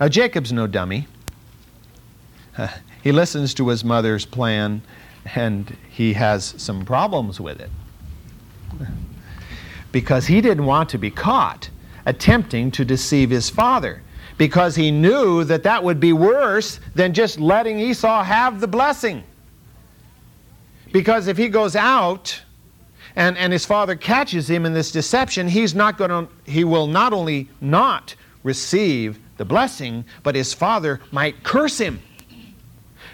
Now, 0.00 0.08
Jacob's 0.08 0.52
no 0.52 0.66
dummy. 0.66 1.06
he 3.02 3.12
listens 3.12 3.54
to 3.54 3.68
his 3.68 3.84
mother's 3.84 4.24
plan 4.24 4.82
and 5.34 5.76
he 5.90 6.14
has 6.14 6.54
some 6.58 6.84
problems 6.84 7.40
with 7.40 7.60
it. 7.60 7.70
Because 9.92 10.26
he 10.26 10.40
didn't 10.40 10.66
want 10.66 10.88
to 10.90 10.98
be 10.98 11.10
caught 11.10 11.70
attempting 12.06 12.70
to 12.72 12.84
deceive 12.84 13.30
his 13.30 13.50
father. 13.50 14.02
Because 14.36 14.76
he 14.76 14.90
knew 14.90 15.44
that 15.44 15.64
that 15.64 15.82
would 15.82 15.98
be 15.98 16.12
worse 16.12 16.80
than 16.94 17.12
just 17.12 17.40
letting 17.40 17.78
Esau 17.78 18.22
have 18.22 18.60
the 18.60 18.68
blessing. 18.68 19.24
Because 20.92 21.26
if 21.26 21.36
he 21.36 21.48
goes 21.48 21.76
out 21.76 22.40
and, 23.16 23.36
and 23.36 23.52
his 23.52 23.66
father 23.66 23.96
catches 23.96 24.48
him 24.48 24.64
in 24.64 24.72
this 24.72 24.92
deception, 24.92 25.48
he's 25.48 25.74
not 25.74 25.98
going 25.98 26.10
to, 26.10 26.28
he 26.50 26.64
will 26.64 26.86
not 26.86 27.12
only 27.12 27.48
not 27.60 28.14
receive 28.44 29.18
the 29.36 29.44
blessing, 29.44 30.04
but 30.22 30.34
his 30.34 30.54
father 30.54 31.00
might 31.10 31.42
curse 31.42 31.78
him. 31.78 32.00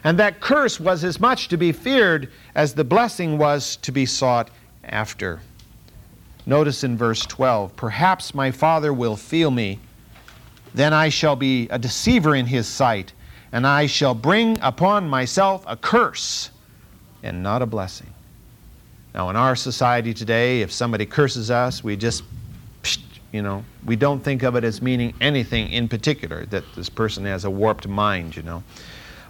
And 0.04 0.18
that 0.18 0.40
curse 0.40 0.78
was 0.78 1.02
as 1.02 1.18
much 1.18 1.48
to 1.48 1.56
be 1.56 1.72
feared 1.72 2.30
as 2.54 2.74
the 2.74 2.84
blessing 2.84 3.38
was 3.38 3.76
to 3.76 3.90
be 3.90 4.04
sought 4.04 4.50
after. 4.84 5.40
Notice 6.46 6.84
in 6.84 6.96
verse 6.96 7.22
12 7.22 7.74
Perhaps 7.74 8.34
my 8.34 8.50
father 8.50 8.92
will 8.92 9.16
feel 9.16 9.50
me, 9.50 9.80
then 10.74 10.92
I 10.92 11.08
shall 11.08 11.36
be 11.36 11.68
a 11.70 11.78
deceiver 11.78 12.34
in 12.34 12.46
his 12.46 12.68
sight, 12.68 13.14
and 13.50 13.66
I 13.66 13.86
shall 13.86 14.14
bring 14.14 14.58
upon 14.60 15.08
myself 15.08 15.64
a 15.66 15.76
curse 15.76 16.50
and 17.22 17.42
not 17.42 17.62
a 17.62 17.66
blessing. 17.66 18.12
Now, 19.14 19.30
in 19.30 19.36
our 19.36 19.56
society 19.56 20.12
today, 20.12 20.60
if 20.60 20.72
somebody 20.72 21.06
curses 21.06 21.50
us, 21.50 21.82
we 21.82 21.96
just, 21.96 22.24
you 23.32 23.40
know, 23.40 23.64
we 23.86 23.96
don't 23.96 24.22
think 24.22 24.42
of 24.42 24.56
it 24.56 24.64
as 24.64 24.82
meaning 24.82 25.14
anything 25.20 25.70
in 25.70 25.88
particular, 25.88 26.44
that 26.46 26.64
this 26.74 26.88
person 26.88 27.24
has 27.24 27.44
a 27.44 27.50
warped 27.50 27.86
mind, 27.86 28.36
you 28.36 28.42
know. 28.42 28.62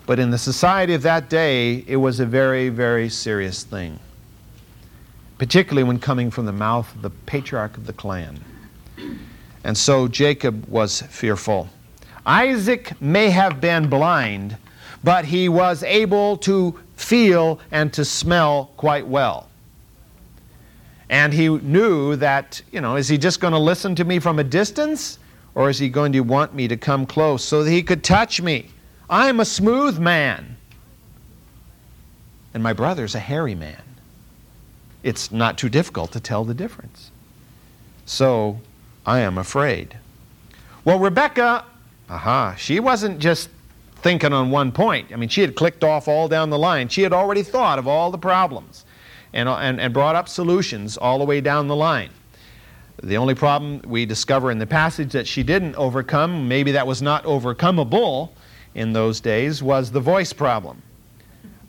But 0.06 0.18
in 0.18 0.30
the 0.30 0.38
society 0.38 0.94
of 0.94 1.02
that 1.02 1.30
day, 1.30 1.84
it 1.86 1.96
was 1.96 2.20
a 2.20 2.26
very, 2.26 2.68
very 2.68 3.08
serious 3.08 3.62
thing, 3.62 3.98
particularly 5.38 5.84
when 5.84 5.98
coming 5.98 6.30
from 6.30 6.44
the 6.44 6.52
mouth 6.52 6.94
of 6.94 7.02
the 7.02 7.10
patriarch 7.10 7.76
of 7.76 7.86
the 7.86 7.92
clan. 7.92 8.38
And 9.64 9.76
so 9.76 10.06
Jacob 10.08 10.66
was 10.68 11.00
fearful. 11.02 11.68
Isaac 12.26 13.00
may 13.00 13.30
have 13.30 13.60
been 13.60 13.88
blind, 13.88 14.58
but 15.02 15.24
he 15.24 15.48
was 15.48 15.82
able 15.82 16.36
to 16.38 16.78
feel 16.96 17.60
and 17.70 17.92
to 17.94 18.04
smell 18.04 18.70
quite 18.76 19.06
well. 19.06 19.48
And 21.08 21.32
he 21.32 21.48
knew 21.48 22.16
that, 22.16 22.60
you 22.72 22.80
know, 22.80 22.96
is 22.96 23.08
he 23.08 23.18
just 23.18 23.40
going 23.40 23.52
to 23.52 23.58
listen 23.58 23.94
to 23.96 24.04
me 24.04 24.18
from 24.18 24.38
a 24.38 24.44
distance? 24.44 25.18
Or 25.54 25.70
is 25.70 25.78
he 25.78 25.88
going 25.88 26.12
to 26.12 26.20
want 26.20 26.54
me 26.54 26.66
to 26.68 26.76
come 26.76 27.06
close 27.06 27.44
so 27.44 27.62
that 27.62 27.70
he 27.70 27.82
could 27.82 28.02
touch 28.02 28.42
me? 28.42 28.70
I'm 29.08 29.40
a 29.40 29.44
smooth 29.44 29.98
man. 29.98 30.56
And 32.52 32.62
my 32.62 32.72
brother's 32.72 33.14
a 33.14 33.20
hairy 33.20 33.54
man. 33.54 33.82
It's 35.02 35.30
not 35.30 35.58
too 35.58 35.68
difficult 35.68 36.12
to 36.12 36.20
tell 36.20 36.44
the 36.44 36.54
difference. 36.54 37.10
So 38.06 38.60
I 39.04 39.20
am 39.20 39.38
afraid. 39.38 39.98
Well, 40.84 40.98
Rebekah, 40.98 41.64
aha, 42.08 42.54
she 42.56 42.80
wasn't 42.80 43.18
just 43.18 43.50
thinking 43.96 44.32
on 44.32 44.50
one 44.50 44.72
point. 44.72 45.12
I 45.12 45.16
mean, 45.16 45.28
she 45.28 45.40
had 45.40 45.56
clicked 45.56 45.82
off 45.82 46.08
all 46.08 46.28
down 46.28 46.50
the 46.50 46.58
line. 46.58 46.88
She 46.88 47.02
had 47.02 47.12
already 47.12 47.42
thought 47.42 47.78
of 47.78 47.88
all 47.88 48.10
the 48.10 48.18
problems 48.18 48.84
and, 49.32 49.48
and, 49.48 49.80
and 49.80 49.92
brought 49.92 50.14
up 50.14 50.28
solutions 50.28 50.96
all 50.96 51.18
the 51.18 51.24
way 51.24 51.40
down 51.40 51.68
the 51.68 51.76
line. 51.76 52.10
The 53.02 53.16
only 53.16 53.34
problem 53.34 53.82
we 53.86 54.06
discover 54.06 54.50
in 54.50 54.58
the 54.58 54.66
passage 54.66 55.12
that 55.12 55.26
she 55.26 55.42
didn't 55.42 55.74
overcome, 55.74 56.48
maybe 56.48 56.72
that 56.72 56.86
was 56.86 57.02
not 57.02 57.24
overcomable 57.24 58.30
in 58.74 58.92
those 58.92 59.20
days, 59.20 59.62
was 59.62 59.90
the 59.90 60.00
voice 60.00 60.32
problem. 60.32 60.82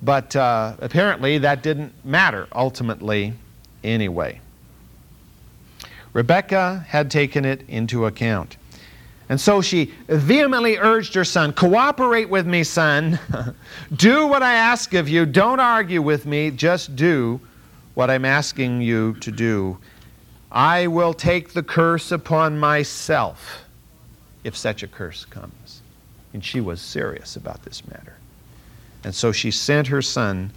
But 0.02 0.36
uh, 0.36 0.76
apparently 0.80 1.38
that 1.40 1.64
didn't 1.64 1.94
matter 2.06 2.48
ultimately 2.54 3.34
anyway. 3.84 4.42
Rebekah 6.14 6.86
had 6.88 7.12
taken 7.12 7.44
it 7.44 7.64
into 7.68 8.06
account. 8.06 8.58
And 9.28 9.42
so 9.42 9.62
she 9.62 9.92
vehemently 10.08 10.78
urged 10.78 11.16
her 11.16 11.26
son, 11.26 11.52
Cooperate 11.54 12.30
with 12.30 12.46
me, 12.46 12.64
son. 12.64 13.20
do 13.96 14.28
what 14.28 14.44
I 14.44 14.54
ask 14.54 14.94
of 14.94 15.10
you. 15.10 15.26
Don't 15.26 15.60
argue 15.60 16.02
with 16.02 16.26
me. 16.26 16.52
Just 16.52 16.96
do 16.96 17.42
what 17.96 18.10
I'm 18.10 18.26
asking 18.26 18.82
you 18.82 19.16
to 19.16 19.32
do. 19.32 19.78
I 20.52 20.88
will 20.88 21.14
take 21.14 21.54
the 21.54 21.64
curse 21.64 22.12
upon 22.12 22.60
myself 22.60 23.66
if 24.44 24.56
such 24.56 24.84
a 24.84 24.88
curse 24.88 25.26
comes. 25.26 25.65
And 26.36 26.44
she 26.44 26.60
was 26.60 26.82
serious 26.82 27.38
about 27.38 27.64
this 27.64 27.88
matter. 27.88 28.18
And 29.06 29.16
so 29.16 29.32
she 29.32 29.52
sent 29.52 29.88
her 29.88 30.02
son 30.02 30.52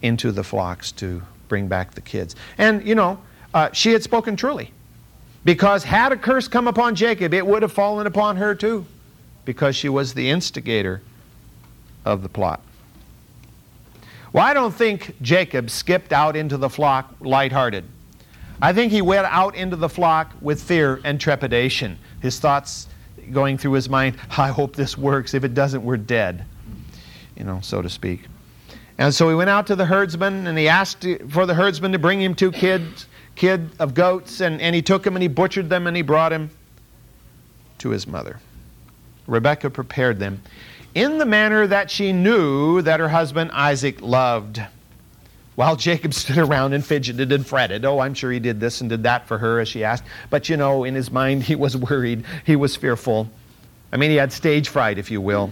into 0.00 0.32
the 0.32 0.42
flocks 0.42 0.90
to 0.92 1.20
bring 1.48 1.68
back 1.68 1.92
the 1.92 2.00
kids. 2.00 2.34
And, 2.56 2.82
you 2.82 2.94
know, 2.94 3.18
uh, 3.52 3.68
she 3.72 3.92
had 3.92 4.02
spoken 4.02 4.36
truly. 4.36 4.72
Because 5.44 5.84
had 5.84 6.12
a 6.12 6.16
curse 6.16 6.48
come 6.48 6.66
upon 6.66 6.94
Jacob, 6.94 7.34
it 7.34 7.46
would 7.46 7.60
have 7.60 7.72
fallen 7.72 8.06
upon 8.06 8.38
her 8.38 8.54
too, 8.54 8.86
because 9.44 9.76
she 9.76 9.90
was 9.90 10.14
the 10.14 10.30
instigator 10.30 11.02
of 12.06 12.22
the 12.22 12.30
plot. 12.30 12.62
Well, 14.32 14.46
I 14.46 14.54
don't 14.54 14.74
think 14.74 15.14
Jacob 15.20 15.68
skipped 15.68 16.14
out 16.14 16.36
into 16.36 16.56
the 16.56 16.70
flock 16.70 17.14
lighthearted. 17.20 17.84
I 18.62 18.72
think 18.72 18.92
he 18.92 19.02
went 19.02 19.26
out 19.26 19.56
into 19.56 19.76
the 19.76 19.90
flock 19.90 20.32
with 20.40 20.62
fear 20.62 21.02
and 21.04 21.20
trepidation. 21.20 21.98
His 22.22 22.38
thoughts 22.40 22.88
going 23.32 23.58
through 23.58 23.72
his 23.72 23.88
mind, 23.88 24.16
I 24.36 24.48
hope 24.48 24.76
this 24.76 24.96
works. 24.96 25.34
If 25.34 25.44
it 25.44 25.54
doesn't, 25.54 25.84
we're 25.84 25.96
dead, 25.96 26.44
you 27.36 27.44
know, 27.44 27.60
so 27.62 27.82
to 27.82 27.88
speak. 27.88 28.26
And 28.98 29.14
so 29.14 29.28
he 29.28 29.34
went 29.34 29.50
out 29.50 29.66
to 29.66 29.76
the 29.76 29.84
herdsman 29.84 30.46
and 30.46 30.56
he 30.56 30.68
asked 30.68 31.06
for 31.28 31.46
the 31.46 31.54
herdsman 31.54 31.92
to 31.92 31.98
bring 31.98 32.20
him 32.20 32.34
two 32.34 32.50
kids, 32.50 33.06
kid 33.34 33.70
of 33.78 33.94
goats, 33.94 34.40
and, 34.40 34.60
and 34.60 34.74
he 34.74 34.82
took 34.82 35.02
them 35.02 35.16
and 35.16 35.22
he 35.22 35.28
butchered 35.28 35.68
them 35.68 35.86
and 35.86 35.96
he 35.96 36.02
brought 36.02 36.32
him 36.32 36.50
to 37.78 37.90
his 37.90 38.06
mother. 38.06 38.40
Rebekah 39.26 39.70
prepared 39.70 40.18
them 40.18 40.40
in 40.94 41.18
the 41.18 41.26
manner 41.26 41.66
that 41.66 41.90
she 41.90 42.12
knew 42.12 42.80
that 42.82 43.00
her 43.00 43.08
husband 43.08 43.50
Isaac 43.52 44.00
loved. 44.00 44.62
While 45.56 45.76
Jacob 45.76 46.12
stood 46.14 46.38
around 46.38 46.74
and 46.74 46.84
fidgeted 46.84 47.32
and 47.32 47.44
fretted, 47.44 47.84
oh, 47.84 47.98
I'm 47.98 48.14
sure 48.14 48.30
he 48.30 48.38
did 48.38 48.60
this 48.60 48.80
and 48.82 48.90
did 48.90 49.02
that 49.02 49.26
for 49.26 49.38
her 49.38 49.58
as 49.58 49.68
she 49.68 49.82
asked. 49.82 50.04
But 50.30 50.48
you 50.48 50.56
know, 50.56 50.84
in 50.84 50.94
his 50.94 51.10
mind, 51.10 51.42
he 51.42 51.56
was 51.56 51.76
worried, 51.76 52.24
he 52.44 52.54
was 52.54 52.76
fearful. 52.76 53.28
I 53.90 53.96
mean, 53.96 54.10
he 54.10 54.16
had 54.16 54.32
stage 54.32 54.68
fright, 54.68 54.98
if 54.98 55.10
you 55.10 55.20
will. 55.20 55.50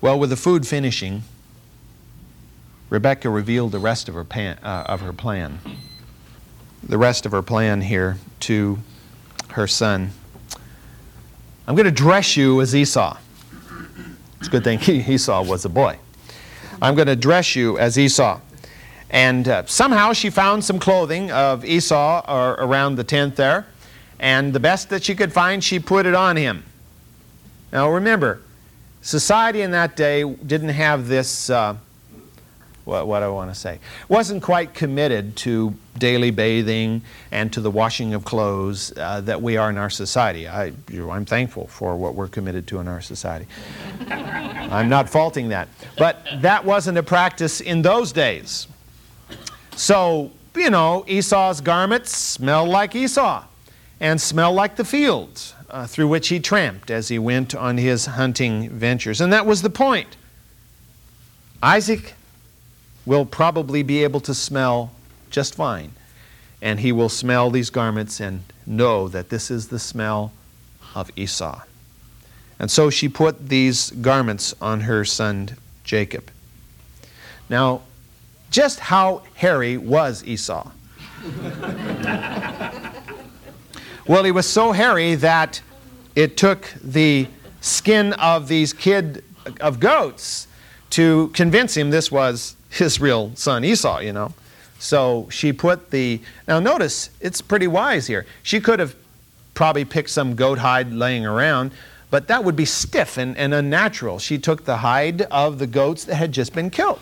Well, 0.00 0.18
with 0.18 0.30
the 0.30 0.36
food 0.36 0.66
finishing, 0.66 1.22
Rebekah 2.88 3.28
revealed 3.28 3.72
the 3.72 3.78
rest 3.78 4.08
of 4.08 4.14
her, 4.14 4.24
pan, 4.24 4.58
uh, 4.62 4.84
of 4.86 5.02
her 5.02 5.12
plan. 5.12 5.58
The 6.82 6.96
rest 6.96 7.26
of 7.26 7.32
her 7.32 7.42
plan 7.42 7.82
here 7.82 8.16
to 8.40 8.78
her 9.50 9.66
son. 9.66 10.10
I'm 11.68 11.74
going 11.74 11.84
to 11.84 11.92
dress 11.92 12.36
you 12.36 12.62
as 12.62 12.74
Esau. 12.74 13.18
It's 14.38 14.48
a 14.48 14.50
good 14.50 14.64
thing 14.64 14.80
Esau 14.88 15.44
was 15.44 15.66
a 15.66 15.68
boy. 15.68 15.98
I'm 16.82 16.94
going 16.94 17.08
to 17.08 17.16
dress 17.16 17.54
you 17.56 17.78
as 17.78 17.98
Esau. 17.98 18.40
And 19.10 19.48
uh, 19.48 19.66
somehow 19.66 20.12
she 20.12 20.30
found 20.30 20.64
some 20.64 20.78
clothing 20.78 21.30
of 21.30 21.64
Esau 21.64 22.24
or 22.28 22.52
around 22.64 22.96
the 22.96 23.04
tent 23.04 23.36
there, 23.36 23.66
and 24.18 24.52
the 24.52 24.60
best 24.60 24.88
that 24.90 25.02
she 25.02 25.14
could 25.14 25.32
find, 25.32 25.64
she 25.64 25.78
put 25.80 26.06
it 26.06 26.14
on 26.14 26.36
him. 26.36 26.64
Now 27.72 27.90
remember, 27.90 28.40
society 29.02 29.62
in 29.62 29.72
that 29.72 29.96
day 29.96 30.22
didn't 30.24 30.70
have 30.70 31.08
this. 31.08 31.50
Uh, 31.50 31.76
what, 32.84 33.06
what 33.06 33.22
I 33.22 33.28
want 33.28 33.52
to 33.52 33.58
say. 33.58 33.78
Wasn't 34.08 34.42
quite 34.42 34.74
committed 34.74 35.36
to 35.36 35.74
daily 36.00 36.32
bathing 36.32 37.02
and 37.30 37.52
to 37.52 37.60
the 37.60 37.70
washing 37.70 38.14
of 38.14 38.24
clothes 38.24 38.92
uh, 38.96 39.20
that 39.20 39.40
we 39.40 39.56
are 39.56 39.70
in 39.70 39.78
our 39.78 39.90
society. 39.90 40.48
I, 40.48 40.72
I'm 40.92 41.24
thankful 41.24 41.68
for 41.68 41.96
what 41.96 42.16
we're 42.16 42.26
committed 42.26 42.66
to 42.68 42.80
in 42.80 42.88
our 42.88 43.00
society. 43.00 43.46
I'm 44.10 44.88
not 44.88 45.08
faulting 45.08 45.50
that. 45.50 45.68
But 45.96 46.26
that 46.38 46.64
wasn't 46.64 46.98
a 46.98 47.02
practice 47.04 47.60
in 47.60 47.82
those 47.82 48.10
days. 48.10 48.66
So, 49.76 50.32
you 50.56 50.70
know, 50.70 51.04
Esau's 51.06 51.60
garments 51.60 52.16
smelled 52.16 52.68
like 52.68 52.96
Esau 52.96 53.44
and 54.00 54.20
smelled 54.20 54.56
like 54.56 54.76
the 54.76 54.84
fields 54.84 55.54
uh, 55.70 55.86
through 55.86 56.08
which 56.08 56.28
he 56.28 56.40
tramped 56.40 56.90
as 56.90 57.08
he 57.08 57.18
went 57.18 57.54
on 57.54 57.76
his 57.76 58.06
hunting 58.06 58.68
ventures. 58.70 59.20
And 59.20 59.32
that 59.32 59.46
was 59.46 59.62
the 59.62 59.70
point. 59.70 60.16
Isaac 61.62 62.14
will 63.06 63.26
probably 63.26 63.82
be 63.82 64.02
able 64.02 64.20
to 64.20 64.34
smell 64.34 64.92
just 65.30 65.54
fine. 65.54 65.92
And 66.62 66.80
he 66.80 66.92
will 66.92 67.08
smell 67.08 67.50
these 67.50 67.70
garments 67.70 68.20
and 68.20 68.42
know 68.66 69.08
that 69.08 69.30
this 69.30 69.50
is 69.50 69.68
the 69.68 69.78
smell 69.78 70.32
of 70.94 71.10
Esau. 71.16 71.62
And 72.58 72.70
so 72.70 72.90
she 72.90 73.08
put 73.08 73.48
these 73.48 73.90
garments 73.90 74.54
on 74.60 74.80
her 74.80 75.04
son 75.04 75.56
Jacob. 75.82 76.30
Now, 77.48 77.80
just 78.50 78.80
how 78.80 79.22
hairy 79.34 79.78
was 79.78 80.22
Esau? 80.24 80.70
well, 84.06 84.24
he 84.24 84.32
was 84.32 84.46
so 84.46 84.72
hairy 84.72 85.14
that 85.16 85.62
it 86.14 86.36
took 86.36 86.72
the 86.82 87.28
skin 87.60 88.12
of 88.14 88.48
these 88.48 88.72
kid 88.72 89.24
of 89.60 89.80
goats 89.80 90.46
to 90.90 91.28
convince 91.28 91.76
him 91.76 91.90
this 91.90 92.10
was 92.10 92.56
his 92.68 93.00
real 93.00 93.32
son 93.36 93.64
Esau, 93.64 94.00
you 94.00 94.12
know. 94.12 94.34
So 94.80 95.28
she 95.30 95.52
put 95.52 95.90
the. 95.90 96.20
Now 96.48 96.58
notice, 96.58 97.10
it's 97.20 97.40
pretty 97.40 97.68
wise 97.68 98.06
here. 98.06 98.26
She 98.42 98.60
could 98.60 98.80
have 98.80 98.96
probably 99.52 99.84
picked 99.84 100.10
some 100.10 100.34
goat 100.34 100.58
hide 100.58 100.90
laying 100.90 101.26
around, 101.26 101.72
but 102.10 102.28
that 102.28 102.42
would 102.44 102.56
be 102.56 102.64
stiff 102.64 103.18
and, 103.18 103.36
and 103.36 103.52
unnatural. 103.52 104.18
She 104.18 104.38
took 104.38 104.64
the 104.64 104.78
hide 104.78 105.22
of 105.22 105.58
the 105.58 105.66
goats 105.66 106.04
that 106.04 106.14
had 106.14 106.32
just 106.32 106.54
been 106.54 106.70
killed. 106.70 107.00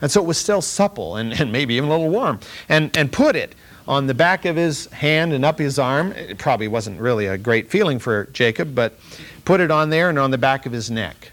And 0.00 0.10
so 0.10 0.22
it 0.22 0.26
was 0.26 0.38
still 0.38 0.62
supple 0.62 1.16
and, 1.16 1.32
and 1.32 1.50
maybe 1.50 1.74
even 1.74 1.88
a 1.88 1.92
little 1.92 2.08
warm. 2.08 2.38
And, 2.68 2.96
and 2.96 3.10
put 3.10 3.34
it 3.34 3.54
on 3.88 4.06
the 4.06 4.14
back 4.14 4.44
of 4.44 4.54
his 4.54 4.86
hand 4.86 5.32
and 5.32 5.44
up 5.44 5.58
his 5.58 5.78
arm. 5.78 6.12
It 6.12 6.38
probably 6.38 6.68
wasn't 6.68 7.00
really 7.00 7.26
a 7.26 7.36
great 7.36 7.68
feeling 7.68 7.98
for 7.98 8.28
Jacob, 8.32 8.76
but 8.76 8.96
put 9.44 9.60
it 9.60 9.72
on 9.72 9.90
there 9.90 10.08
and 10.08 10.20
on 10.20 10.30
the 10.30 10.38
back 10.38 10.66
of 10.66 10.72
his 10.72 10.88
neck. 10.88 11.32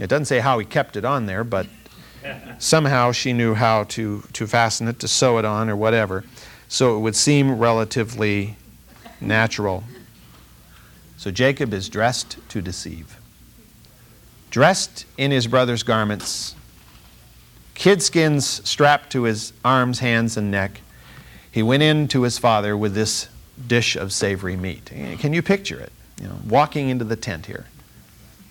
It 0.00 0.08
doesn't 0.08 0.26
say 0.26 0.40
how 0.40 0.58
he 0.58 0.66
kept 0.66 0.96
it 0.96 1.04
on 1.04 1.26
there, 1.26 1.44
but 1.44 1.66
somehow 2.58 3.12
she 3.12 3.32
knew 3.32 3.54
how 3.54 3.84
to, 3.84 4.22
to 4.32 4.46
fasten 4.46 4.88
it, 4.88 4.98
to 5.00 5.08
sew 5.08 5.38
it 5.38 5.44
on, 5.44 5.68
or 5.68 5.76
whatever. 5.76 6.24
So 6.68 6.96
it 6.96 7.00
would 7.00 7.16
seem 7.16 7.58
relatively 7.58 8.56
natural. 9.20 9.84
So 11.16 11.30
Jacob 11.30 11.72
is 11.72 11.88
dressed 11.88 12.38
to 12.50 12.60
deceive. 12.60 13.18
Dressed 14.50 15.06
in 15.16 15.30
his 15.30 15.46
brother's 15.46 15.82
garments, 15.82 16.54
kid 17.74 18.02
skins 18.02 18.46
strapped 18.68 19.10
to 19.12 19.24
his 19.24 19.52
arms, 19.64 19.98
hands, 19.98 20.36
and 20.36 20.50
neck, 20.50 20.80
he 21.50 21.62
went 21.62 21.82
in 21.82 22.08
to 22.08 22.22
his 22.22 22.38
father 22.38 22.76
with 22.76 22.94
this 22.94 23.28
dish 23.66 23.96
of 23.96 24.12
savory 24.12 24.56
meat. 24.56 24.90
Eh, 24.94 25.16
can 25.16 25.32
you 25.32 25.42
picture 25.42 25.80
it? 25.80 25.92
You 26.20 26.28
know, 26.28 26.38
walking 26.46 26.88
into 26.88 27.04
the 27.04 27.16
tent 27.16 27.46
here. 27.46 27.66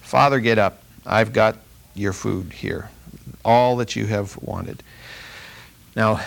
Father, 0.02 0.40
get 0.40 0.58
up. 0.58 0.84
I've 1.06 1.34
got 1.34 1.58
your 1.94 2.14
food 2.14 2.52
here 2.52 2.90
all 3.46 3.78
that 3.78 3.96
you 3.96 4.08
have 4.08 4.36
wanted. 4.42 4.84
Now, 5.96 6.20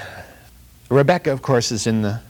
Rebekah, 0.89 1.33
of 1.33 1.43
course, 1.43 1.71
is 1.71 1.87
in 1.87 2.01
the 2.01 2.21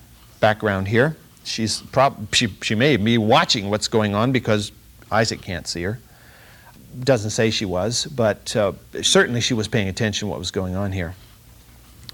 background 0.41 0.89
here. 0.89 1.16
She's 1.45 1.80
prob- 1.80 2.34
she, 2.34 2.49
she 2.62 2.74
may 2.74 2.97
be 2.97 3.18
watching 3.18 3.70
what's 3.70 3.86
going 3.86 4.14
on 4.14 4.32
because 4.32 4.72
Isaac 5.12 5.41
can't 5.41 5.66
see 5.68 5.82
her. 5.82 6.01
Doesn't 7.01 7.30
say 7.30 7.51
she 7.51 7.64
was, 7.64 8.07
but 8.07 8.57
uh, 8.57 8.72
certainly 9.03 9.41
she 9.41 9.55
was 9.55 9.68
paying 9.68 9.89
attention 9.89 10.26
to 10.26 10.30
what 10.30 10.39
was 10.39 10.51
going 10.51 10.74
on 10.74 10.91
here. 10.91 11.14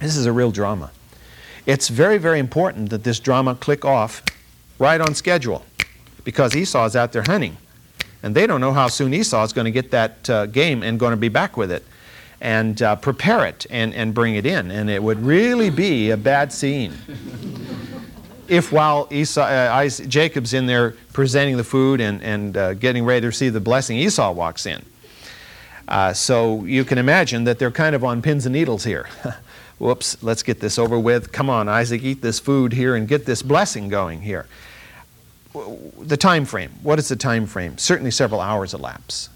This 0.00 0.16
is 0.16 0.26
a 0.26 0.32
real 0.32 0.50
drama. 0.50 0.90
It's 1.64 1.88
very, 1.88 2.18
very 2.18 2.40
important 2.40 2.90
that 2.90 3.04
this 3.04 3.18
drama 3.20 3.54
click 3.54 3.84
off 3.84 4.22
right 4.78 5.00
on 5.00 5.14
schedule 5.14 5.64
because 6.24 6.54
Esau 6.54 6.84
is 6.84 6.96
out 6.96 7.12
there 7.12 7.22
hunting. 7.22 7.56
And 8.22 8.34
they 8.34 8.46
don't 8.46 8.60
know 8.60 8.72
how 8.72 8.88
soon 8.88 9.14
Esau 9.14 9.44
is 9.44 9.52
going 9.52 9.66
to 9.66 9.70
get 9.70 9.90
that 9.92 10.28
uh, 10.28 10.46
game 10.46 10.82
and 10.82 10.98
going 10.98 11.12
to 11.12 11.16
be 11.16 11.28
back 11.28 11.56
with 11.56 11.70
it 11.70 11.84
and 12.44 12.80
uh, 12.82 12.94
prepare 12.96 13.44
it 13.46 13.66
and, 13.70 13.92
and 13.94 14.14
bring 14.14 14.36
it 14.36 14.46
in. 14.46 14.70
And 14.70 14.88
it 14.88 15.02
would 15.02 15.20
really 15.24 15.70
be 15.70 16.10
a 16.10 16.16
bad 16.16 16.52
scene 16.52 16.92
if 18.48 18.72
while 18.72 19.08
Esau, 19.10 19.42
uh, 19.42 19.88
Jacob's 19.88 20.54
in 20.54 20.66
there 20.66 20.94
presenting 21.12 21.56
the 21.56 21.64
food 21.64 22.00
and, 22.00 22.22
and 22.22 22.56
uh, 22.56 22.74
getting 22.74 23.04
ready 23.04 23.22
to 23.22 23.28
receive 23.28 23.52
the 23.52 23.60
blessing, 23.60 23.96
Esau 23.96 24.32
walks 24.32 24.66
in. 24.66 24.84
Uh, 25.86 26.12
so 26.12 26.64
you 26.64 26.84
can 26.84 26.98
imagine 26.98 27.44
that 27.44 27.58
they're 27.58 27.70
kind 27.70 27.94
of 27.94 28.04
on 28.04 28.22
pins 28.22 28.46
and 28.46 28.54
needles 28.54 28.84
here. 28.84 29.08
Whoops, 29.78 30.22
let's 30.22 30.42
get 30.42 30.60
this 30.60 30.78
over 30.78 30.98
with. 30.98 31.32
Come 31.32 31.50
on, 31.50 31.68
Isaac, 31.68 32.02
eat 32.02 32.22
this 32.22 32.38
food 32.38 32.72
here 32.72 32.94
and 32.94 33.08
get 33.08 33.26
this 33.26 33.42
blessing 33.42 33.88
going 33.88 34.22
here. 34.22 34.46
The 36.00 36.16
time 36.16 36.44
frame. 36.44 36.70
What 36.82 36.98
is 36.98 37.08
the 37.08 37.16
time 37.16 37.46
frame? 37.46 37.76
Certainly 37.78 38.12
several 38.12 38.40
hours 38.40 38.72
elapse. 38.74 39.28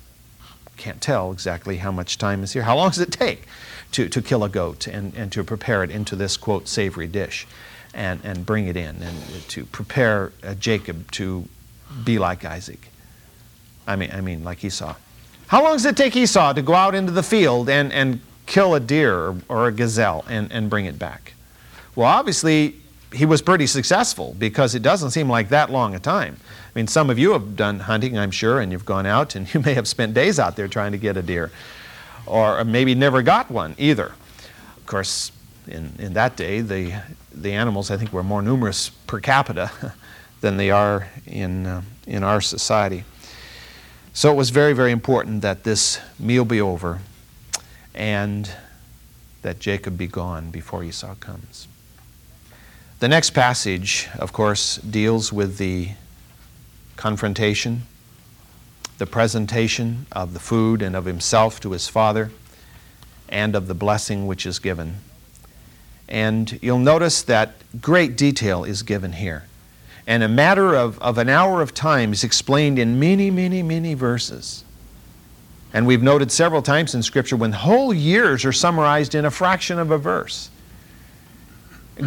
Can't 0.78 1.00
tell 1.00 1.30
exactly 1.32 1.76
how 1.76 1.92
much 1.92 2.16
time 2.16 2.42
is 2.42 2.54
here. 2.54 2.62
How 2.62 2.76
long 2.76 2.88
does 2.88 3.00
it 3.00 3.12
take 3.12 3.46
to, 3.92 4.08
to 4.08 4.22
kill 4.22 4.42
a 4.42 4.48
goat 4.48 4.86
and, 4.86 5.14
and 5.14 5.30
to 5.32 5.44
prepare 5.44 5.84
it 5.84 5.90
into 5.90 6.16
this, 6.16 6.36
quote, 6.36 6.68
savory 6.68 7.06
dish? 7.06 7.46
and, 7.94 8.20
and 8.24 8.46
bring 8.46 8.66
it 8.66 8.76
in 8.76 9.02
and 9.02 9.16
to 9.48 9.64
prepare 9.66 10.32
uh, 10.44 10.54
Jacob 10.54 11.10
to 11.12 11.48
be 12.04 12.18
like 12.18 12.44
Isaac. 12.44 12.90
I 13.86 13.96
mean, 13.96 14.10
I 14.12 14.20
mean, 14.20 14.44
like 14.44 14.64
Esau. 14.64 14.94
How 15.48 15.62
long 15.64 15.72
does 15.72 15.86
it 15.86 15.96
take 15.96 16.14
Esau 16.14 16.52
to 16.52 16.62
go 16.62 16.74
out 16.74 16.94
into 16.94 17.12
the 17.12 17.22
field 17.22 17.68
and, 17.68 17.92
and 17.92 18.20
kill 18.46 18.74
a 18.74 18.80
deer 18.80 19.14
or, 19.14 19.36
or 19.48 19.68
a 19.68 19.72
gazelle 19.72 20.24
and, 20.28 20.52
and 20.52 20.68
bring 20.68 20.84
it 20.84 20.98
back? 20.98 21.32
Well, 21.96 22.06
obviously, 22.06 22.76
he 23.12 23.24
was 23.24 23.40
pretty 23.40 23.66
successful 23.66 24.34
because 24.38 24.74
it 24.74 24.82
doesn't 24.82 25.10
seem 25.10 25.28
like 25.28 25.48
that 25.48 25.70
long 25.70 25.94
a 25.94 25.98
time. 25.98 26.36
I 26.44 26.78
mean, 26.78 26.86
some 26.86 27.10
of 27.10 27.18
you 27.18 27.32
have 27.32 27.56
done 27.56 27.80
hunting, 27.80 28.18
I'm 28.18 28.30
sure, 28.30 28.60
and 28.60 28.70
you've 28.70 28.84
gone 28.84 29.06
out 29.06 29.34
and 29.34 29.52
you 29.54 29.60
may 29.60 29.74
have 29.74 29.88
spent 29.88 30.14
days 30.14 30.38
out 30.38 30.56
there 30.56 30.68
trying 30.68 30.92
to 30.92 30.98
get 30.98 31.16
a 31.16 31.22
deer, 31.22 31.50
or 32.26 32.62
maybe 32.64 32.94
never 32.94 33.22
got 33.22 33.50
one 33.50 33.74
either. 33.78 34.12
Of 34.76 34.86
course, 34.86 35.32
in, 35.66 35.92
in 35.98 36.12
that 36.14 36.36
day, 36.36 36.60
the, 36.60 36.94
the 37.34 37.52
animals, 37.52 37.90
I 37.90 37.96
think, 37.96 38.12
were 38.12 38.22
more 38.22 38.42
numerous 38.42 38.88
per 38.88 39.20
capita 39.20 39.70
than 40.40 40.56
they 40.56 40.70
are 40.70 41.08
in, 41.26 41.66
uh, 41.66 41.82
in 42.06 42.22
our 42.22 42.40
society. 42.40 43.04
So 44.12 44.32
it 44.32 44.34
was 44.34 44.50
very, 44.50 44.72
very 44.72 44.90
important 44.90 45.42
that 45.42 45.64
this 45.64 46.00
meal 46.18 46.44
be 46.44 46.60
over 46.60 47.00
and 47.94 48.50
that 49.42 49.60
Jacob 49.60 49.96
be 49.96 50.06
gone 50.06 50.50
before 50.50 50.82
Esau 50.82 51.14
comes. 51.16 51.67
The 53.00 53.06
next 53.06 53.30
passage, 53.30 54.08
of 54.18 54.32
course, 54.32 54.78
deals 54.78 55.32
with 55.32 55.58
the 55.58 55.90
confrontation, 56.96 57.82
the 58.98 59.06
presentation 59.06 60.06
of 60.10 60.34
the 60.34 60.40
food 60.40 60.82
and 60.82 60.96
of 60.96 61.04
himself 61.04 61.60
to 61.60 61.70
his 61.70 61.86
father, 61.86 62.32
and 63.28 63.54
of 63.54 63.68
the 63.68 63.74
blessing 63.74 64.26
which 64.26 64.44
is 64.44 64.58
given. 64.58 64.96
And 66.08 66.58
you'll 66.60 66.80
notice 66.80 67.22
that 67.22 67.52
great 67.80 68.16
detail 68.16 68.64
is 68.64 68.82
given 68.82 69.12
here. 69.12 69.44
And 70.04 70.24
a 70.24 70.28
matter 70.28 70.74
of, 70.74 70.98
of 70.98 71.18
an 71.18 71.28
hour 71.28 71.62
of 71.62 71.74
time 71.74 72.12
is 72.12 72.24
explained 72.24 72.80
in 72.80 72.98
many, 72.98 73.30
many, 73.30 73.62
many 73.62 73.94
verses. 73.94 74.64
And 75.72 75.86
we've 75.86 76.02
noted 76.02 76.32
several 76.32 76.62
times 76.62 76.96
in 76.96 77.04
Scripture 77.04 77.36
when 77.36 77.52
whole 77.52 77.94
years 77.94 78.44
are 78.44 78.52
summarized 78.52 79.14
in 79.14 79.24
a 79.24 79.30
fraction 79.30 79.78
of 79.78 79.92
a 79.92 79.98
verse. 79.98 80.50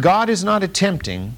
God 0.00 0.28
is 0.28 0.42
not 0.42 0.62
attempting 0.62 1.36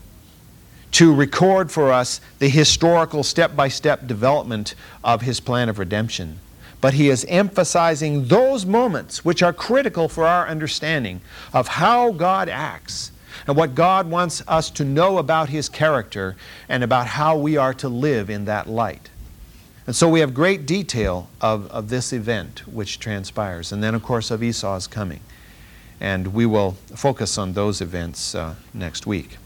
to 0.92 1.12
record 1.12 1.70
for 1.70 1.92
us 1.92 2.20
the 2.38 2.48
historical 2.48 3.22
step 3.22 3.57
by 3.57 3.68
step 3.68 4.07
development 4.07 4.74
of 5.02 5.22
His 5.22 5.40
plan 5.40 5.68
of 5.68 5.78
redemption 5.78 6.38
but 6.84 6.92
he 6.92 7.09
is 7.09 7.24
emphasizing 7.30 8.28
those 8.28 8.66
moments 8.66 9.24
which 9.24 9.42
are 9.42 9.55
critical 9.55 10.07
for 10.07 10.26
our 10.26 10.46
understanding 10.46 11.18
of 11.55 11.66
how 11.66 12.12
God 12.12 12.46
acts 12.50 13.11
and 13.46 13.57
what 13.57 13.74
God 13.74 14.11
wants 14.11 14.42
us 14.46 14.68
to 14.72 14.84
know 14.84 15.16
about 15.16 15.48
his 15.48 15.70
character 15.70 16.36
and 16.68 16.84
about 16.84 17.07
how 17.07 17.38
we 17.38 17.57
are 17.57 17.72
to 17.72 17.88
live 17.88 18.28
in 18.28 18.44
that 18.44 18.68
light. 18.68 19.09
And 19.86 19.96
so 19.96 20.11
we 20.11 20.20
have 20.20 20.34
great 20.34 20.66
detail 20.66 21.30
of, 21.40 21.70
of 21.70 21.88
this 21.88 22.12
event 22.12 22.68
which 22.68 22.98
transpires, 22.98 23.72
and 23.72 23.82
then, 23.82 23.94
of 23.94 24.02
course, 24.02 24.30
of 24.30 24.42
Esau's 24.42 24.86
coming. 24.86 25.20
And 26.05 26.34
we 26.34 26.44
will 26.44 26.72
focus 26.94 27.38
on 27.38 27.55
those 27.55 27.80
events 27.80 28.34
uh, 28.34 28.57
next 28.74 29.07
week. 29.07 29.38